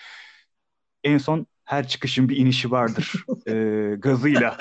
En 1.04 1.18
son 1.18 1.46
her 1.64 1.88
çıkışın 1.88 2.28
bir 2.28 2.36
inişi 2.36 2.70
vardır. 2.70 3.12
e, 3.46 3.94
gazıyla. 3.98 4.58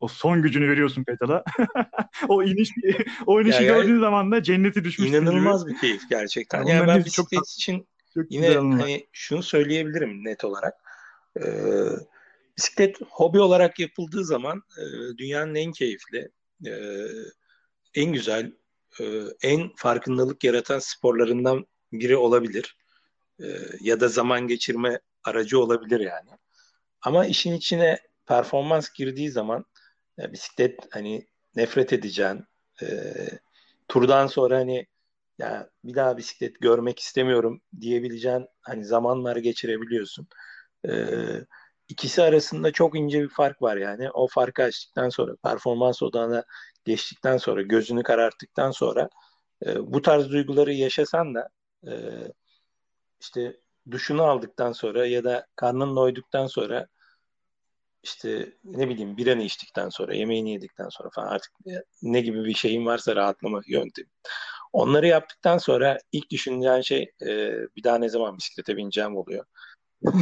O 0.00 0.08
son 0.08 0.42
gücünü 0.42 0.68
veriyorsun 0.68 1.04
pedala. 1.04 1.44
o 2.28 2.42
iniş 2.42 2.70
o 3.26 3.40
inişi 3.40 3.64
ya 3.64 3.74
gördüğün 3.74 4.00
zaman 4.00 4.32
da 4.32 4.42
cenneti 4.42 4.84
düşmüş. 4.84 5.08
İnanılmaz 5.08 5.64
gibi. 5.64 5.74
bir 5.74 5.80
keyif 5.80 6.02
gerçekten. 6.10 6.58
Yani, 6.58 6.70
yani 6.70 6.86
ben 6.88 7.04
bisiklet 7.04 7.30
çok, 7.30 7.48
için 7.48 7.88
çok 8.14 8.32
yine 8.32 8.54
hani 8.54 9.06
şunu 9.12 9.42
söyleyebilirim 9.42 10.24
net 10.24 10.44
olarak. 10.44 10.74
Ee, 11.40 11.42
bisiklet 12.60 12.96
hobi 13.10 13.40
olarak 13.40 13.78
yapıldığı 13.78 14.24
zaman 14.24 14.62
e, 14.78 14.82
dünyanın 15.18 15.54
en 15.54 15.72
keyifli, 15.72 16.30
e, 16.66 16.72
en 17.94 18.12
güzel, 18.12 18.52
e, 19.00 19.04
en 19.42 19.70
farkındalık 19.76 20.44
yaratan 20.44 20.78
sporlarından 20.78 21.66
biri 21.92 22.16
olabilir. 22.16 22.76
E, 23.42 23.46
ya 23.80 24.00
da 24.00 24.08
zaman 24.08 24.46
geçirme 24.46 25.00
aracı 25.24 25.60
olabilir 25.60 26.00
yani. 26.00 26.30
Ama 27.02 27.26
işin 27.26 27.52
içine 27.52 27.98
performans 28.26 28.92
girdiği 28.92 29.30
zaman 29.30 29.64
e, 30.18 30.32
bisiklet 30.32 30.80
hani 30.90 31.26
nefret 31.56 31.92
edeceğin, 31.92 32.44
e, 32.82 32.86
turdan 33.88 34.26
sonra 34.26 34.58
hani 34.58 34.86
ya 35.38 35.70
bir 35.84 35.94
daha 35.94 36.16
bisiklet 36.16 36.60
görmek 36.60 36.98
istemiyorum 36.98 37.62
diyebileceğin 37.80 38.46
hani 38.60 38.84
zamanlar 38.84 39.36
geçirebiliyorsun. 39.36 40.28
E, 40.88 40.92
ikisi 41.90 42.22
arasında 42.22 42.72
çok 42.72 42.98
ince 42.98 43.22
bir 43.22 43.28
fark 43.28 43.62
var 43.62 43.76
yani. 43.76 44.10
O 44.10 44.28
farkı 44.28 44.62
açtıktan 44.62 45.08
sonra, 45.08 45.36
performans 45.44 46.02
odağına 46.02 46.44
geçtikten 46.84 47.36
sonra, 47.36 47.62
gözünü 47.62 48.02
kararttıktan 48.02 48.70
sonra 48.70 49.08
e, 49.66 49.92
bu 49.92 50.02
tarz 50.02 50.30
duyguları 50.30 50.72
yaşasan 50.72 51.34
da 51.34 51.48
e, 51.86 51.92
işte 53.20 53.60
duşunu 53.90 54.22
aldıktan 54.22 54.72
sonra 54.72 55.06
ya 55.06 55.24
da 55.24 55.46
karnın 55.56 55.96
doyduktan 55.96 56.46
sonra 56.46 56.86
işte 58.02 58.52
ne 58.64 58.88
bileyim 58.88 59.16
biranı 59.16 59.42
içtikten 59.42 59.88
sonra, 59.88 60.14
yemeğini 60.14 60.52
yedikten 60.52 60.88
sonra 60.88 61.10
falan 61.14 61.28
artık 61.28 61.52
ne 62.02 62.20
gibi 62.20 62.44
bir 62.44 62.54
şeyin 62.54 62.86
varsa 62.86 63.16
rahatlama 63.16 63.60
yöntemi. 63.66 64.08
Onları 64.72 65.06
yaptıktan 65.06 65.58
sonra 65.58 65.98
ilk 66.12 66.30
düşüneceğin 66.30 66.80
şey 66.80 67.12
e, 67.22 67.52
bir 67.76 67.84
daha 67.84 67.98
ne 67.98 68.08
zaman 68.08 68.38
bisiklete 68.38 68.76
bineceğim 68.76 69.16
oluyor. 69.16 69.44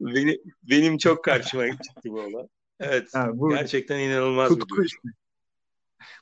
benim, 0.00 0.38
benim 0.62 0.98
çok 0.98 1.24
karşıma 1.24 1.68
çıktı 1.70 2.10
bu 2.10 2.20
olay. 2.20 2.46
Evet. 2.80 3.08
Ha, 3.14 3.30
bu 3.34 3.48
gerçekten 3.48 3.98
inanılmaz 3.98 4.48
tutku 4.48 4.66
bir 4.66 4.70
duygu. 4.70 4.84
Işte. 4.84 5.08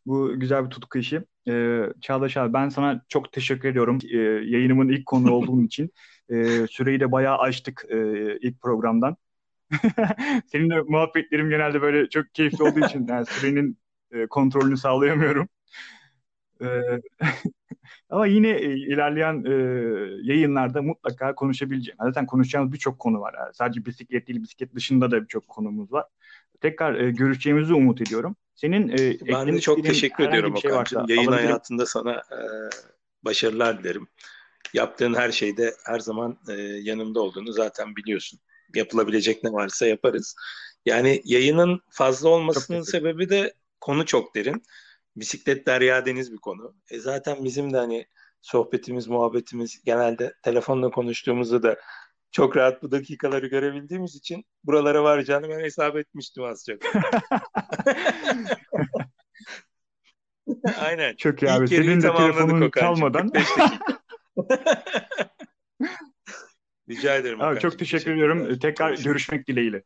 Bu 0.06 0.40
güzel 0.40 0.64
bir 0.64 0.70
tutku 0.70 0.98
işi. 0.98 1.22
Ee, 1.48 1.82
Çağdaş 2.00 2.36
abi 2.36 2.52
ben 2.52 2.68
sana 2.68 3.04
çok 3.08 3.32
teşekkür 3.32 3.68
ediyorum. 3.68 3.98
Ee, 4.12 4.16
yayınımın 4.18 4.88
ilk 4.88 5.06
konu 5.06 5.32
olduğun 5.32 5.64
için. 5.66 5.90
Ee, 6.30 6.66
süreyi 6.70 7.00
de 7.00 7.12
bayağı 7.12 7.38
açtık 7.38 7.84
e, 7.88 7.96
ilk 8.40 8.60
programdan. 8.60 9.16
Seninle 10.46 10.80
muhabbetlerim 10.80 11.50
genelde 11.50 11.82
böyle 11.82 12.08
çok 12.08 12.34
keyifli 12.34 12.62
olduğu 12.64 12.86
için 12.86 13.06
yani 13.08 13.26
sürenin 13.26 13.78
e, 14.12 14.26
kontrolünü 14.26 14.76
sağlayamıyorum. 14.76 15.48
E, 16.64 17.00
ama 18.10 18.26
yine 18.26 18.48
e, 18.48 18.76
ilerleyen 18.76 19.44
e, 19.44 19.52
yayınlarda 20.22 20.82
mutlaka 20.82 21.34
konuşabileceğim. 21.34 21.98
Zaten 22.02 22.26
konuşacağımız 22.26 22.72
birçok 22.72 22.98
konu 22.98 23.20
var. 23.20 23.34
Yani 23.38 23.54
sadece 23.54 23.86
bisiklet 23.86 24.28
değil, 24.28 24.42
bisiklet 24.42 24.74
dışında 24.74 25.10
da 25.10 25.22
birçok 25.22 25.48
konumuz 25.48 25.92
var. 25.92 26.04
Tekrar 26.60 26.94
e, 26.94 27.10
görüşeceğimizi 27.10 27.74
umut 27.74 28.00
ediyorum. 28.00 28.36
Senin 28.54 28.88
e, 28.88 29.18
ben 29.32 29.54
de 29.54 29.60
çok 29.60 29.84
teşekkür 29.84 30.28
ediyorum 30.28 30.56
şey 30.56 30.72
Okan'cığım. 30.72 31.08
Yayın 31.08 31.32
hayatında 31.32 31.86
sana 31.86 32.12
e, 32.12 32.38
başarılar 33.22 33.78
dilerim. 33.78 34.08
Yaptığın 34.74 35.14
her 35.14 35.32
şeyde 35.32 35.74
her 35.84 35.98
zaman 35.98 36.38
e, 36.48 36.52
yanımda 36.62 37.20
olduğunu 37.20 37.52
zaten 37.52 37.96
biliyorsun. 37.96 38.40
Yapılabilecek 38.74 39.44
ne 39.44 39.52
varsa 39.52 39.86
yaparız. 39.86 40.36
Yani 40.86 41.22
yayının 41.24 41.80
fazla 41.90 42.28
olmasının 42.28 42.82
sebebi 42.82 43.28
de 43.28 43.54
konu 43.80 44.06
çok 44.06 44.34
derin. 44.34 44.62
Bisiklet 45.16 45.66
derya 45.66 46.06
deniz 46.06 46.32
bir 46.32 46.38
konu. 46.38 46.74
E 46.90 46.98
zaten 46.98 47.44
bizim 47.44 47.72
de 47.72 47.76
hani 47.76 48.06
sohbetimiz, 48.40 49.08
muhabbetimiz 49.08 49.84
genelde 49.84 50.34
telefonla 50.42 50.90
konuştuğumuzda 50.90 51.62
da 51.62 51.76
çok 52.30 52.56
rahat 52.56 52.82
bu 52.82 52.90
dakikaları 52.90 53.46
görebildiğimiz 53.46 54.16
için 54.16 54.44
buralara 54.64 55.04
varacağını 55.04 55.48
ben 55.48 55.60
hesap 55.60 55.96
etmiştim 55.96 56.44
az 56.44 56.64
çok. 56.68 56.78
Aynen. 60.80 61.16
Çok 61.16 61.42
iyi 61.42 61.50
abi. 61.50 61.68
Senin 61.68 62.02
de 62.02 62.14
telefonun 62.14 62.70
çalmadan. 62.70 63.32
Rica 66.88 67.16
ederim. 67.16 67.40
Abi, 67.40 67.60
çok 67.60 67.78
teşekkür 67.78 68.12
ediyorum. 68.12 68.58
Tekrar 68.58 68.96
görüşmek 68.96 69.48
dileğiyle. 69.48 69.82